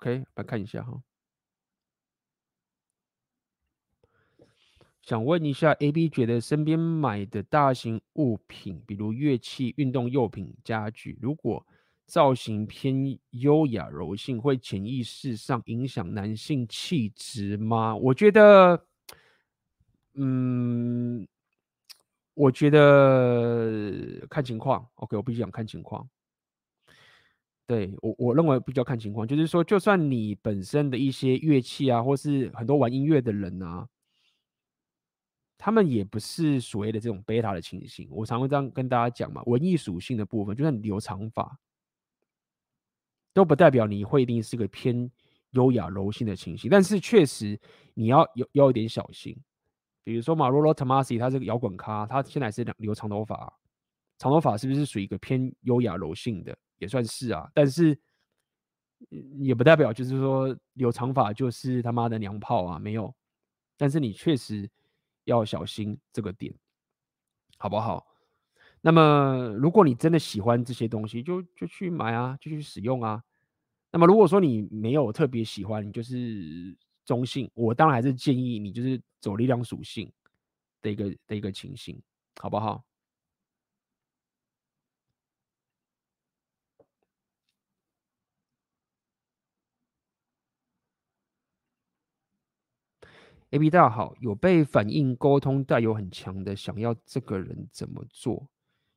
[0.01, 0.99] OK，来看一下哈。
[5.03, 11.63] 想问一下，AB 觉得身边买的大型物品，比如乐器、运动用品、家具，如果
[12.07, 17.95] 造型偏优雅柔性，会潜意识上影响男性气质吗？
[17.95, 18.83] 我觉得，
[20.15, 21.27] 嗯，
[22.33, 24.87] 我觉得看情况。
[24.95, 26.09] OK，我必须讲看情况。
[27.67, 33.87] 对我，我认为比较看情况，就是说，就算你本身的一些乐器啊，或是很多玩音乐的人啊，
[35.57, 38.09] 他们也不是所谓的这种贝塔的情形。
[38.11, 41.57] 我常会这样跟大家讲嘛，文艺属性的部分，就算你留长发，
[43.33, 45.09] 都不代表你会一定是个偏
[45.51, 46.69] 优雅柔性的情形。
[46.69, 47.57] 但是确实
[47.93, 49.37] 你要有要有点小心，
[50.03, 53.53] 比如说马洛罗塔马西，他这个摇滚咖，他现在是留长头发，
[54.17, 56.57] 长头发是不是属于一个偏优雅柔性的？
[56.81, 57.97] 也算是啊，但是
[59.37, 63.13] 也不代表就是说留长发就是他妈的娘炮啊，没有。
[63.77, 64.67] 但是你确实
[65.25, 66.51] 要小心这个点，
[67.57, 68.07] 好不好？
[68.81, 73.23] 那么如果你真的喜欢这些东西，就就去买啊，就去使用啊。
[73.91, 76.75] 那么如果说你没有特别喜欢，你就是
[77.05, 80.11] 中性，我当然还是建议你就是走力量属性
[80.81, 82.01] 的一个的一个情形，
[82.39, 82.83] 好不好
[93.51, 98.49] ？A B 大家好，有被反应沟通带有很强的想要这个人怎么做，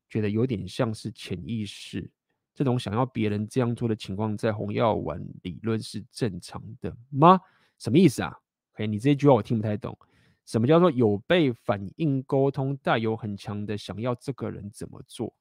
[0.09, 2.09] 觉得有点像是潜意识。
[2.55, 7.40] 这种想要别人这样做的情况，在红药丸理论是正常的吗？
[7.81, 8.32] 什么意思啊
[8.74, 9.98] ？OK，你这句话我听不太懂。
[10.47, 15.35] 什么叫做有被反应沟通带有很强的想要这个人怎么做？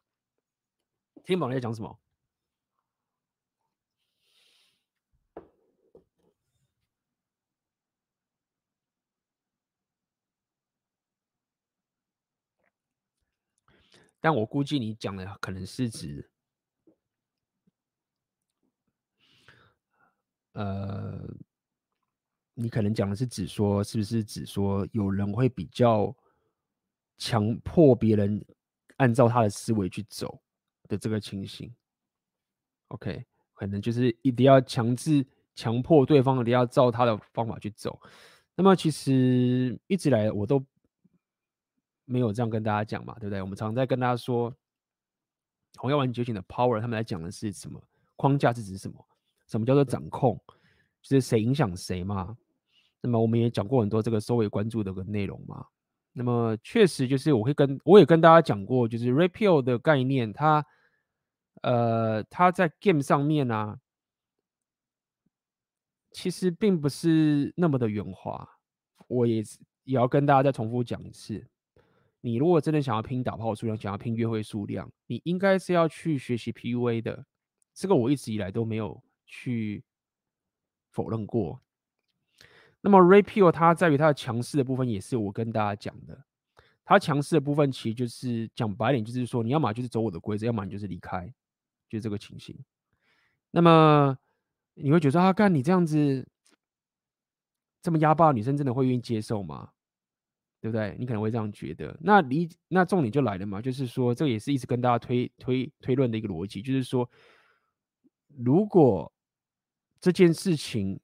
[1.23, 1.99] 听不懂你在讲什么？
[14.23, 16.31] 但我估计你讲的可能是指，
[20.53, 21.19] 呃，
[22.53, 26.15] 你可能讲的是指说，是不是指说有人会比较
[27.17, 28.41] 强迫别人
[28.95, 30.41] 按照他的思维去走
[30.87, 31.75] 的这个情形
[32.87, 38.01] ？OK，可能就是一定要强制强迫对方一定要照他的方法去走。
[38.55, 40.65] 那么其实一直来我都。
[42.05, 43.41] 没有这样跟大家讲嘛，对不对？
[43.41, 44.53] 我们常在跟大家说，
[45.77, 47.81] 红药丸觉醒的 power，他们来讲的是什么？
[48.15, 49.07] 框架是指什么？
[49.47, 50.39] 什么叫做掌控？
[51.01, 52.37] 就是谁影响谁嘛？
[53.01, 55.65] 那么我们也讲过很多这个收尾关注的个内容嘛。
[56.13, 60.65] 那么确实就是我会跟我也跟大家讲过，就是 repeal 的概念，它
[61.63, 63.79] 呃它在 game 上面啊，
[66.11, 68.47] 其实并不是那么的圆滑。
[69.07, 69.43] 我也
[69.83, 71.45] 也要跟大家再重复讲一次。
[72.25, 77.25] 你如果真的想要拼打炮数量，想要拼约会数量，你应该是要去学习 PUA 的。
[77.73, 79.83] 这个我一直以来都没有去
[80.89, 81.59] 否认过。
[82.79, 86.23] 那么 Rapio 它在于它的强势的部分，也是我跟大家讲的。
[86.85, 91.27] 它强势的部分其实就是讲白点，就是说你要么就是走我的规则，要么你就是离开，
[91.89, 92.57] 就是这个情形。
[93.51, 94.17] 那么
[94.75, 96.25] 你会觉得啊，干你这样子
[97.81, 99.72] 这么压爆的女生真的会愿意接受吗？
[100.63, 100.95] 对不对？
[100.97, 101.93] 你可能会这样觉得。
[101.99, 107.09] 那理那重点就来了嘛，就是说，这也是一直跟大家推推推论的一个逻辑，就是说，
[108.37, 109.11] 如果
[109.99, 110.97] 这件事情，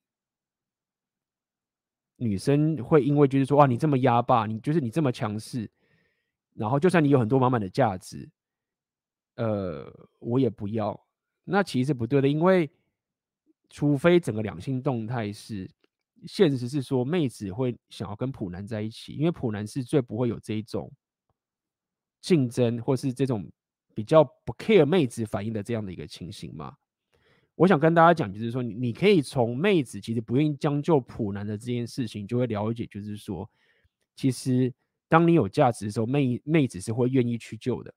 [2.16, 5.70] 女生会因为就是说，哇，你这么压霸，你就是你这么强势，
[6.54, 8.30] 然后就算你有很多满满的价值，
[9.36, 11.06] 呃，我也不要。
[11.44, 12.72] 那其实不对的，因为
[13.70, 15.70] 除非整个两性动态是。
[16.26, 20.92] 现实是说，妹子会想要跟普男在一起，因为普男是最不会有这一种
[22.22, 23.50] 竞争，或是这种
[23.94, 26.76] 比较不 care 妹子反应的这样的一个情形嘛。
[27.56, 33.50] 我想跟大家讲，就是说，你你可以从妹子其实不愿意将就普男的这件事情，就会了解，就是说，
[34.16, 34.74] 其实
[35.08, 37.94] 当你有价值的时候，妹妹子是会愿意去救的。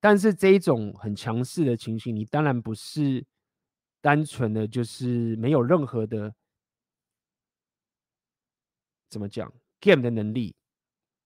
[0.00, 3.24] 但是这一种很强势的情形，你当然不是
[4.00, 6.34] 单纯的就是没有任何的。
[9.10, 10.54] 怎么讲 game 的能力？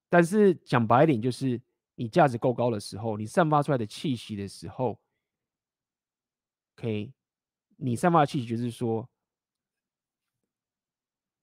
[0.09, 1.61] 但是讲白一点，就是
[1.95, 4.99] 你价值够高的时候，你散发出来的气息的时候
[6.77, 7.13] ，OK，
[7.77, 9.09] 你散发的气息就是说，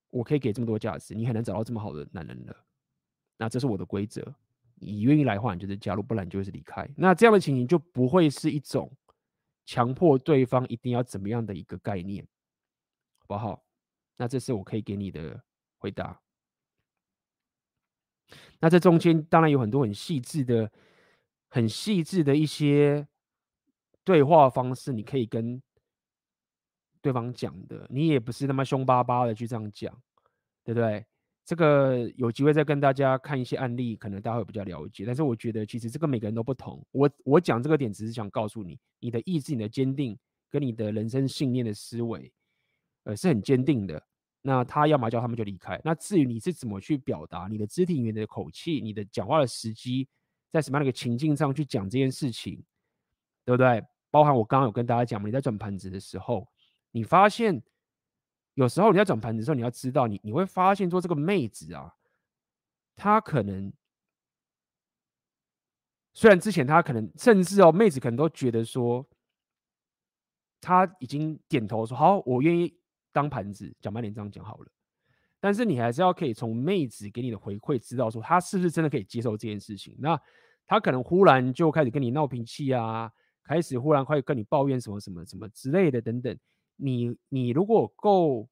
[0.09, 2.65] 我可以给这么多价值，你很难找到这么好的男人了。
[3.37, 4.33] 那这是我的规则，
[4.75, 6.89] 你愿意来的话，你就是加入，不然你就是离开。
[6.95, 8.91] 那这样的情形就不会是一种
[9.65, 12.25] 强迫对方一定要怎么样的一个概念，
[13.19, 13.65] 好不好？
[14.15, 15.43] 那这是我可以给你的
[15.77, 16.21] 回答。
[18.59, 20.71] 那这中间当然有很多很细致的、
[21.49, 23.07] 很细致的一些
[24.03, 25.61] 对话方式，你可以跟
[27.01, 27.87] 对方讲的。
[27.89, 29.91] 你也不是那么凶巴巴的去这样讲，
[30.63, 31.05] 对不对？
[31.43, 35.05] 这个有机会再跟大家看一些案例，可能大家会比较了解。
[35.05, 36.81] 但是我觉得其实这个每个人都不同。
[36.91, 40.17] 我我讲这个点只是想告诉你，你的意志、你的坚定
[40.49, 42.31] 跟你的人生信念的思维，
[43.03, 44.01] 呃，是很坚定的。
[44.43, 45.79] 那他要么叫他们就离开。
[45.83, 50.07] 那至于你是怎么去表达你的肢体语言的口气、你的讲话的时机，
[50.51, 52.63] 在什么样的一个情境上去讲这件事情，
[53.45, 53.83] 对不对？
[54.09, 56.47] 包含我刚刚有跟大家讲，你在转盘子的时候，
[56.91, 57.61] 你发现
[58.55, 61.95] 有时候你在转盘子的时候，你要知道你你会发现说这个妹子啊，
[62.95, 63.71] 她可能
[66.13, 69.07] 虽然之前她可能甚至哦，妹子可能都觉得说，
[70.59, 72.80] 她已经点头说好，我愿意。
[73.11, 74.71] 当盘子讲慢点这样讲好了，
[75.39, 79.95] 但是你还是要可以从妹子给你的回馈知道说她是不是真的可以接受这件事情。
[79.97, 80.19] 那
[80.67, 83.11] 她可能忽然就开始跟你闹脾气啊，
[83.43, 86.37] 开始忽然会跟你抱怨什么什么什么之类的等等。
[86.75, 88.47] 你你如果够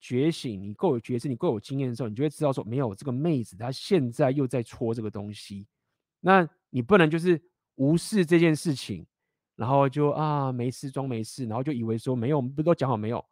[0.00, 5.66] 觉醒，你够有觉知，你够有经验的时候，你就会知道说没有这个妹子她现在又在戳这个东西。
[6.20, 7.42] 那你不能就是
[7.74, 9.06] 无视这件事情，
[9.56, 13.24] 然后就啊没事装没事，然后就以为说没有，我们不都讲好没有？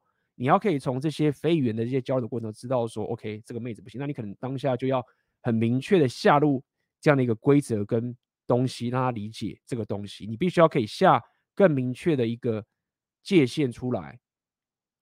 [0.42, 5.00] 你要可以从这些非语言的这些交流过程知道说，OK，这个妹子不行，那你可能当下就要
[5.40, 6.60] 很明确的下入
[7.00, 8.12] 这样的一个规则跟
[8.44, 10.26] 东西，让他理解这个东西。
[10.26, 11.22] 你必须要可以下
[11.54, 12.66] 更明确的一个
[13.22, 14.18] 界限出来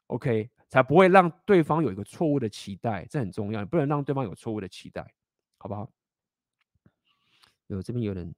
[0.08, 5.10] ，OK，才不会让对方有一个错误的期待，这很重要，不能让对方有错误的期待，
[5.56, 5.90] 好不好？
[7.68, 8.34] 有这边有人。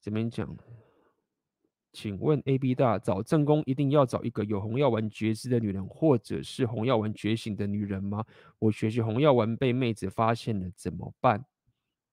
[0.00, 0.56] 这边讲，
[1.92, 8.24] 请问 A B 大找正宫一定要找一个有红药丸觉知的女人，或者是红药丸觉醒的女人吗？
[8.58, 11.44] 我学习红药丸被妹子发现了怎么办？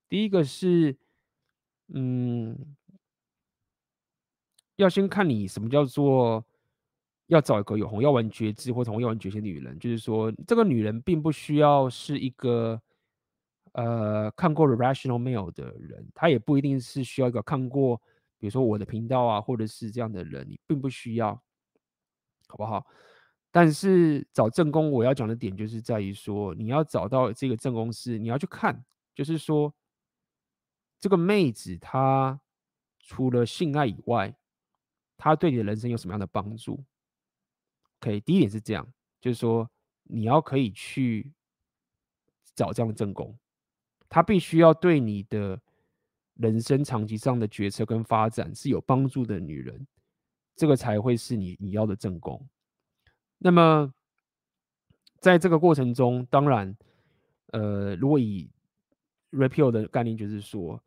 [0.09, 0.97] 第一个是，
[1.93, 2.75] 嗯，
[4.75, 6.43] 要先看你什么叫做
[7.27, 12.81] 要找一个有红药丸觉知或者红药丸觉醒的女人，就是说这个女人并不需要是一个。
[13.73, 18.01] 呃，看过《Rational Mail》的人，他也不一定是需要一个看过，
[18.37, 21.33] 比如说我的频道啊，或者是这样的人，你并不需要，
[22.47, 22.85] 好不好？
[23.51, 28.83] 但是找正宫，我要讲的点就是在于说，你要找到这个正宫是，你要去看，
[29.15, 29.73] 就是说
[30.99, 32.39] 这个妹子她
[32.99, 34.35] 除了性爱以外，
[35.15, 36.83] 她对你的人生有什么样的帮助
[37.99, 38.87] ？OK，第一点是这样，
[39.19, 39.67] 就是说
[40.03, 41.31] 你要可以去
[42.53, 43.35] 找这样的正宫。
[44.09, 45.59] 他必须要对你的
[46.35, 49.85] 人生长期上的决策跟发展是有帮助的女人，
[50.55, 52.47] 这个才会是你你要的正宫。
[53.37, 53.93] 那么，
[55.19, 56.75] 在这个过程中，当然，
[57.47, 58.49] 呃，如果以
[59.31, 60.81] Rapio 的概念，就是说，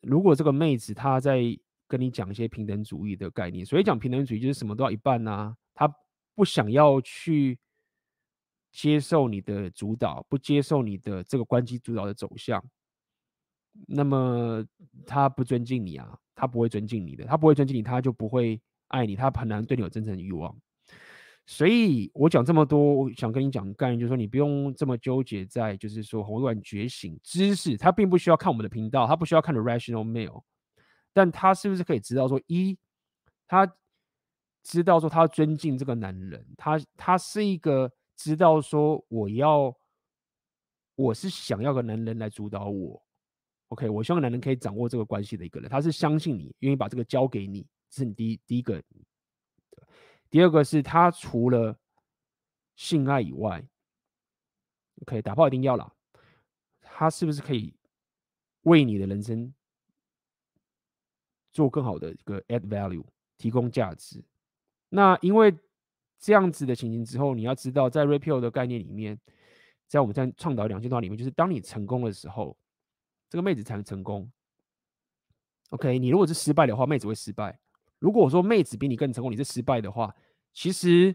[0.00, 1.42] 如果这个妹子她在
[1.88, 5.92] 跟你讲一些平等主义的概念，所以讲平等主义就是什么都要一半呐、啊，她
[6.34, 7.58] 不想要去。
[8.76, 12.62] 接受你的主导，不接受你的这个关系主导的走向，
[13.88, 14.62] 那么
[15.06, 20.54] 他不尊敬你啊，他不会尊敬你的，他不会尊敬你，他就不会爱你，他很难对你有真正的欲望。
[21.46, 30.42] 所以我讲这么多，我想跟你讲概念，就是说你不用这么纠结在，就是说红药丸觉醒知识，他并不需要看我们的频道，他不需要看 The Rational Mail，
[31.14, 32.76] 但他是不是可以知道说，一，
[33.48, 33.72] 他
[34.62, 39.76] 知道说他尊敬这个男人，他他是一个知道说我要，
[40.94, 43.00] 我是想要个男人来主导我
[43.68, 48.82] ，OK，我希望男人可以掌握这个关系的一个人，他是相信你，愿意把这个交给你，这是你第一第一个。
[50.30, 51.78] 第二个是他除了
[52.74, 53.64] 性爱以外
[55.02, 55.94] ，OK，打炮一定要了，
[56.80, 57.76] 他是不是可以
[58.62, 59.54] 为你的人生
[61.52, 63.04] 做更好的一个 add value，
[63.36, 64.24] 提供价值？
[64.88, 65.56] 那因为
[66.18, 69.18] 这样子的情形之后，你要知道，在 Rapio 的概念里面，
[69.86, 72.56] 在我们在倡导两性对话里面，就是当你成功的时候，
[73.28, 74.30] 这个妹子才能成功。
[75.70, 77.58] OK，你如果是失败的话，妹子会失败。
[77.98, 80.14] 如果说妹子比你更成功，你是失败的话，
[80.52, 81.14] 其实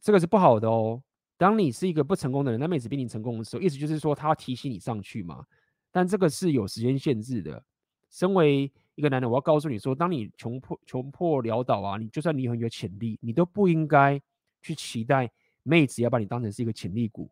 [0.00, 1.02] 这个是不好的哦。
[1.36, 5.44] 当你是一个不成功的人，那妹子比你成功的时候，意思就是说她提醒你上去嘛。
[5.90, 7.62] 但这个是有时间限制的。
[8.10, 14.20] 身为一个男人，我要告诉你说，当你穷破穷破潦倒啊，你就算你很有潜力，你都不应该
[14.60, 15.30] 去期待
[15.62, 17.30] 妹子要把你当成是一个潜力股。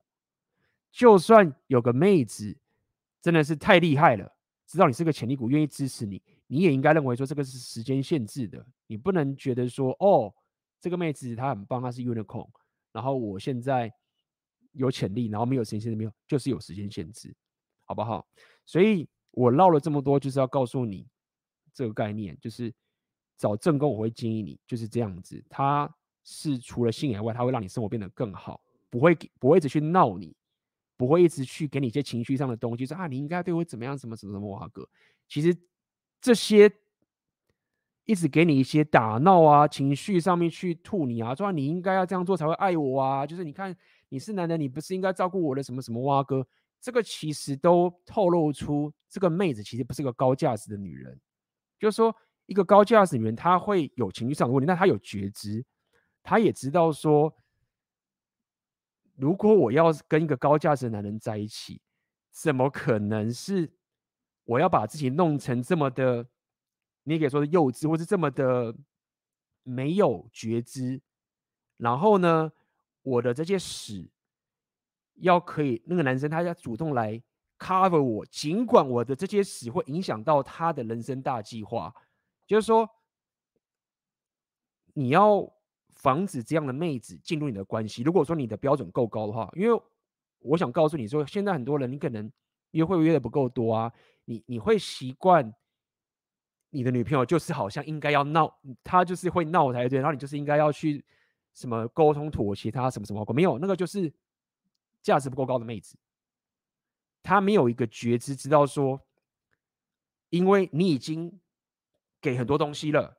[0.93, 2.57] 就算有个妹子
[3.21, 4.31] 真的是太厉害了，
[4.67, 6.23] 知道你是个潜力股，愿意支持你。
[6.47, 10.33] 你也应该认为说这个是时间限制的，你不能觉得说哦，
[10.79, 12.47] 这个妹子她很棒，她是 unicorn，
[12.93, 13.91] 然后我现在
[14.73, 17.35] 有潜力，然后没有时间限制，没有就是有时间限制，
[17.87, 18.27] 好不好？
[18.67, 21.09] 所以我唠了这么多，就是要告诉你
[21.75, 22.73] 这个概念，就是
[23.37, 25.93] 找正宫，我会建议你就是这样子，他
[26.23, 30.35] 是除了性以外，他会让你生活变得更好，不会不会一直去闹你，
[30.97, 34.89] 不会一直去给你一些情绪上的东西，说啊你应该对我怎么样，什么什么什么哇哥，
[35.29, 35.55] 其实。
[36.25, 36.73] 这些
[38.07, 43.77] 一直给你一些打闹啊，情绪上面去吐你啊，说你应该要这样做才会爱我啊，就是你看
[44.09, 46.49] 你是男人，你不是应该照顾我的什么什么蛙哥，
[46.81, 51.21] 这个其实都透露出这个妹子其实不是个高价值的女人。
[51.85, 52.17] 就是说，
[52.47, 55.63] 一个高价值女人，她会有情绪上的问题，但她有觉知，
[56.23, 57.37] 她也知道说，
[59.17, 61.83] 如果我要跟一个高价值的男人在一起，
[62.31, 63.71] 怎么可能是？
[64.47, 66.27] 我要把自己弄成这么的，
[67.03, 68.75] 你也可以说是幼稚，或是这么的
[69.63, 71.03] 没有觉知。
[71.77, 72.51] 然后呢，
[73.03, 74.11] 我的这些屎
[75.17, 77.23] 要可以，那个男生他要主动来
[77.65, 81.95] cover 我，尽管我的这些屎会影响到他的人生大计划。
[82.47, 82.87] 就是说，
[84.93, 85.51] 你要
[85.89, 88.03] 防止这样的妹子进入你的关系。
[88.03, 89.83] 如果说你的标准够高的话，因为
[90.41, 92.31] 我想告诉你说，现在很多人你可能
[92.73, 93.91] 约会约的不够多啊。
[94.27, 95.55] 你你会习惯
[96.69, 101.03] 你的女朋友就是好像应该要闹，她就是会闹才对，然后你就是应该要去
[101.55, 104.13] 什么沟通妥协，她什么什么没有，那个就是
[105.01, 105.97] 价值不够高的妹子，
[107.25, 109.01] 他没有一个觉知，知道说，
[110.29, 111.41] 因为你已经
[112.21, 113.19] 给很多东西了，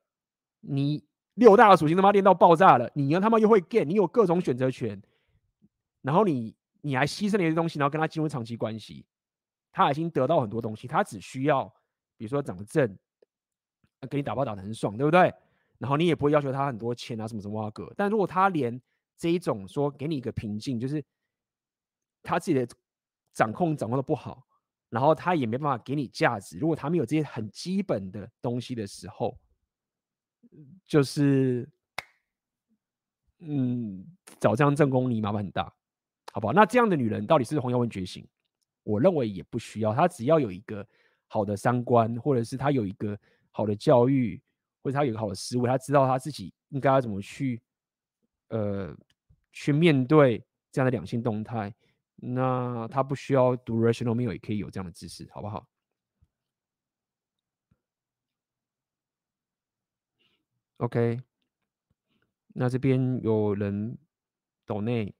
[0.62, 1.04] 你
[1.34, 5.02] 六大的属性他妈练到爆炸了，你要他妈又会 get，你有各种选择权，
[6.02, 9.06] 然后你你还牺牲了一些东西，然后跟他进入长期关系。
[9.72, 11.66] 他已经得到很多东西，他只需要，
[12.16, 12.98] 比如说长得正，
[14.10, 15.34] 给你打包打的很爽，对不对？
[15.80, 17.92] 然后你也不会要求他很多钱啊，什么什么个。
[17.98, 18.82] 但如果他连
[19.18, 21.04] 这一种说给你一个平静，就是
[22.24, 22.66] 他自己的
[23.36, 24.48] 掌控掌控的不好，
[24.90, 26.58] 然后他也没办法给你价值。
[26.58, 29.38] 如果他没有这些很基本的东西的时候，
[30.86, 31.70] 就是，
[33.40, 34.06] 嗯，
[34.40, 35.66] 找这样正宫你麻烦很大，
[36.32, 36.54] 好不好？
[36.54, 38.26] 那这样的女人到底是红药丸觉醒？
[38.84, 40.88] 我认为也不需要，她只要有一个
[41.28, 43.20] 好的三观，或者是她有一个
[43.52, 44.42] 好的教育，
[44.82, 47.62] 或者她有一个好的思维，她知道她自己应该要怎么去，
[48.48, 48.96] 呃，
[49.52, 50.42] 去面对
[50.72, 51.76] 这样的两性动态。
[52.16, 55.68] 那他不需要读 Rational meal 也可以有这样的知识，好不好
[60.78, 61.22] ？OK，
[62.54, 63.98] 那这边有人
[64.66, 65.14] 懂内。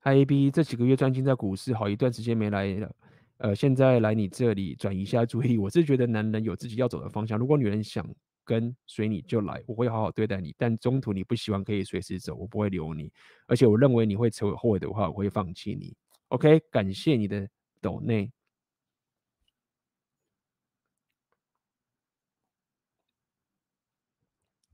[0.00, 2.94] I A B 这几个月专心在股市，好一段时间没来了。
[3.38, 5.58] 呃，现在来你这里转移一下注意。
[5.58, 8.06] 我是觉得男人有自己要走的方向，如果女人想
[8.46, 10.54] 跟随你就来，我会好好对待你。
[10.56, 13.12] 但中途你不喜欢可以随时走，我不会留你。
[13.46, 15.94] 而且我认为你会成为后悔的话，我会放弃你。
[16.28, 17.46] OK，感谢你的
[17.82, 18.32] 抖内。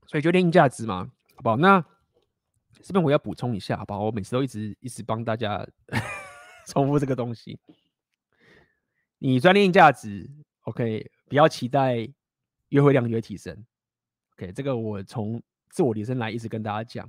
[0.05, 1.57] 所以决定价值嘛，好不好？
[1.57, 1.83] 那。
[2.81, 4.03] 这边我要补充一下，好不好？
[4.03, 5.65] 我每次都一直一直帮大家
[6.67, 7.57] 重复这个东西。
[9.19, 10.29] 你专业价值
[10.63, 12.09] ，OK，不要期待
[12.73, 13.55] 约会量就会提升
[14.33, 15.39] ，OK，这个我从
[15.69, 17.07] 自我提升来一直跟大家讲。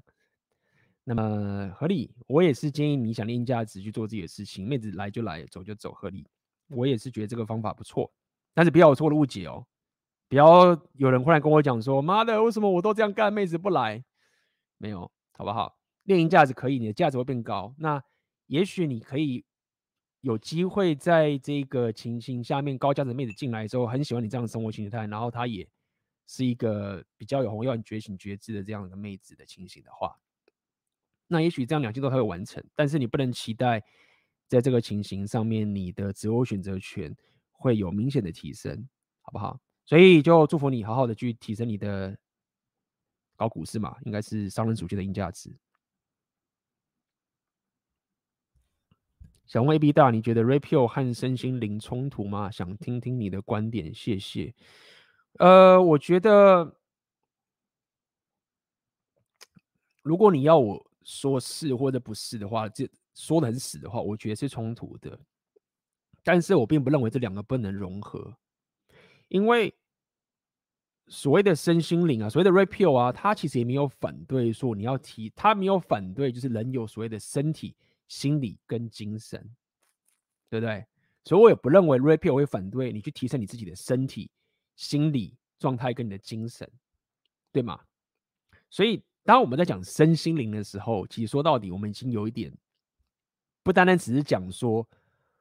[1.05, 6.27] 那么合理，我也是建议你想练价值去做自己的事情，妹子来就来，走就走，合理。
[6.69, 8.13] 我也是觉得这个方法不错，
[8.53, 9.67] 但是不要有错的误解哦，
[10.29, 14.05] 不要有人忽然跟我讲说，妈的，为什么我都这样干，妹子不来？
[14.77, 15.79] 没有，好不好？
[16.03, 17.75] 练价值可以，你的价值会变高。
[17.79, 18.03] 那
[18.47, 19.47] 也许你可以
[20.25, 25.69] 有机会在这个情形下面，高价值妹子进来的时候，很喜欢你这样的生活形态，然后她也
[26.27, 30.19] 是一个比较有红药觉醒觉知的这样的妹子的情形的话。
[31.27, 33.85] 那也许这样两件都还会完成，但是你不能期待
[34.49, 37.15] 在这个情形上面，你的择偶选择权
[37.53, 38.89] 会有明显的提升，
[39.21, 39.61] 好不好？
[39.85, 42.17] 所以就祝福你好好的去提升你的
[43.37, 45.55] 搞股市嘛，应该是商人属性的硬价值。
[49.47, 52.51] 想问 AB 大，你觉得 Rapio 和身心灵冲突吗？
[52.51, 54.55] 想听听你的观点，谢谢。
[55.39, 56.77] 呃，我觉得
[60.03, 60.91] 如果你要我。
[61.07, 65.21] 说是或者不是的话，这说的很死的话，我觉得是冲突的。
[66.23, 68.35] 但是我并不认为这两个不能融合，
[69.29, 69.75] 因为
[71.09, 77.77] 所谓的身心灵啊，所谓的 Rapio 啊，他其实也没有反对说你要提，他没有反对，就是人有所谓的身体、
[78.15, 79.41] 心理跟精神，
[80.49, 80.87] 对不对？
[81.25, 84.31] 所以我也不认为 Rapio 会反对你去提升你自己的身体、
[84.77, 86.71] 心理状态跟你的精神，
[87.51, 87.81] 对吗？
[88.71, 89.03] 所以。
[89.27, 92.53] 当我们在讲身心灵的时候，其实说到底，我们已经有一点
[93.63, 94.87] 不单单只是讲说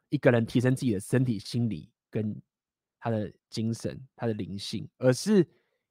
[0.07, 2.33] 一个人提升自己的身体、心理跟
[2.97, 5.45] 他的精神、他的灵性，而是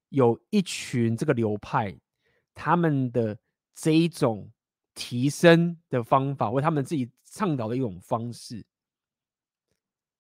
[0.09, 1.95] 有一群这个流派，
[2.55, 3.39] 他们的
[3.75, 4.51] 这一种
[4.95, 8.65] 提升的方法，为他们自己倡导的一种方式，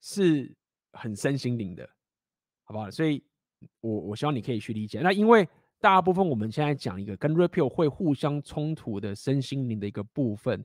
[0.00, 0.54] 是
[0.92, 1.88] 很身心灵的，
[2.64, 2.90] 好不好？
[2.90, 3.22] 所以
[3.80, 5.00] 我我希望你可以去理解。
[5.00, 5.48] 那因为。
[5.82, 10.64] 大部分我们现在讲一个跟 Repeal 会互相冲突的身心灵的一个部分，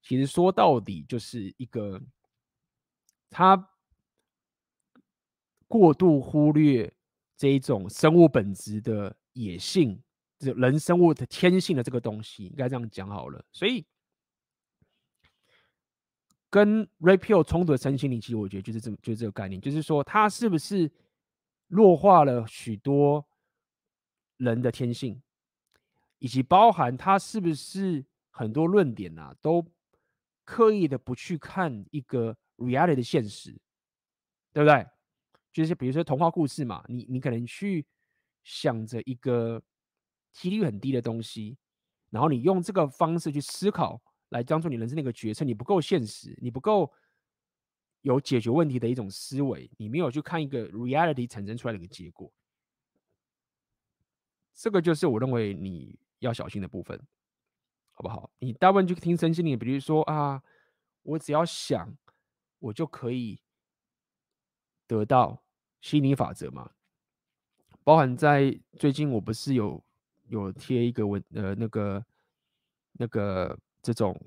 [0.00, 2.00] 其实说到底就是一个
[3.28, 3.68] 他
[5.68, 6.90] 过度忽略
[7.36, 10.02] 这一种生物本质的野性，
[10.38, 13.44] 这人生物的天性的这个东西，应该这样讲好了。
[13.52, 13.84] 所以
[16.50, 20.90] 跟 Rapio 冲突的身心灵，其实我觉得就是这么，就是这个概念，就是说他是不是
[21.68, 23.26] 弱化了许多。
[24.38, 25.22] 人的天性，
[26.18, 29.66] 以及包含他是不是很多论点啊，都
[30.44, 33.50] 刻意的不去看一个 reality 的现实，
[34.52, 34.86] 对不对？
[35.54, 37.86] 就是比如说童话故事嘛，你你可能去
[38.44, 39.62] 想着一个
[40.36, 41.56] 几率很低的东西，
[42.10, 43.98] 然后你用这个方式去思考，
[44.28, 46.92] 来当做你人生的一个决策，你不够现实，你不够
[48.02, 52.30] 有解决问题的一种思维，你没有去看一个 reality 产生出来的一个结果。
[54.52, 57.00] 这个就是我认为你要小心的部分，
[57.92, 58.30] 好不好？
[58.38, 60.42] 你大部分去听身心灵，比如说啊，
[61.02, 61.96] 我只要想，
[62.58, 63.40] 我就可以
[64.86, 65.42] 得到
[65.80, 66.72] 心理法则嘛。
[67.82, 69.82] 包含在最近，我不是有
[70.28, 72.04] 有贴一个文呃那个
[72.92, 74.18] 那个这种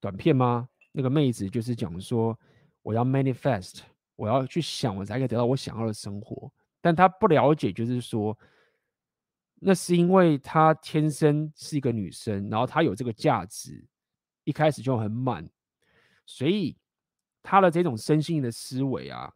[0.00, 0.68] 短片吗？
[0.92, 2.38] 那个妹子就是讲说，
[2.82, 3.80] 我要 manifest，
[4.14, 6.52] 我要去想，我才可以得到我想要的生活。
[6.80, 8.38] 但她不了解，就是说。
[9.58, 13.82] 那是因为她天生是一个女生，然后她有这个价值，
[14.44, 15.48] 一开始就很满，
[16.26, 16.76] 所以
[17.42, 19.32] 她的这种身心的思维啊，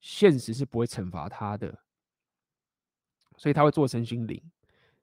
[0.00, 1.78] 现实是不会惩罚她的，
[3.36, 4.42] 所以她会做身心灵。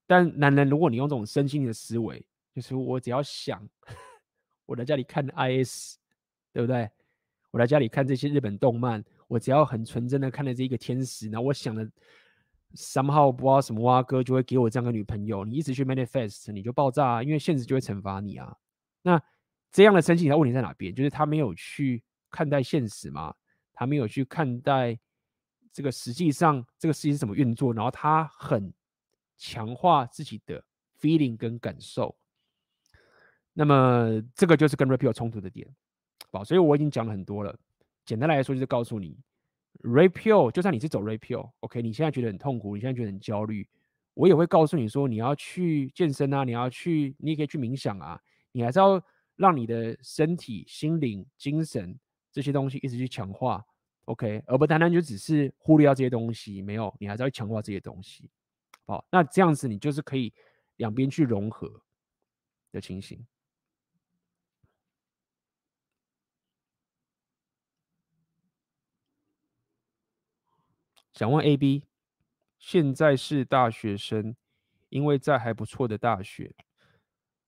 [0.08, 2.26] 但男人，如果你用这种身心灵的思维，
[2.56, 3.62] 就是我只要想，
[4.66, 5.98] 我在家里看 IS，
[6.52, 6.90] 对不对？
[7.52, 11.88] 我在家里看这些日本动漫，我只要很纯真的看了这一个天使，然后我想的。
[12.76, 18.54] somehow 不知道什么蛙哥就会给我这样的女朋友，你一直去 manifest，你就爆炸，因为现实就会惩罚你啊。
[19.02, 19.20] 那
[19.72, 20.94] 这样的生气，他问题在哪边？
[20.94, 23.34] 就是他没有去看待现实嘛，
[23.74, 25.00] 他没有去看待
[25.72, 28.72] 这个实际上这个世界是怎么运作，然后他很
[29.38, 30.64] 强化自己的
[31.00, 32.16] feeling 跟感受。
[33.54, 35.68] 那么这个就是跟 Rapio 冲突的点，
[36.32, 37.58] 好，所以我已经讲了很多了。
[38.06, 39.18] 简单来说，就是告诉你。
[39.84, 43.68] Rapio，就算你是走 Rapio，OK，你现在觉得很痛苦，你现在觉得很焦虑，
[44.16, 48.20] 我也会告诉你说，你要去健身啊，你要去，你也可以去冥想啊，
[48.52, 49.00] 你还是要
[49.36, 51.96] 让你的身体、心灵、精神
[52.32, 53.64] 这些东西一直去强化
[54.06, 58.32] ，OK，而不单单就只是忽略掉这些东西，没有，你还是要强化这些东西，
[58.88, 60.34] 好，那这样子你就是可以
[60.78, 61.82] 两边去融合
[62.72, 63.28] 的情形。
[71.12, 71.84] 想问 A、B，
[72.60, 74.36] 现在是大学生，
[74.88, 76.56] 因为在还不错的大学，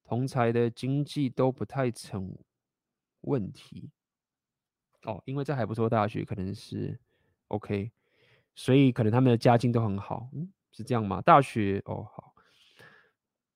[0.03, 2.37] 同才的经济都不太成
[3.21, 3.91] 问题。
[5.03, 6.99] 哦，因为在还不错的大学，可能是
[7.47, 7.91] OK，
[8.55, 10.29] 所以可能他们的家境都很好。
[10.33, 11.21] 嗯，是这样吗？
[11.21, 12.33] 大学哦，好，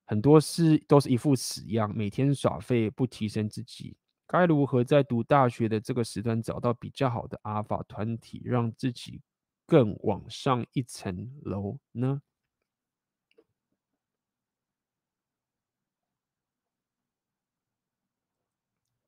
[0.03, 3.95] 很多事都是一副死样，每天耍废不提升自己。
[4.27, 9.21] 该如何在读大学的这个时段找到比较好的阿法团体，让自己
[9.65, 12.21] 更往上一层楼呢？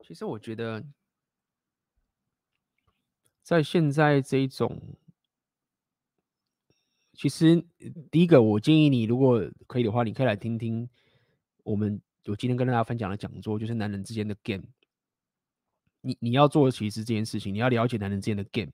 [0.00, 0.82] 其实我觉得，
[3.42, 4.96] 在现在这一种，
[7.16, 7.64] 其实
[8.10, 10.88] 第一个，我建议你，如果可以的话，你可以来听听
[11.64, 14.64] 我们我今天跟大家分享的讲座，就是男人之间的 game。
[16.02, 18.70] 你你要做的其实这件事情，你要了解男人之间的 game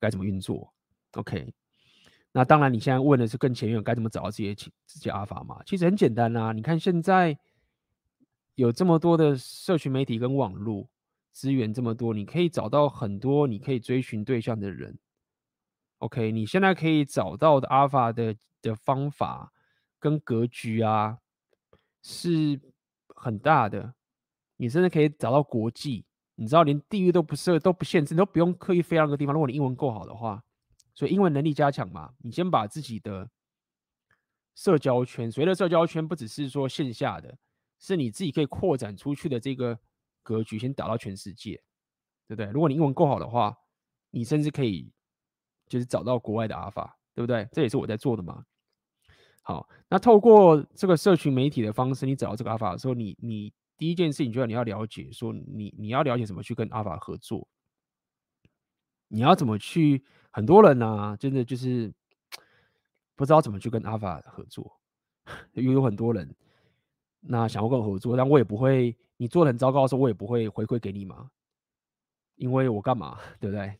[0.00, 0.72] 该怎么运作。
[1.12, 1.52] OK，
[2.32, 5.62] 那当然你现在问的是更前面该怎么找到这些这些阿法嘛？
[5.64, 7.38] 其实很简单啊，你看现在
[8.54, 10.88] 有这么多的社群媒体跟网络
[11.32, 14.98] 资源这么多，你可以找到很多你可以追寻对象的人。
[15.98, 19.52] OK，你现在可以找到的阿法的的方法
[19.98, 21.18] 跟格局啊
[22.02, 22.60] 是
[23.14, 23.94] 很大的，
[24.56, 26.04] 你甚至可以找到国际。
[26.40, 29.32] 你知道，连地域都不设，都不限制，你都不用刻意飞到那个地方。
[29.34, 30.40] 如果你英文够好的话，
[30.94, 33.28] 所以英文能力加强嘛，你先把自己的
[34.54, 37.36] 社交圈，所谓的社交圈不只是说线下的，
[37.80, 39.76] 是你自己可以扩展出去的这个
[40.22, 41.60] 格局，先打到全世界，
[42.28, 42.46] 对不对？
[42.52, 43.58] 如果你英文够好的话，
[44.10, 44.92] 你甚至可以
[45.68, 47.48] 就是找到国外的阿法，对不对？
[47.52, 48.44] 这也是我在做的嘛。
[49.42, 53.52] 好，那透过这个社群媒体的方式，你找到这个阿法的时候，你你。
[53.78, 57.46] 第一件事情就是你要了解，说你你要了解怎么去跟阿法合作，
[59.06, 60.04] 你要怎么去？
[60.32, 61.94] 很多人呢、真的就是
[63.14, 64.80] 不知道怎么去跟阿法合作，
[65.54, 66.34] 因为有很多人
[67.20, 71.30] 那想要跟我合作，但我也不会，你做的很糟糕的时候，我也不会回馈给你嘛，
[72.34, 73.78] 因为我干嘛， 对不对？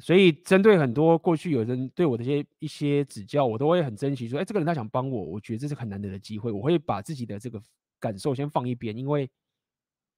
[0.00, 7.62] 所以针对很多过去有人对我的一些一些指教，我都会很珍惜，说，哎，这个人他想帮我，我觉得这是很难得的机会，我会把自己的这个。
[8.02, 9.30] 感受先放一边，因为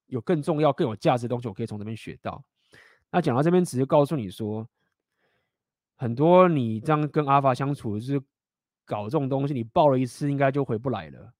[0.06, 2.40] 有更重要、更有价值的东西，我可以从这边学到。
[3.10, 4.64] 那讲到这边，只是告诉你说，
[5.96, 8.22] 很多你这样跟阿法相处，就是
[8.84, 11.32] 搞这种东西，你爆了一次，应该就回不来了，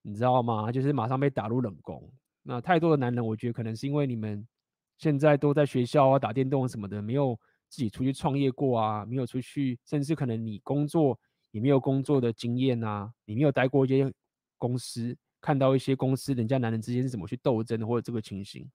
[0.00, 0.72] 你知道吗？
[0.72, 2.10] 就是马上被打入冷宫。
[2.42, 4.48] 那太多的男人，我觉得可能是因为你们
[4.96, 7.38] 现在都在学校啊、打电动什么的，没有
[7.72, 11.18] 自己出去创业过啊，没有出去，甚至可能你工作
[11.52, 14.12] 也没有工作的经验啊，你没有待过一些
[14.58, 15.16] 公司。
[15.40, 18.70] 看到一些公司，人家男人之间是怎么去斗争的，或者这个情形，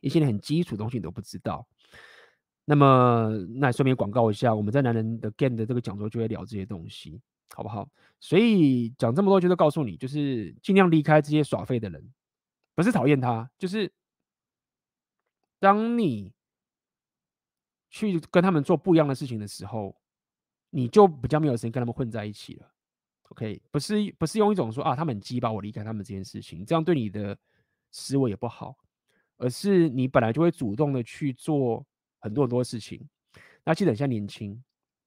[0.00, 1.66] 一些很基础的东西你都不知道。
[2.64, 7.20] 那么，那顺便广告一下，我们在男人的 game 的这个讲座就会聊这些东西，
[7.54, 7.88] 好不好？
[8.20, 12.12] 所以讲这么多，就是告诉你，就是尽量离开这些耍废的人，
[12.76, 13.90] 不是讨厌他，就是
[15.58, 16.32] 当你
[17.96, 19.96] 去跟他们做不一样的事情的时候，
[20.68, 22.70] 你就比较没有时间跟他们混在一起了。
[23.30, 27.36] OK，不是不是用一种说啊，他们很鸡巴，我离开他们这件事情，这样对你的
[27.90, 28.76] 思维也不好，
[29.38, 31.84] 而是你本来就会主动的去做
[32.20, 33.08] 很多很多事情。
[33.64, 34.62] 那记得很像年轻，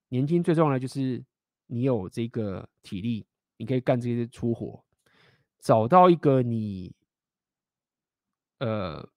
[0.08, 1.24] 年轻最重要的就是
[1.66, 3.24] 你有这个体力，
[3.56, 4.84] 你可以干这些粗活，
[5.60, 6.92] 找到一个你
[8.58, 9.08] 呃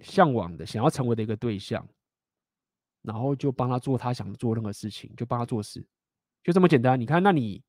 [0.00, 1.88] 向往的、想要成为的一个对象，
[3.06, 5.80] 然后就帮他做他想做任何事情，就帮他做事，
[6.42, 7.00] 就这么简单。
[7.00, 7.62] 你看，那你。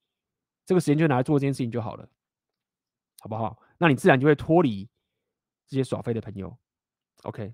[0.66, 2.06] 这个时间就拿来做这件事情就好了，
[3.22, 3.58] 好不好？
[3.78, 4.86] 那你自然就会脱离
[5.66, 6.58] 这些耍废的朋友。
[7.24, 7.54] OK。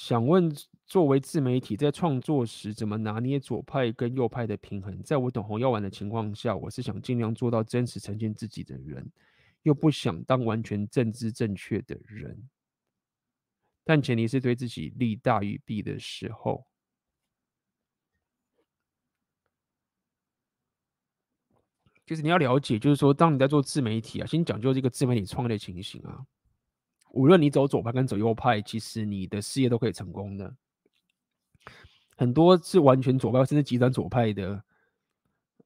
[0.00, 0.50] 想问，
[0.86, 5.02] 作为自媒体在创作时，怎么拿捏左派跟右派的平衡？
[5.02, 9.06] 在我懂红药丸的情况下，我是想尽量做到真实呈现自己的人。
[9.62, 12.48] 又不想当完全政治正确的人，
[13.84, 16.66] 但前提是对自己利大于弊的时候，
[22.06, 26.24] 就是你要了解，就是说，当你在做自媒体啊，先讲究这个自媒体创业的情形啊，
[27.12, 30.54] 无论你走左派跟走右派，其实你的事业都可以成功的。
[32.16, 34.62] 很多是完全左派甚至极端左派的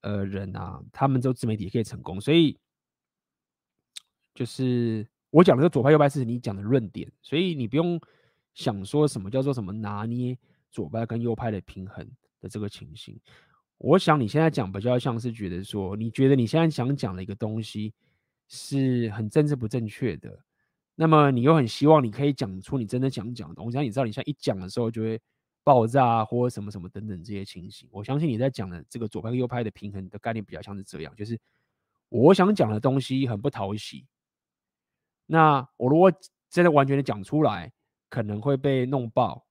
[0.00, 2.58] 呃人啊，他们做自媒体也可以成功，所以。
[4.34, 8.00] 就是我讲的这左派右派是你讲的论点，所以你不用
[8.52, 10.36] 想说什么叫做什么拿捏
[10.72, 12.04] 左派跟右派的平衡
[12.40, 13.16] 的这个情形。
[13.78, 17.94] 我想你现在讲比较像是觉得说，你觉得你现在想讲的一个东西
[18.48, 20.36] 是很政治不正确的，
[20.96, 25.20] 那么你又很希望你可以讲出你真的想讲的东西，你知道你现在一讲的时候就会
[25.62, 27.88] 爆炸或者什么什么等等这些情形。
[27.90, 31.38] 我相信你在讲的这个左派跟右派的平衡的概念比较像是这样，就是
[32.08, 34.06] 我想讲的东西很不讨喜，
[35.26, 36.12] 那我如果
[36.48, 37.72] 真的完全的讲出来，
[38.08, 39.44] 可能会被弄爆。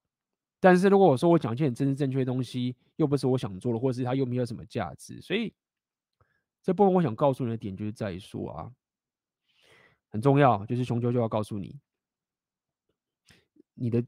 [0.62, 5.54] 但是如果我说我讲一些很政治正确的东西，又不是我想做的，或者是它又没有什么价值，所以
[6.62, 8.72] 这部分我想告诉你的点就是在于说啊，
[10.14, 11.78] 很重要，就是雄赳就要告诉你，
[13.74, 14.06] 你的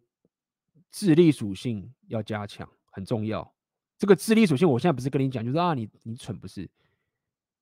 [0.92, 3.54] 智力属性要加强，很重要。
[3.98, 6.70] 这个智力属性，我现在不是跟你讲，就是啊，你你蠢不是，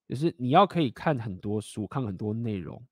[0.09, 2.85] 就是你要可以看很多书，看很多内容。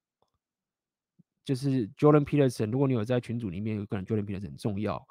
[1.43, 5.05] 就是 Jordan Peterson，如果你有在群组里面有个人 Jordan Peterson 很重要。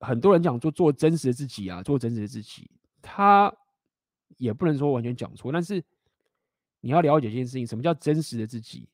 [0.00, 2.68] 很多人讲做做真实的自己啊，做真实的自己，
[3.00, 3.54] 他
[4.36, 5.84] 也不能说完全讲错，但是
[6.82, 8.86] 你要了解一件事情，什么叫真实的自己？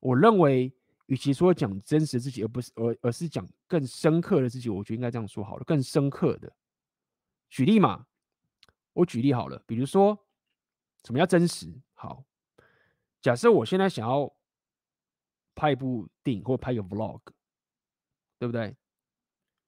[0.00, 0.72] 我认为，
[1.06, 6.50] 与其说讲真实的自己，而不是而而是讲更深刻的自己，我觉得应该这样说好了，更深刻的。
[7.50, 8.06] 举例嘛，
[8.94, 10.18] 我举例好了，比如说，
[11.04, 11.70] 什么叫真实？
[11.92, 12.24] 好，
[13.20, 14.34] 假设我现在想要
[15.54, 17.20] 拍一部电影或拍一个 vlog，
[18.38, 18.74] 对不对？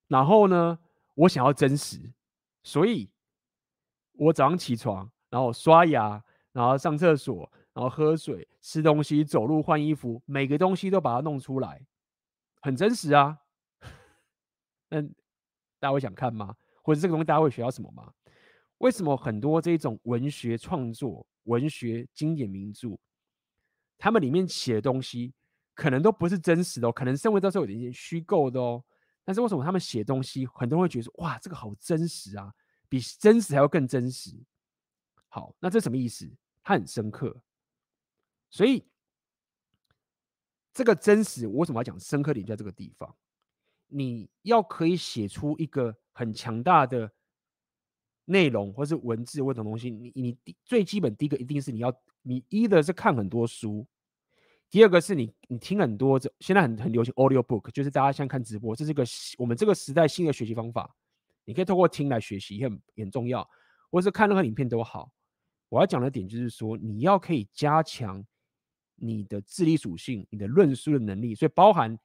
[0.08, 0.78] 然后呢，
[1.14, 2.10] 我想要真实，
[2.62, 3.10] 所以
[4.12, 11.84] 我早上起床，然后刷牙，然后上厕所，然后喝水、吃东西、走路、换衣服，每个东西都把它弄出来，
[12.60, 13.38] 很真实啊。
[14.88, 15.00] 那
[15.80, 16.54] 大家会想看吗？
[16.82, 18.12] 或者这个东西大家会学到什么吗？
[18.78, 22.98] 为什么很多这种文学创作、文学经典名著，
[23.96, 25.32] 他们里面写的东西
[25.74, 28.84] 可能都不是真实的哦，可能甚至都是有点虚构的哦。
[29.24, 32.52] 但是为什么他们写东西，很多人会觉得说，哇，这个好真实啊，
[32.88, 34.36] 比真实还要更真实。
[35.28, 36.28] 好，那这什么意思？
[36.62, 37.42] 它很深刻。
[38.50, 38.84] 所以
[40.72, 43.14] 这个真实，我为什么要讲深刻点在这个地方？
[43.88, 47.12] 你要可以写出一个很强大的
[48.24, 53.86] 内容，或是文字或者东西，你你最基本第一个一定是你要，你一的是看很多书。
[54.70, 59.04] 第二个是你，你听很多，这现在很很流行 audio book，就是大家现在看直播，这是个
[59.36, 60.96] 我们这个时代新的学习方法。
[61.44, 63.46] 你可以透过听来学习，也很很重要，
[63.90, 65.12] 或是看任何影片都好。
[65.72, 68.22] 我要讲的点就是说，你要可以加强
[68.96, 71.98] 你的智力属性，你的论述的能力，所以包含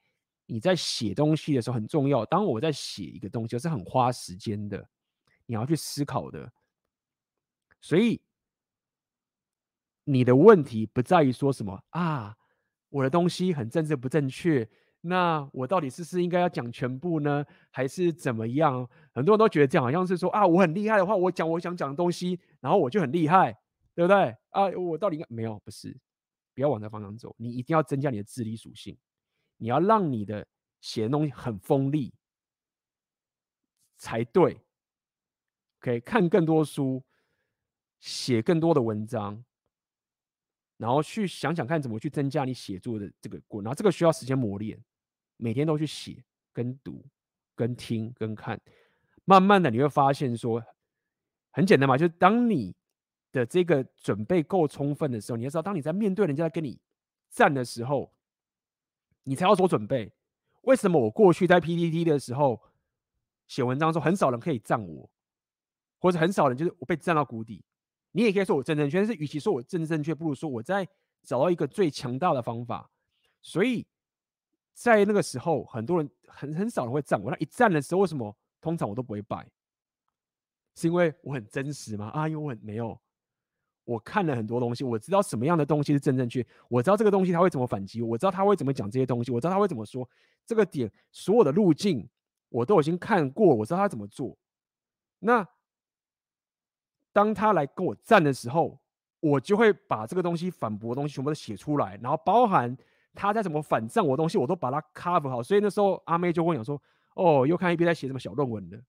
[0.46, 2.26] 你在写东西的时候很重要。
[2.26, 4.88] 当我在写一个东西，是很花时间的，
[5.46, 6.50] 你要去思考的。
[7.82, 8.22] 所以
[10.06, 12.38] 你的问题不在于说什么啊。
[12.88, 14.66] 我的东西很政治不正确，
[15.02, 18.90] 那我到底是是应该要讲全部呢，还是怎么样？
[19.12, 23.58] 很多人都觉得这样，好像是说啊，我很厉害的话，我讲我想讲的东西，然后我就很厉害，
[23.94, 24.36] 对不对？
[24.50, 25.60] 啊，我到底应该没有？
[25.60, 25.98] 不是，
[26.54, 27.36] 不要往那方向走。
[27.38, 28.98] 你一定要增加你的智力属性，
[29.58, 30.48] 你要让你的
[30.82, 32.14] 写的东西很锋利
[33.98, 34.60] 才对。
[35.80, 37.04] OK，看更多书，
[38.00, 39.44] 写更多的文章。
[40.78, 44.80] 然后去想想看怎么去增加你写作的这个过，然后这个需要时间磨练，
[45.38, 46.24] 每天都去写、
[46.54, 47.04] 跟读、
[47.56, 48.62] 跟听、跟看，
[49.26, 50.64] 慢慢的你会发现说，
[51.58, 52.72] 很简单嘛，就是当你
[53.32, 56.80] 的这个准备够充分的时候，你要知道，当你在面对人家在跟你
[57.32, 58.14] 战的时候，
[59.24, 60.14] 你才要做准备。
[60.62, 62.62] 为什么我过去在 PPT 的时候
[63.48, 65.10] 写文章的时候，很少人可以战我，
[65.98, 67.66] 或者很少人就是我被战到谷底？
[68.12, 70.88] 你也可以说我正正确，但是与其说我正正确，不如说我在
[71.24, 72.88] 找到一个最强大的方法。
[73.42, 73.84] 所以
[74.76, 77.32] 在那个时候，很多人很很少人会战我。
[77.32, 79.50] 那一战的时候，为什么通常我都不会败？
[80.78, 82.08] 是因为我很真实吗？
[82.14, 82.98] 啊，因为我很没有，
[83.84, 90.08] 我看了很多东西，我知道什么样的东西是正正确，我知道这个东西他会怎么反击，我知道他会怎么讲这些东西，我知道他会怎么说。
[90.46, 92.08] 这个点所有的路径
[92.50, 94.38] 我都已经看过，我知道他怎么做。
[95.20, 95.46] 那。
[97.14, 98.80] 当他来跟我战的时候，
[99.20, 102.78] 我就会把这个东西反驳的东西全部都写出来，然后包含
[103.16, 105.42] 他在怎么反战我东西，我都把它 cover 好。
[105.42, 106.80] 所以那时候阿妹就跟我说
[107.16, 108.80] ：“哦，又看一边在写什么小论文了。”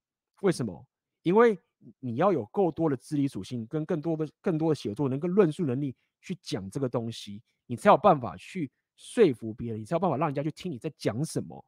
[0.42, 0.86] 为什么？
[1.22, 1.58] 因为
[2.00, 11.64] 你要有够多的智力属性，跟更多的、更多的写作能跟论述能力去讲这个东西，你才有办法去说服别人，你才有办法让人家去听你在讲什么，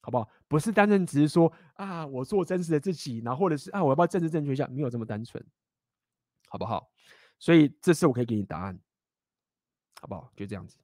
[0.00, 0.28] 好不好？
[0.48, 4.66] 不是单纯只是说啊，我做真实的自己，然后或者是啊，我要不要政治正确一下？
[4.68, 5.44] 没有这么单纯。
[6.48, 6.92] 好不好？
[7.38, 8.78] 所以这次我可以给你答案，
[10.00, 10.30] 好不好？
[10.36, 10.76] 就这样子。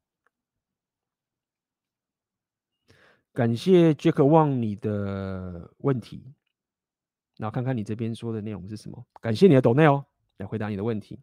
[3.34, 6.34] 感谢杰克旺你的问题。
[7.38, 9.02] 然后看看你这边说的内容是什么。
[9.22, 10.04] 感谢你的抖内哦，
[10.36, 11.18] 来回答你的问题。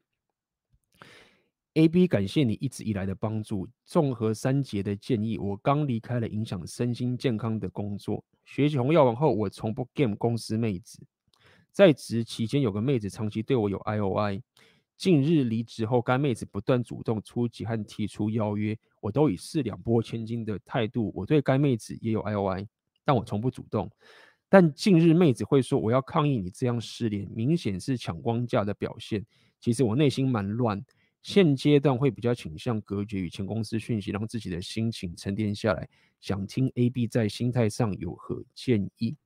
[1.74, 3.68] A B，感谢你一直以来的帮助。
[3.84, 8.24] 综合三节的建议，我刚离开了影响身心健康的工作。
[8.46, 11.06] 学习红药丸后，我从不 game 公司妹子。
[11.72, 14.42] 在职期间，有个妹子长期对我有 I O I。
[14.96, 21.12] 近日离职后，该妹子不断主动出击和提出邀约，我都以四两拨千斤的态度。
[21.14, 22.66] 我对该妹子也有 I O I，
[23.04, 23.92] 但我从不主动。
[24.56, 29.22] 但近日妹子会说我要抗议你这样失联，明显是抢光价的表现。
[29.60, 30.82] 其实我内心蛮乱。
[31.22, 35.90] 现阶段会比较倾向隔绝与前公司讯息，让自己的心情沉淀下来。
[36.22, 39.18] 想听 A、B 在心态上有何建议？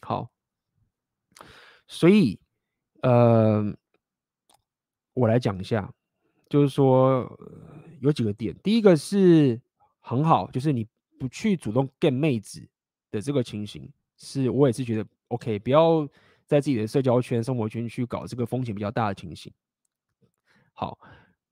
[0.00, 0.30] 好，
[1.86, 2.40] 所以
[3.02, 3.76] 呃，
[5.12, 5.92] 我来讲一下，
[6.48, 7.30] 就是说、
[8.00, 8.56] 有几个点。
[8.62, 9.60] 第一个是
[10.00, 10.88] 很好，就是你
[11.18, 12.66] 不去主动 get 妹子
[13.10, 13.92] 的这个情形，
[14.22, 16.08] 是我也是觉得 OK，不要
[16.46, 19.52] 在自己的社交圈、生活圈去搞这个风险比较大的情形。
[20.72, 20.98] 好。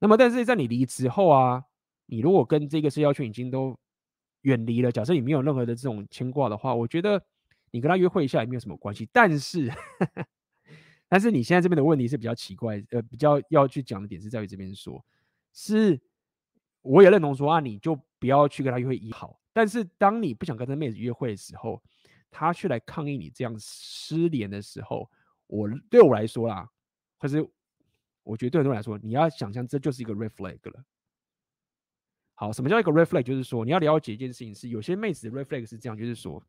[0.03, 1.63] 那么，但是在你离职后啊，
[2.07, 3.79] 你如果跟这个社交圈已经都
[4.41, 7.23] 远离了，假设你没有任何的这种牵挂的话，我觉得
[7.71, 9.07] 你跟他约会一下也没有什么关系。
[9.13, 9.71] 但是，
[11.07, 15.05] 但是你现在这边的问题是比较奇怪，呃，比较要去讲的点是在于这边说，
[15.53, 16.01] 是
[16.81, 19.39] 我也认同说啊，你就不要去跟他约会也好。
[19.53, 21.83] 但是当你不想跟这妹子约会的时候，
[22.31, 25.11] 他去来抗议你这样失联的时候，
[25.47, 26.69] 我对我来说啦，
[27.19, 27.49] 可是。
[28.23, 30.85] 我觉得对很多人来说，你要想象这就是一个 red flag 了。
[32.35, 33.23] 好，什么叫一个 red flag？
[33.23, 36.41] 就是说你要了解一件事情是，有些妹子的 red flag 是这样，就是说，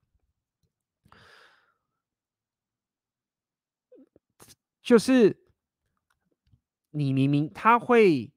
[4.84, 5.36] 就是
[6.92, 8.30] 你明明他会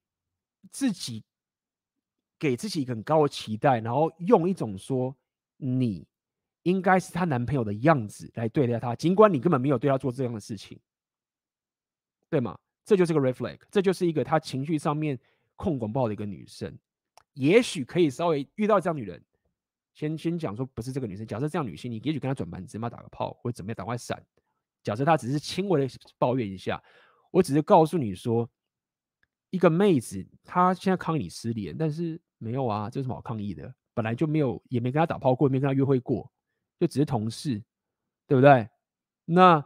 [0.71, 1.25] 自己
[2.39, 5.15] 给自己很高的期待，然后用一种说
[5.57, 6.07] 你
[6.65, 10.78] 应该是她男朋友的样子来对待她，尽管你根本没有对她做这样的事情，
[12.28, 12.59] 对吗？
[12.85, 15.19] 这就是个 reflect，这就是一个她情绪上面
[15.57, 16.77] 控管不好的一个女生，
[17.32, 19.23] 也许可以稍微遇到这样女人，
[19.95, 24.23] 先先讲说不是这个女生，假设这样女性，你也许跟她转盘子嘛，打个炮或者怎么样，赶快闪。
[24.82, 26.82] 假设她只是轻微的抱怨一下，
[27.31, 28.49] 我只是告诉你说，
[29.51, 33.74] 一个妹子她现在抗议你失联，但是没有啊，这有什么好抗议的？
[33.95, 36.31] 本来就没有，也没跟她打炮过，也没跟她约会过，
[36.85, 37.62] 就只是同事，
[38.27, 38.69] 对不对？
[39.24, 39.65] 那。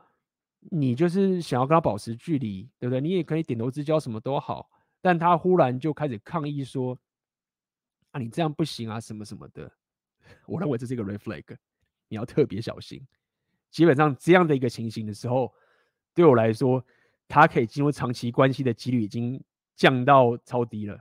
[0.73, 3.01] 你就是想要跟他保持距离，对不对？
[3.01, 4.69] 你也可以点头之交，什么都好。
[5.01, 6.99] 但他忽然就开始抗议说
[8.11, 9.71] ：“啊，你这样不行啊，什么什么的。”
[10.47, 11.57] 我认为这是一个 reflag，
[12.09, 13.01] 你要特别小心。
[13.71, 15.55] 基本上这样的一个情形的时候，
[16.13, 16.85] 对我来说，
[17.29, 19.41] 他可以进入长期关系的几率已经
[19.77, 20.95] 降到超低了。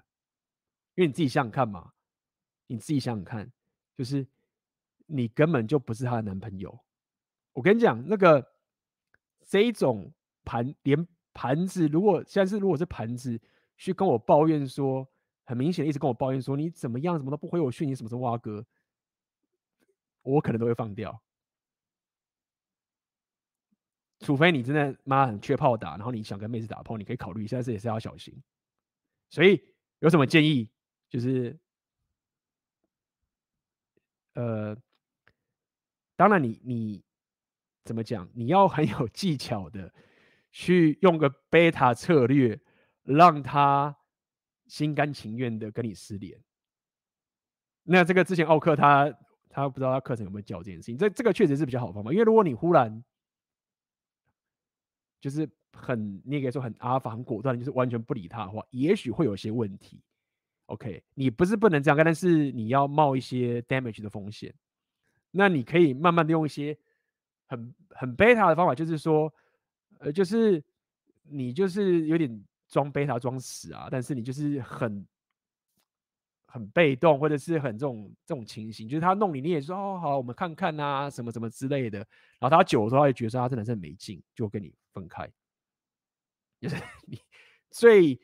[0.94, 1.94] 因为你自己想想看嘛，
[2.68, 3.52] 你自己想想看，
[3.95, 4.26] 就是
[5.07, 6.79] 你根本就不是他的男朋友。
[7.53, 8.53] 我跟你讲那个。
[9.49, 10.13] 这一种
[10.43, 13.39] 盘连盘子，如果现在是如果是盘子
[13.77, 15.07] 去跟我抱怨说，
[15.45, 18.65] 很明显一直跟我抱怨说你怎么样，怎么都不回我讯，你什么时候挖哥，
[20.21, 21.23] 我可能都会放掉。
[24.19, 28.43] 除非你真的妈很缺炮打，然后你想跟妹子打炮，你可以考虑一下，这也是要小心。
[29.29, 29.63] 所以
[29.99, 30.69] 有什么建议？
[31.07, 31.57] 就是，
[34.34, 34.75] 呃，
[36.18, 37.03] 当然你你。
[37.85, 38.30] 怎么讲？
[38.34, 39.94] 你要很有 技巧的
[40.52, 42.60] 去用个贝塔策略，
[43.03, 43.95] 让他
[44.65, 46.38] 心甘情愿的跟你失联。
[47.84, 49.10] 那这个之前奥克他
[49.48, 52.11] 他不知道他课程有没有教这件事情，这这个确实是比较好方法。
[52.11, 53.02] 因为如果你忽然
[55.22, 60.03] 就是很你也可以说很阿法很果断，就是完全不理他的话，也许会有些问题。
[60.65, 64.53] OK，你不是不能这样干，但是你要冒一些 damage 的风险。
[65.32, 66.78] 那你可以慢慢的用一些。
[67.49, 69.34] 很很贝塔的方法就是说，
[69.99, 70.62] 呃，就是
[71.24, 75.08] 你就是有点装贝塔装死啊，但是你就是很
[76.45, 81.99] 很被动，或者是很这种这种情形，就是他弄你，你也说哦好，我们看看啊，什么什么之类的。
[82.38, 85.26] 然后他久的时候，他就觉得说他真的是没劲，就跟你分开。
[86.60, 86.76] 就是
[87.08, 87.18] 你
[87.72, 88.20] 最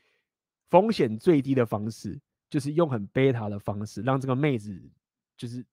[0.70, 2.20] 风险最低的方式，
[2.50, 4.78] 就是用很贝塔的方式，让这个妹子
[5.38, 5.66] 就是。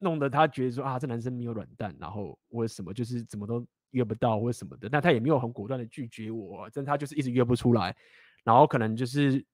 [0.00, 7.96] 弄得他觉得说啊，这男生没有软蛋，然后或者什么就是怎么都约不到或什么的，但他也没有很果断的拒绝我，但他就是一直约不出来，
[8.44, 9.44] 然后可能就是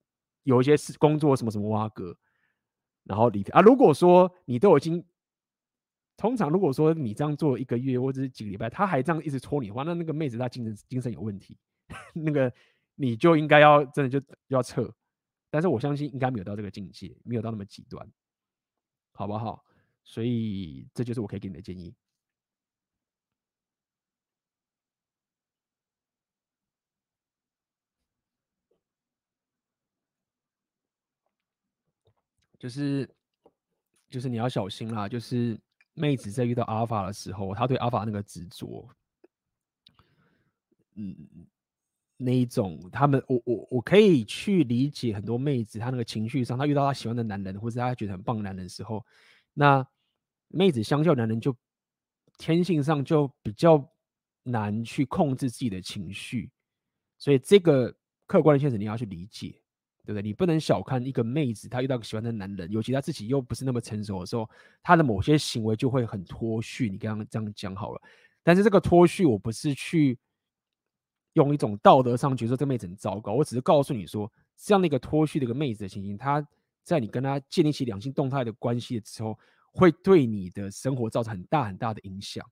[0.43, 2.17] 有一些事工作什么什么挖哥，
[3.05, 3.63] 然后离开啊。
[3.63, 5.05] 如果说你都已经，
[6.17, 11.57] 通常如果说你这样做一个月或者是几个礼拜，他还这样一直戳你的话，那那个妹子她精神精神有问题，
[12.15, 12.53] 那个
[12.95, 14.93] 你就应该要真的就要撤。
[15.51, 18.05] 但是我相信应该没有到这个境界，没有到那么极端，
[19.13, 19.65] 好不好？
[20.05, 21.95] 所以这就是我可以给你的建议。
[32.59, 33.07] 就是，
[34.09, 35.07] 就是你要小心啦。
[35.07, 35.61] 就是
[35.93, 38.89] 妹子在遇到阿尔法的时候，她对阿尔法那个执着，
[40.95, 41.15] 嗯，
[42.17, 49.05] 那一种，他们，我我我可以去理解很多妹子她那个情绪上，她遇到她喜欢的男人，或者她觉得很棒的男人的时候，
[49.53, 49.87] 那
[50.55, 51.55] 妹子相较男人就
[52.39, 53.85] 天性上就比较
[54.43, 56.51] 难去控制自己的情绪，
[57.19, 57.95] 所以这个
[58.27, 59.61] 客观的现实你要去理解。
[60.07, 60.23] 对不对？
[60.23, 64.47] 你不能小看一个妹子，她遇到个喜欢的男人，尤其她自己又不是那么成熟的时候，
[64.83, 66.91] 她的某些行为就会很脱序。
[66.91, 68.03] 你刚刚这样讲好了，
[68.43, 70.19] 但是这个脱序，我不是去
[71.33, 76.47] 用一种道德上觉得这妹子很糟糕，我只是告诉你说，这样的一个脱序的一个妹子的情形，她
[76.83, 79.39] 在你跟她建立起两性动态的关系的时候，
[79.75, 82.49] 会对你的生活造成很大很大的影响，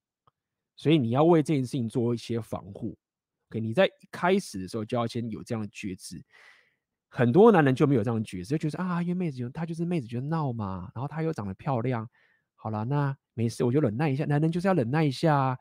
[0.77, 2.97] 所以你要为这件事情做一些防护。
[3.49, 6.21] OK，你在一开始的时候就要先有这样的觉知。
[7.09, 12.09] 很多男人就没有这样的觉知，就觉得啊，因为妹子就她就是妹子，觉得闹嘛，然后她又长得漂亮，
[12.57, 14.25] 好了，那没事，我就忍耐一下。
[14.25, 15.59] 男人就是要忍耐一下啊，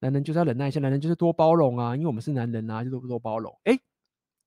[0.00, 3.54] 男人就是要忍耐一下，男人就是多包容啊，因为我们是男人啊，就多多包容。
[3.64, 3.78] 哎，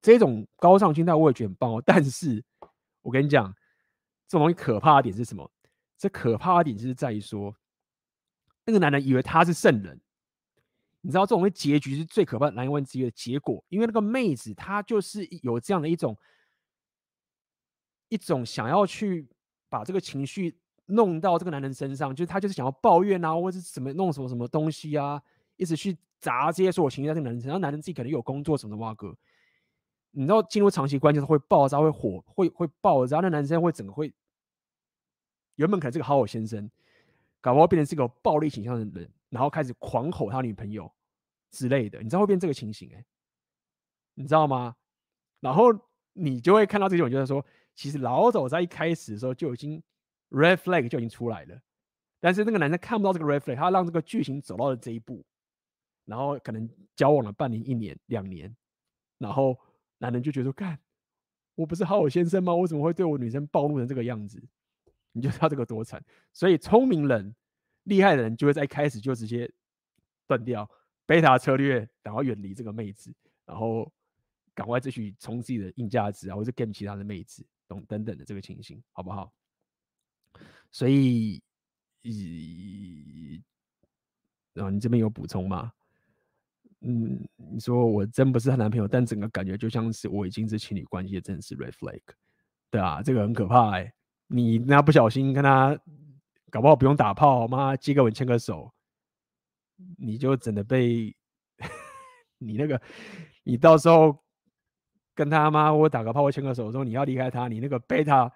[0.01, 1.83] 这种高尚心态我也觉得很棒哦。
[1.85, 2.43] 但是
[3.03, 3.53] 我跟你讲，
[4.27, 5.49] 这种东西可怕的点是什么？
[5.97, 7.55] 这可怕的点就是在于说，
[8.65, 9.99] 那个男人以为他是圣人。
[11.01, 16.17] 你知道这种结局是最可怕的难以忘记的结果，因为那个妹子她就是有这样的一种。
[18.09, 19.27] 一种想要去
[19.67, 25.21] 把这个情绪弄到这个男人身上，就是他就是想要抱怨啊，或者是什么弄什么什么东西啊，
[25.57, 27.49] 一直去砸这些所有情绪在这个男人身上。
[27.49, 29.13] 然后男人自己可能有工作什么的哇哥，
[30.11, 34.13] 你知道进入长期关系会爆炸、会火、会会爆炸，那男生会整个会
[35.57, 36.67] 原本可能是个好好先生，
[37.39, 40.91] 搞不好变成是个暴力倾向的人，然后开始狂吼他女朋友
[41.51, 43.05] 之类的，你知道会变这个情形哎、
[44.15, 44.75] 你知道吗？
[45.39, 45.65] 然后
[46.13, 47.45] 你就会看到这种，就是说。
[47.79, 49.79] 其实老早在一开始的时候就已经
[50.31, 51.61] red flag 就已经出来了，
[52.19, 55.23] 但是那个男生看不到这个 red flag，他让这个剧情走到了这一步，
[56.05, 58.51] 然后可能交往了半年、一年、两年，
[59.19, 59.55] 然后
[59.99, 60.79] 男人就觉得说：“干，
[61.53, 62.51] 我不是好好先生吗？
[62.51, 64.43] 我怎么会对我女生暴露成这个样子？”
[65.17, 66.01] 你就知道这个多惨。
[66.31, 67.35] 所以聪明人、
[67.83, 69.51] 厉害的人就会在一开始就直接
[70.27, 70.69] 断掉
[71.05, 73.13] 贝塔策略，然后远离这个妹子，
[73.45, 73.91] 然后
[74.53, 77.45] 赶快继续冲自己的硬价值啊，或者 game 其他的妹子。
[77.69, 79.29] 等等等的这个情形，好不好？
[80.71, 81.43] 所以，
[84.53, 85.73] 然后你这边有补充吗？
[86.79, 91.99] 嗯，你说我真不是她男朋友，但整个感觉就像是我已经是情侣关系，真的是 red flag，
[92.69, 93.93] 对啊，这个很可怕哎、
[94.27, 95.79] 你那不小心跟他
[96.51, 98.71] 搞不好不用打炮，妈接个吻牵个手，
[99.97, 101.15] 你就真的被
[102.37, 102.81] 你那个，
[103.43, 104.23] 你到时候。
[105.17, 108.31] 跟他妈，我打个炮，我牵个手，说你要离开他，你那个贝塔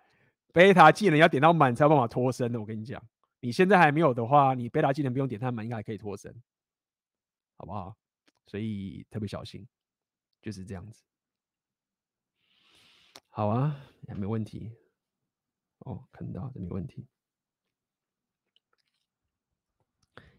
[0.51, 2.59] 贝塔技能要点到满才有办法脱身的。
[2.59, 2.99] 我跟你讲，
[3.39, 6.33] 你现在还没有的话，你贝塔技能不用点太满，应该还可以脱身，
[7.55, 7.95] 好不好？
[8.47, 9.63] 所以特别小心，
[10.41, 11.03] 就是这样子。
[13.29, 14.71] 好啊，还没问题。
[15.81, 17.05] 哦，看到这没问题。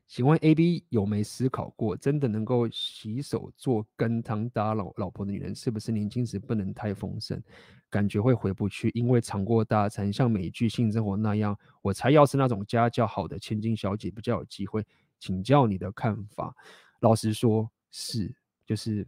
[0.07, 7.43] 请问 A B 有没思考过，真的能够洗手做羹汤搭老老婆的女人，是不是年轻时不能太丰盛，
[7.89, 8.91] 感觉会回不去？
[8.95, 14.87] 因为尝过大餐，像美剧性生活那样，我猜要是那种家教好的千金小姐比较有机会。
[15.19, 16.55] 请教你的看法。
[17.01, 18.35] 老实说，是
[18.67, 19.07] 就是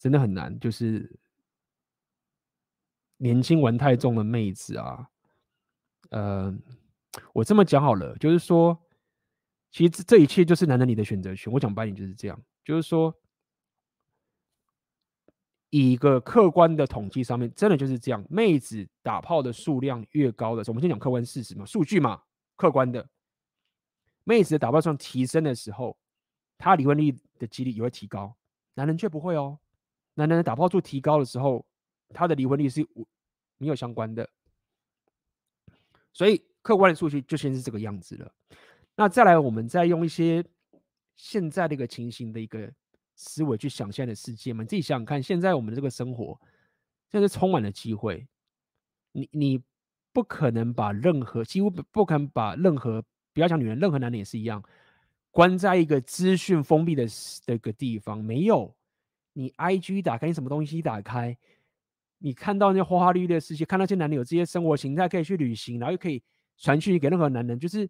[0.00, 1.16] 真的很难，就是
[3.16, 5.08] 年轻玩太重的妹子啊。
[6.10, 6.54] 呃，
[7.32, 8.78] 我这么讲好了，就是说。
[9.72, 11.52] 其实这一切就是男人你的选择权。
[11.52, 13.14] 我讲白点就是这样，就是说，
[15.68, 18.24] 以一个客观的统计上面，真的就是这样。
[18.30, 22.22] 妹子打炮的数量越高的时候，我们先讲客观事实嘛，数据嘛，
[22.54, 23.06] 客观的。
[24.24, 25.98] 妹子的打炮数提升的时候，
[26.56, 28.34] 她离婚率的几率也会提高。
[28.74, 29.58] 男人却不会哦。
[30.14, 31.66] 男人的打炮数提高的时候，
[32.10, 32.86] 他的离婚率是
[33.58, 34.28] 没有相关的。
[36.12, 38.32] 所以客观的数据就先是这个样子了。
[38.94, 40.44] 那再来，我们再用一些
[41.16, 42.72] 现在的一个情形的一个
[43.14, 44.62] 思维去想现在的世界嘛？
[44.62, 46.40] 你自己想想看，现在我们的这个生活，
[47.10, 48.26] 现在是充满了机会。
[49.12, 49.62] 你你
[50.12, 53.04] 不可能把任何几乎不不可能把任何
[53.34, 54.62] 不要讲女人，任何男人也是一样，
[55.30, 57.06] 关在一个资讯封闭的
[57.44, 58.24] 的一个地方。
[58.24, 58.74] 没有，
[59.34, 61.36] 你 IG 打开，你什么东西打开，
[62.18, 66.22] 你看到那些花花绿绿的世界，看到这些男人有这些生活形态可以去旅行，然后又可以
[66.56, 67.88] 传讯给任何男人，就是。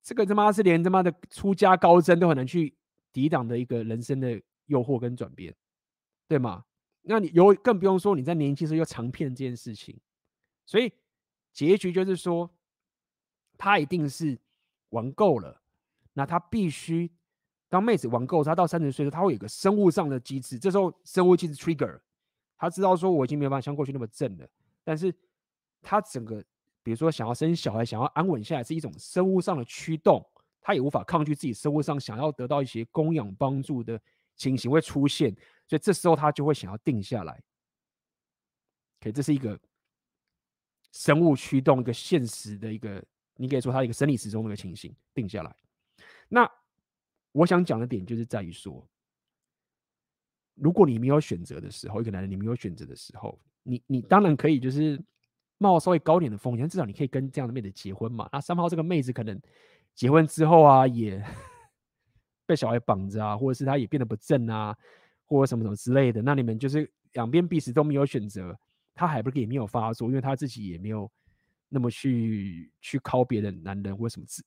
[0.00, 2.74] 这个他妈是连他妈的出家高僧都很难去
[3.12, 5.54] 抵挡的一个人生的诱惑跟转变，
[6.26, 6.64] 对吗？
[7.02, 10.00] 那你有更不用说你在年轻时候又尝遍这件事情，
[10.64, 10.90] 所以
[11.52, 12.50] 结局就是说，
[13.58, 14.38] 他一定是
[14.90, 15.60] 玩够了，
[16.14, 17.10] 那他必须
[17.68, 22.00] 当妹子玩够，他到三十岁的时候，他会有个生物上的机制，这时候生物机制 trigger，
[22.58, 24.46] 他知道说我已经没有办法像过去那么正了，
[24.84, 25.14] 但是
[25.80, 26.44] 他整个
[26.82, 30.22] 比如说想要生小孩，想要安稳下来，是一种生物上的驱动，
[30.60, 33.98] 他也无法抗拒自己生物上想要得到一些供养帮助的
[34.36, 35.34] 情形会出现，
[35.66, 37.42] 所以这时候他就会想要定下来。
[39.00, 39.58] OK，这是一个。
[40.90, 43.04] 生物驱动一个现实的一个，
[43.36, 45.54] 你可以说它一个生理时钟的一个情形定下来。
[46.30, 46.50] 那
[47.30, 48.88] 我想讲的点就是在于说，
[50.60, 55.00] 如果你没有选择的时候，一个男人你没有选择的时候，你你当然可以就是
[55.58, 58.28] 冒稍微高点的风险，至少你可以跟这样的妹子结婚嘛。
[58.32, 59.40] 那三号这个妹子可能
[59.94, 61.24] 结婚之后啊，也
[62.46, 64.76] 被小孩绑着啊，或者是她也变得不正啊，
[65.26, 66.22] 或者什么什么之类的。
[66.22, 68.58] 那你们就是两边彼此都没有选择。
[69.00, 71.08] 他还不是也没有发作，因为他自己也没有
[71.68, 74.42] 那么去去靠别的男人或什么之，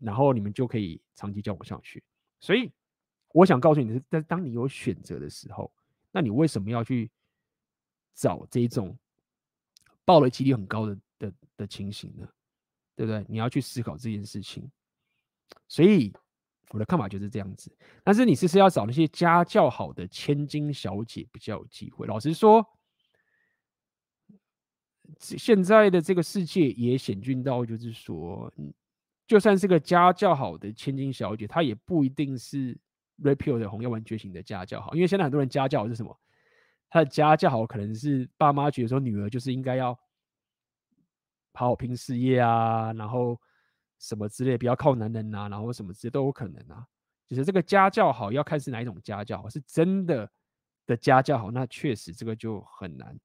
[0.00, 2.02] 然后你们就可以长期交往下去。
[2.40, 2.72] 所以
[3.34, 5.72] 我想告诉你的是，但当你有选择的时候，
[6.12, 7.10] 那你为什么要去
[8.14, 8.96] 找这种
[10.04, 12.28] 爆雷几率很高的的的情形呢？
[12.94, 13.26] 对不对？
[13.28, 14.70] 你要去思考这件事情。
[15.66, 16.12] 所以
[16.70, 17.76] 我的看法就是这样子。
[18.04, 22.06] 但是你是不是要找那些家教好的千金小姐比较有机会？
[22.06, 22.64] 老实说。
[25.18, 28.50] 现在的这个世界也险峻到，就是说，
[29.26, 32.76] 就算是个家教好的千金小姐，她也不一定是
[33.22, 36.18] Red Pill 的红药丸觉醒的家教好，因为现在很多人家教是什么？
[36.90, 39.92] 他的家教好可能是爸妈觉得说女儿就是应该要
[41.52, 43.40] 好好拼事业啊，然后
[43.98, 46.86] 什么之类，不要靠男人啊，然后什么之类都有可能啊。
[47.26, 50.30] 就是这个家教好要看是哪一种家教好，是真的
[50.86, 53.18] 的家教好，那确实这个就很难。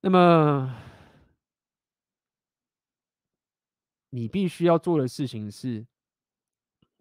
[0.00, 0.74] 那么，
[4.08, 5.86] 你必须要做的事情是：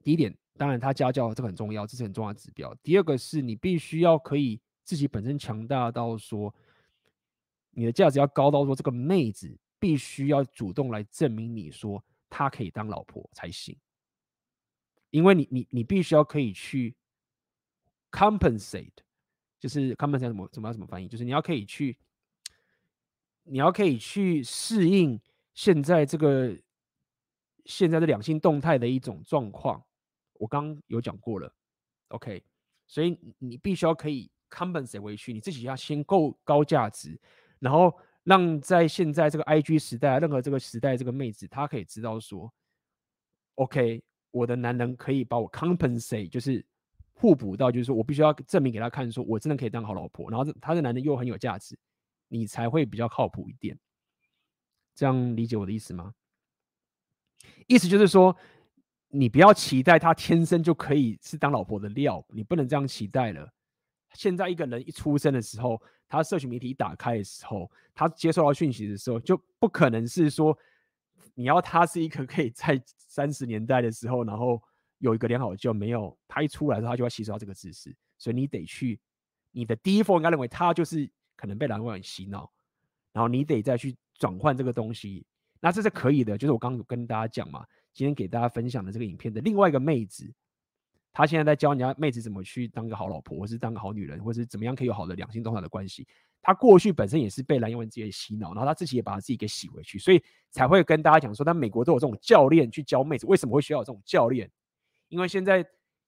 [0.03, 2.75] 第一点，当然他家教这很重要，这是很重要的指标。
[2.83, 6.53] 第二个是你必须要可以自己本身强大到说，
[7.71, 13.73] 你的价值要高到说，这个妹子必须要主动来证明你说她可以当老婆才行。
[15.11, 16.93] 因为你你你必须要可以去
[18.11, 18.91] compensate，
[19.59, 21.97] 就是 compensate 怎么怎么样怎么翻译，就是你要可以去。
[23.51, 25.19] 你要可以去适应
[25.55, 26.55] 现在这个
[27.65, 29.83] 现在的两性动态的一种状况，
[30.39, 31.53] 我刚有讲过了
[32.07, 32.43] ，OK，
[32.87, 37.21] 所以你必须要可以 compensate 回去，你自己要先够高价值，
[37.59, 42.51] 然后让在现在这个 IG 时代，任何这个时代这个妹子，她可以知道说
[43.53, 44.01] ，OK，
[44.31, 46.65] 我的男人可以把我 compensate，就是
[47.13, 51.77] 互补到，就是说我必须要证明给他看，说我真的可以当好老婆，然后他的男人又很有价值。
[52.31, 53.75] 你才会比较靠谱一点，
[54.93, 56.13] 这样理解我的意思吗？
[57.65, 58.37] 意思就是说，
[59.09, 63.51] 你不要期待他天生就可以是当老婆的料，你不能这样期待了。
[64.13, 70.57] 现在一个人一出生的时候，他社群媒体一打开的时候，他接受到讯息的时候，就不可能是说
[71.35, 74.61] 你要他是一个可以在三十年代的时候，然后
[74.97, 76.17] 有一个良好的就没有。
[76.27, 78.99] 他一出来的时候，他就要吸收到这个知识，所以你得去，
[79.51, 81.09] 你的第一封应该认为他就是。
[81.39, 82.51] 可能被蓝光洗脑，
[83.13, 85.25] 然后你得再去转换这个东西，
[85.61, 86.37] 那这是可以的。
[86.37, 90.31] 就是我刚刚跟大家讲嘛，今天给大家分享的这个影片的另外一个妹子，
[91.11, 96.07] 她现在在教人家妹子怎么去当个好老婆，或是当个好女人，或是怎么样可以有好的两性动态的关系。
[96.41, 104.49] 她过去本身也是被蓝光直接洗脑，然后她自己也把她自己给洗回去，所以才会跟大家讲说，但美国都有这种教练去教妹子，为什么会需要这种教练？
[105.09, 105.65] 因为现在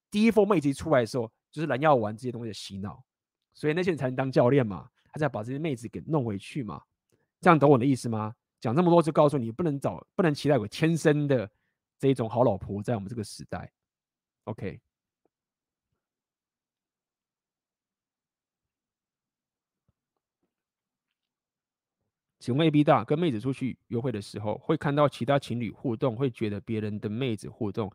[0.09, 3.03] 第一波妹子出来的时候，就是蓝药丸这些东西的洗脑，
[3.53, 4.87] 所以那些人才能当教练嘛。
[5.13, 6.81] 他再把这些妹子给弄回去嘛？
[7.41, 8.33] 这样懂我的意思吗？
[8.61, 11.49] 讲这么多就告诉你，不能找，不能期待有天生的
[12.01, 13.71] 这一种好老婆在我们这个时代。
[14.45, 14.81] OK，
[22.39, 27.93] 请问 AB 大跟妹子出去约会的时候，会看到其他情侣互动，会觉得别人的妹子互动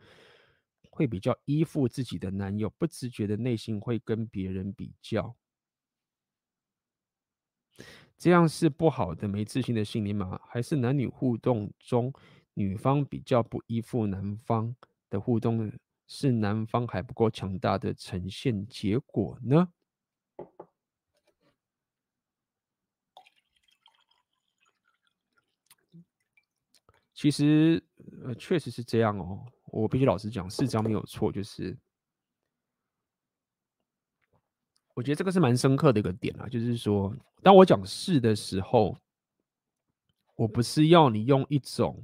[0.89, 5.35] 会比较依附自己的男友，不自觉的内心会跟别人比较。
[8.17, 10.41] 这样是不好的、没自信的心理吗？
[10.47, 12.13] 还是男女互动中，
[12.59, 14.75] 女方比较不依附男方
[15.11, 15.71] 的互动，
[16.07, 19.69] 是男方还不够强大的呈现结果呢？
[27.13, 27.83] 其实，
[28.25, 29.45] 呃，确实是这样哦。
[29.67, 31.77] 我必须老实讲，是这样没有错，就是。
[34.95, 38.97] 我觉得这个是蛮深刻的一个点啊，就是说，当我讲是的时候，
[40.37, 42.03] 我不是要你用一种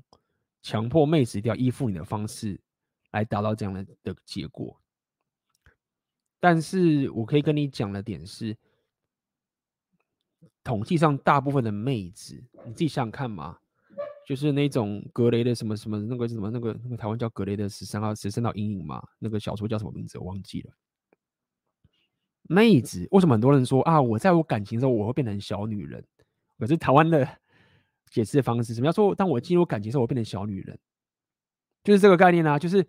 [0.63, 2.61] 强迫妹子一定要依附你的方式
[3.11, 4.81] 来达到这样的的结果。
[6.41, 8.57] 但是我可以跟你讲的点是，
[10.65, 13.59] 统计上大部分的妹子，你自己想想看嘛，
[14.27, 20.73] 就是那种格雷的什么什么那个什么那个那个台湾叫格雷的十三号十三道阴影嘛，那个小说叫什么名字我忘记了。
[22.43, 26.05] 妹子为什么很多人说啊，我在我感情的时候我会变成小女人？
[26.59, 27.39] 可是台湾的
[28.13, 30.79] 解释的方式，什么叫说当我进入感情的时候我变成小女人？
[31.83, 32.87] 就是这个概念啊，就是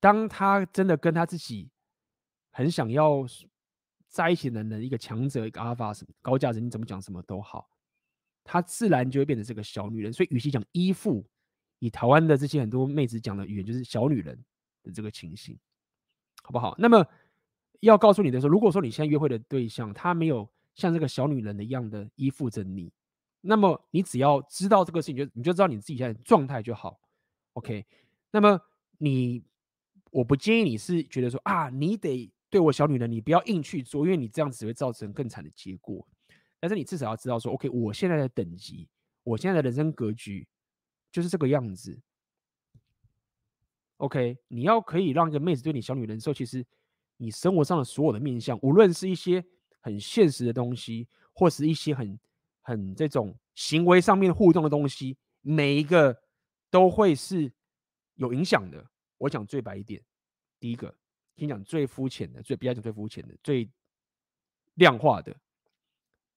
[0.00, 1.70] 当他真的跟他自己。
[2.56, 3.26] 很想要
[4.06, 7.68] 在一起的人，一个强者，一个阿尔法，什么高价值，你怎么讲什么都好，
[8.44, 10.12] 他自然就会变成这个小女人。
[10.12, 11.26] 所以，与其讲依附，
[11.80, 14.38] 以台湾的这些很多妹子讲的语言，就是小女人
[14.84, 15.58] 的这个情形，
[16.44, 16.76] 好不好？
[16.78, 17.04] 那么
[17.80, 22.92] 要告诉你的时候，如果说你现在约会的对象他没有像这个小女人的一样的依附着你，
[23.46, 26.98] 那么你只要知道这个事情，就你就知道你自己现在状态就好。
[27.52, 27.84] OK，
[28.30, 28.60] 那么
[28.98, 29.44] 你，
[30.10, 32.30] 我不建议你是觉得说啊，你得。
[32.50, 36.06] 对我小女人，你不要硬去做，因为你这样子会造成更惨的结果。
[36.60, 38.88] 但是你至少要知道说，OK，我现在的等级，
[39.24, 40.46] 我现在的人生格局
[41.10, 42.00] 就是这个样子。
[43.96, 46.64] OK，你要可以让一个妹子对你小女人的时候，其实
[47.16, 49.44] 你生活上的所有的面向，无论是一些
[49.80, 52.16] 很现实的东西，或是一些很
[52.64, 56.20] 很这种行为上面互动的东西，每一个
[56.68, 57.52] 都会是
[58.16, 58.84] 有影响的。
[59.18, 60.02] 我讲最白一点，
[60.58, 60.92] 第一个。
[61.36, 63.68] 先讲最肤浅的，最不要讲最肤浅的，最
[64.74, 65.36] 量化的。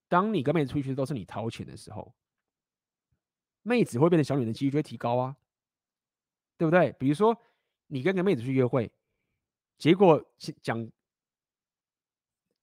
[0.07, 2.15] 当你跟妹子出去都是你掏钱的时候，
[3.61, 5.37] 妹子会变成小女人的几率就会提高啊，
[6.57, 6.91] 对不对？
[6.93, 7.39] 比如说
[7.85, 8.91] 你跟个妹子去约会，
[9.77, 10.19] 结果
[10.63, 10.89] 讲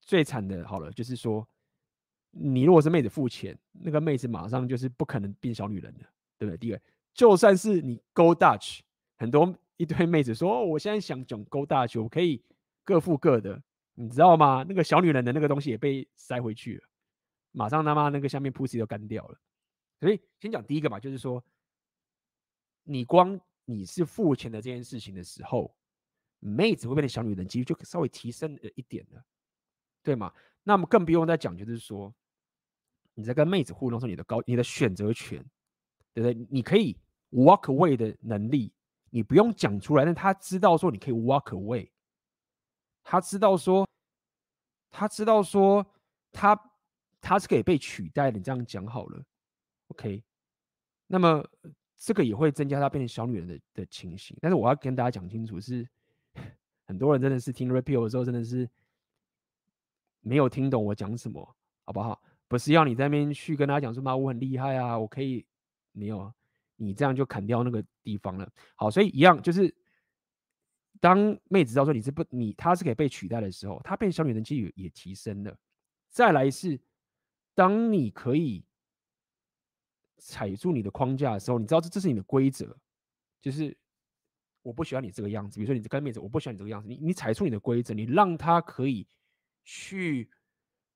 [0.01, 1.49] 最惨的，好了，就是说
[2.37, 6.05] 你如果是妹子付钱，那个妹子马上就是不可能变小女人的，
[6.39, 6.59] 对不对？
[6.59, 6.81] 第二，
[7.13, 8.81] 就算是你 Go Dutch，
[9.17, 9.55] 很多。
[9.77, 12.41] 一堆妹子说：“，我现在想讲勾大球，可以
[12.85, 13.61] 各付各的，
[13.95, 14.65] 你知道吗？
[14.69, 16.83] 那个小女人的那个东西也被塞回去了，
[17.51, 19.37] 马上他妈那个下面 pussy 都干掉了。
[19.99, 21.45] 所以先讲第一个嘛，就是说，
[22.85, 25.75] 你光你是付钱的这件事情的时候，
[26.39, 29.21] 妹子会变成小女人，其实就稍微提升了一点了，
[30.05, 30.33] 对吗？
[30.63, 32.15] 那么更不用再讲，就是说
[33.15, 35.45] 你在跟妹子互动时候，你的高你的选择权，
[36.13, 36.47] 对不对？
[36.51, 36.97] 你可以
[37.31, 38.73] walk away 的能力。”
[39.15, 41.89] 你不用讲出来，但他知道说你可以 walk away，
[43.05, 43.89] 他知道说，
[44.91, 45.87] 他知道说
[46.33, 46.61] 他
[47.21, 48.39] 他是可以被取代的。
[48.39, 49.25] 你这样讲好了
[49.87, 50.21] ，OK？
[51.07, 51.49] 那么
[51.97, 54.37] 这个也会增加他变成小女人的的情形。
[54.41, 55.89] 但是我要跟大家讲清楚是，
[56.89, 58.69] 很多人真的是听 repeal 的时候真的是
[60.23, 62.21] 没有听懂我讲什么，好不好？
[62.49, 65.45] 不是要你在那边去跟他讲说嘛，我很厉害啊，我可以
[65.93, 66.33] 没有。
[66.77, 68.51] 你这样就砍掉那个地方了。
[68.75, 69.73] 好，所以一样就是，
[71.01, 75.57] 当妹子知道说你是不你她是可以被取代的时候，她变小女人几率也提升了。
[76.11, 76.79] 再来是，
[77.55, 78.65] 当你可以
[80.19, 82.77] 踩住你的框架的时候，你知道这这是你的规则，
[83.41, 83.75] 就是
[84.63, 85.59] 我不喜欢你这个样子。
[85.59, 86.89] 比如说你跟妹子，我不喜欢你这个样子。
[86.89, 89.07] 你你踩住你的规则，你让她可以
[89.63, 90.29] 去，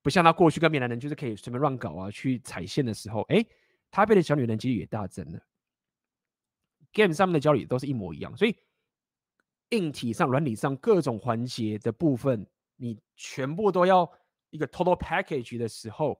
[0.09, 3.45] 像他过去跟别的男人就是可以随便乱搞啊，去踩线的时候，哎，
[3.91, 5.39] 他变成小女人几率也大增了。
[6.91, 8.55] Game 上面的交流都是一模一样，所以
[9.69, 14.11] 硬体上、软体上各种环节的部分，你全部都要
[14.49, 16.19] 一个 total package 的时候，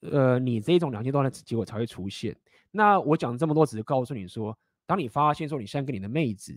[0.00, 2.36] 呃，你这种两千多万的结果才会出现。
[2.70, 4.56] 那我讲这么多，只是告诉你说，
[4.86, 6.56] 当你发现说你现在跟你的妹子，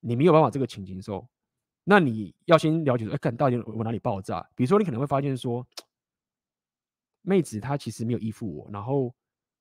[0.00, 1.28] 你没有办法这个情形的时候，
[1.84, 4.40] 那你要先了解说，哎，看到底我哪里爆炸？
[4.54, 5.66] 比如说，你可能会发现说，
[7.22, 9.14] 妹子她其实没有依附我，然后。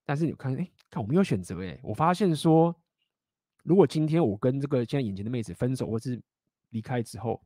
[0.04, 2.76] 但是你看，哎，看我没有选择，哎，我发现说，
[3.64, 6.22] 如果今天我跟这个现在眼前的妹子分手，或是
[6.72, 7.40] 离开之后，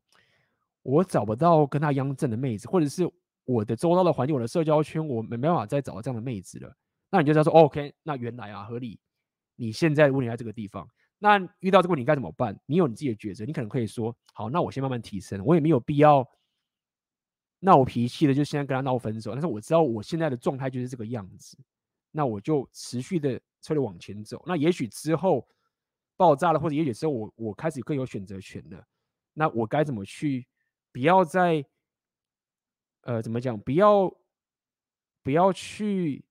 [0.81, 3.07] 我找不到跟她一样正的妹子，或者是
[3.43, 6.75] 我的周遭的环境、我的社交圈，我没办法再找到这样的妹子了，
[7.11, 8.99] 那你就知道说，OK，那原来啊，合理。
[9.57, 10.89] 你现在问题在这个地方，
[11.25, 12.55] 那遇到这个问题该怎么办？
[12.67, 16.23] 你有你自己的抉择，你可能可以说，好，那我先慢慢提升，我也没有必要
[17.59, 19.31] 闹脾气的，就现在跟他闹分手。
[19.31, 21.57] 但是我知道我现在的状态就是这个样子。
[22.11, 24.43] 那我就持续的策略往前走。
[24.45, 25.47] 那也许之后
[26.15, 28.85] 爆炸了，或者也许之后我我开始更有选择权了。
[29.33, 30.47] 那我该怎么去？
[30.91, 31.65] 不要再
[33.01, 33.59] 呃怎么讲？
[33.59, 34.09] 不要
[35.23, 36.23] 不要去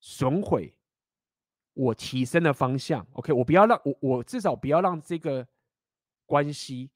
[0.00, 0.72] 损毁
[1.82, 3.06] 我提升的方向。
[3.12, 5.46] OK，我不要让我我至少不要让这个
[6.26, 6.90] 关系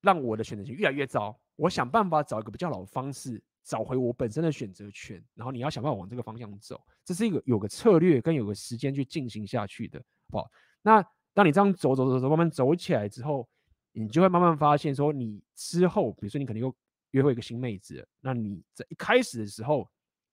[0.00, 1.38] 让我的选择权越来越糟。
[1.56, 3.42] 我想办法找一个比较好的方式。
[3.62, 10.50] 找回我本身的选择权，然后你要想办法往这个方向走，这是一个有个策略跟有个时间去进行下去的，好不好？
[10.80, 11.04] 那
[11.34, 13.46] 当你这样走走走走，慢慢走起来之后，
[13.92, 16.74] 你就会慢慢发现说，你之后，比如说你可能又
[17.10, 19.88] 约会一个新妹子，那你在一开始的时候，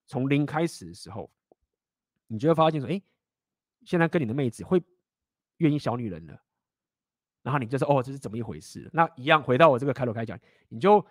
[0.06, 1.30] 从零开始的时候，
[2.28, 3.02] 你就会发现说，哎，
[3.84, 4.80] 现在跟你的妹子会
[5.56, 6.40] 愿意小女人了，
[7.42, 8.88] 然后你就说，哦，这是怎么一回事？
[8.92, 11.04] 那一样回到我这个开头开讲，你就。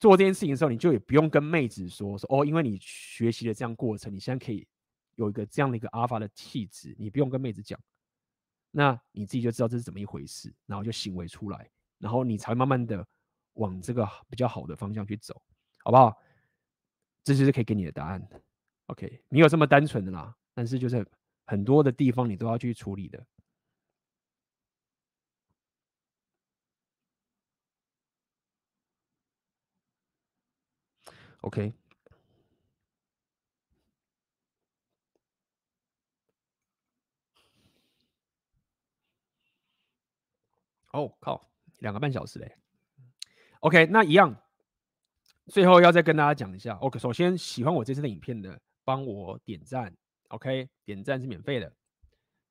[0.00, 4.66] 做这件事情的时候，你就也不用跟妹子说说哦，因为你学习了这样过程，你现在可以
[5.14, 7.78] 有一个这样的一个阿尔法的气质，你不用跟妹子讲，
[8.72, 13.06] 那你自己就知道这是怎么一回事，然后就行为出来，然后你才慢慢的
[13.52, 15.40] 往这个比较好的方向去走，
[15.84, 16.20] 好不好？
[17.22, 18.28] 这就是可以给你的答案。
[18.86, 21.06] OK，没有这么单纯的啦，但是就是
[21.46, 23.26] 很多的地方你都要去处理的。
[31.42, 31.72] OK，
[40.92, 42.56] 哦靠，两个半小时嘞。
[43.60, 44.40] OK，那一样，
[45.46, 46.76] 最后要再跟大家讲一下。
[46.76, 49.96] OK，首先喜欢我这次的影片的，帮我点赞。
[50.32, 51.72] OK，点赞是免费的，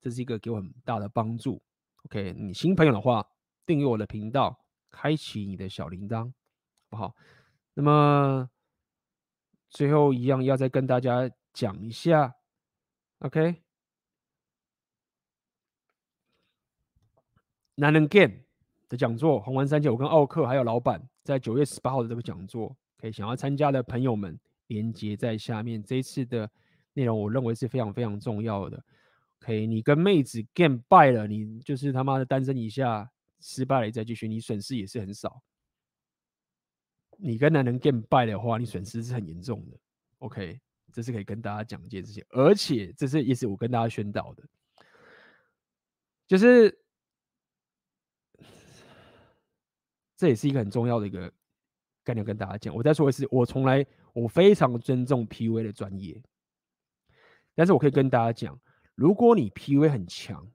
[0.01, 1.61] 这是一个给我很大的帮助。
[2.05, 3.27] OK，你新朋友的话，
[3.65, 6.31] 订阅我的频道，开启你的小铃铛，好
[6.89, 7.15] 不好？
[7.73, 8.49] 那么。
[9.73, 12.35] 最后一样要再跟大家讲一下
[13.19, 13.63] ，OK？
[17.75, 18.33] 男人 Game
[18.89, 24.37] 的讲座，红丸三千，我跟奥克还有老板在九月十八号的这个讲座，可以想要参加的朋友们，
[24.67, 25.81] 连接在下面。
[25.81, 26.51] 这一次的
[26.93, 28.83] 内容，我认为是非常非常重要的。
[29.41, 35.41] OK，你跟妹子 Game 败了，你就是他妈的单身一下，失败了再继续，你损失也是很少。
[37.17, 39.77] 你跟男人 game 败的话，你损失是很严重的。
[40.19, 40.59] OK，
[40.91, 44.43] 这是可以跟大家讲一件事情，而且这是也是我跟大家宣导的，
[46.27, 46.75] 就是
[50.17, 51.31] 这也是一个很重要的一个
[52.03, 52.75] 概念，跟大家讲。
[52.75, 56.19] 我再说一次，我从来我非常尊重 PUA 的专业，
[57.55, 58.59] 但是我可以跟大家讲，
[58.95, 60.49] 如果你 PUA 很强，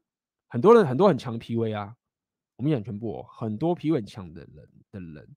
[0.48, 1.94] 很多人很多很强 PUA 啊，
[2.56, 5.36] 我们讲全部哦，很多 PUA 很强的人的人。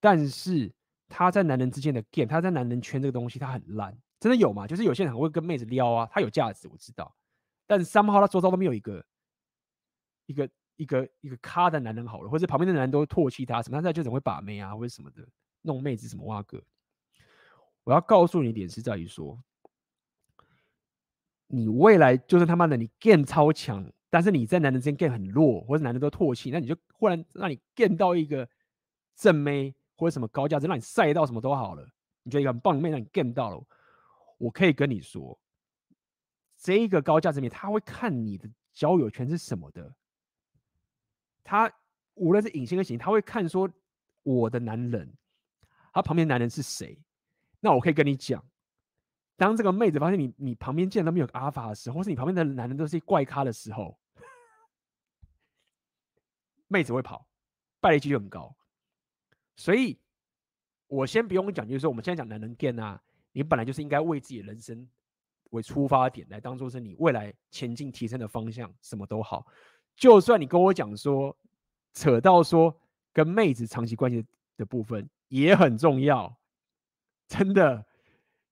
[0.00, 0.72] 但是
[1.08, 4.66] 他在男人之间的 game，他在男人圈这个东西他很烂，真的有吗？
[4.66, 7.14] 就是有些人很会跟妹子撩啊，他有价值我知道，
[7.66, 9.04] 但是 somehow 他周遭都没有一个
[10.26, 15.26] 一个一个一个咖的男人好了，或者旁边的男人都唾弃他什么，他就总会把妹啊或者什么的
[15.62, 16.62] 弄妹子什么哇哥。
[17.84, 19.38] 我要告诉你一点是在于说，
[21.46, 28.48] 你未来就是他妈的你 game 超强，但是你在男人之间 game 很弱，或者男人都唾弃，那你就忽然让你 game 到一个
[29.16, 29.74] 正妹。
[29.96, 31.88] 或者什么高价值让你晒到什么都好了，
[32.24, 33.64] 你觉得一个很棒的妹让你 get 到了，
[34.38, 35.38] 我可以跟你说，
[36.58, 39.94] 这一个高价值妹他会看你的交友圈是什么的，
[41.44, 41.72] 他
[42.14, 43.70] 无论是隐性跟显性，他会看说
[44.24, 45.14] 我的男人，
[45.92, 46.98] 他旁边男人是谁，
[47.60, 48.44] 那我可以跟你讲，
[49.36, 53.98] 当这个妹子发现你你旁边竟然都没有阿法的时候，或是你旁边的男人都是怪咖的时候，
[56.68, 57.26] 妹子会跑，
[57.80, 58.54] 败率就很高。
[59.56, 59.98] 所以，
[60.86, 64.88] 我先不用讲，就是说我们现在讲男人 game 啊，你本来就是应该为自己人生
[65.50, 69.46] 为出发点来当做是你未来前进提升的方向，什么都好。
[69.96, 71.36] 就算你跟我讲说，
[71.92, 72.76] 扯到说
[73.12, 74.24] 跟妹子长期关系
[74.56, 76.36] 的部分也很重要，
[77.28, 77.86] 真的，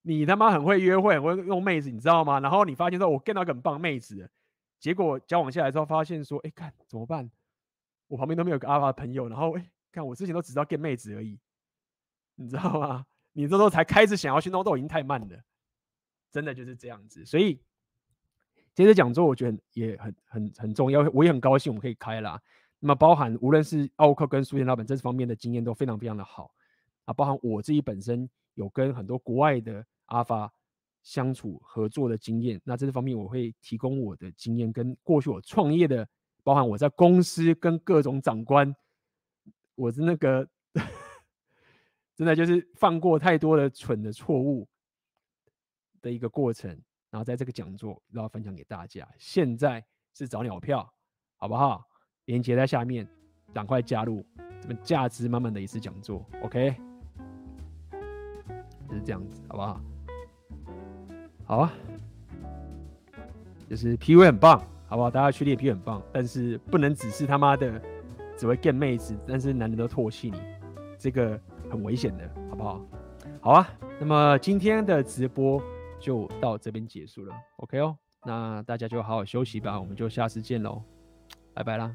[0.02, 2.38] 你他妈很会约会，很会用妹子，你知道吗？
[2.40, 4.30] 然后你发现说，我 get 到一个很棒妹子，
[4.78, 7.30] 结果交往下来之后发现说，哎，看怎么办？
[8.08, 9.70] 我旁边都没有个阿爸的朋友，然后哎。
[9.94, 11.38] 看我之前都只知道 get 妹子而已，
[12.36, 13.04] 你知道吗？
[13.34, 15.38] 你这时候才开始想要去弄，都已经太慢了，
[16.30, 17.26] 真的就是这样子。
[17.26, 17.60] 所以，
[18.74, 22.40] 接着讲座我觉得也很很很重要，我也很高兴我们可以开啦。
[22.78, 26.54] 那么包含无论是奥克跟书店老板这方面的经验都非常非常的好
[27.04, 30.52] 啊，包含我自己本身有跟很多国外的阿发
[31.02, 36.08] 相处合作的经验，那这方面我会提供我的经验跟过去我创业的，
[36.44, 38.74] 包含我在公司跟各种长官。
[39.74, 40.46] 我是那个，
[42.14, 44.68] 真的就是犯过太多的蠢的错误
[46.00, 46.70] 的一个过程，
[47.10, 49.08] 然后在这个讲座然后分享给大家。
[49.18, 50.88] 现在是找鸟票，
[51.36, 51.84] 好不好？
[52.26, 53.08] 连接在下面，
[53.52, 54.24] 赶快加入，
[54.60, 56.76] 这么价值满满的一次讲座，OK？
[58.88, 59.82] 就是这样子，好不好？
[61.44, 61.72] 好啊，
[63.68, 65.10] 就是 P U 很棒，好不好？
[65.10, 67.80] 大家去练 P U 很棒，但是不能只是他妈的。
[68.34, 70.40] 只会 get 妹子，但是男人都唾弃你，
[70.98, 71.38] 这个
[71.70, 72.80] 很危险的，好不好
[73.40, 73.68] 好啊，
[74.00, 75.62] 那么今天的直播
[76.00, 80.82] 就到这边结束了，OK 哦，那大家就好好休息吧，我们就下次见喽，
[81.54, 81.94] 拜拜啦。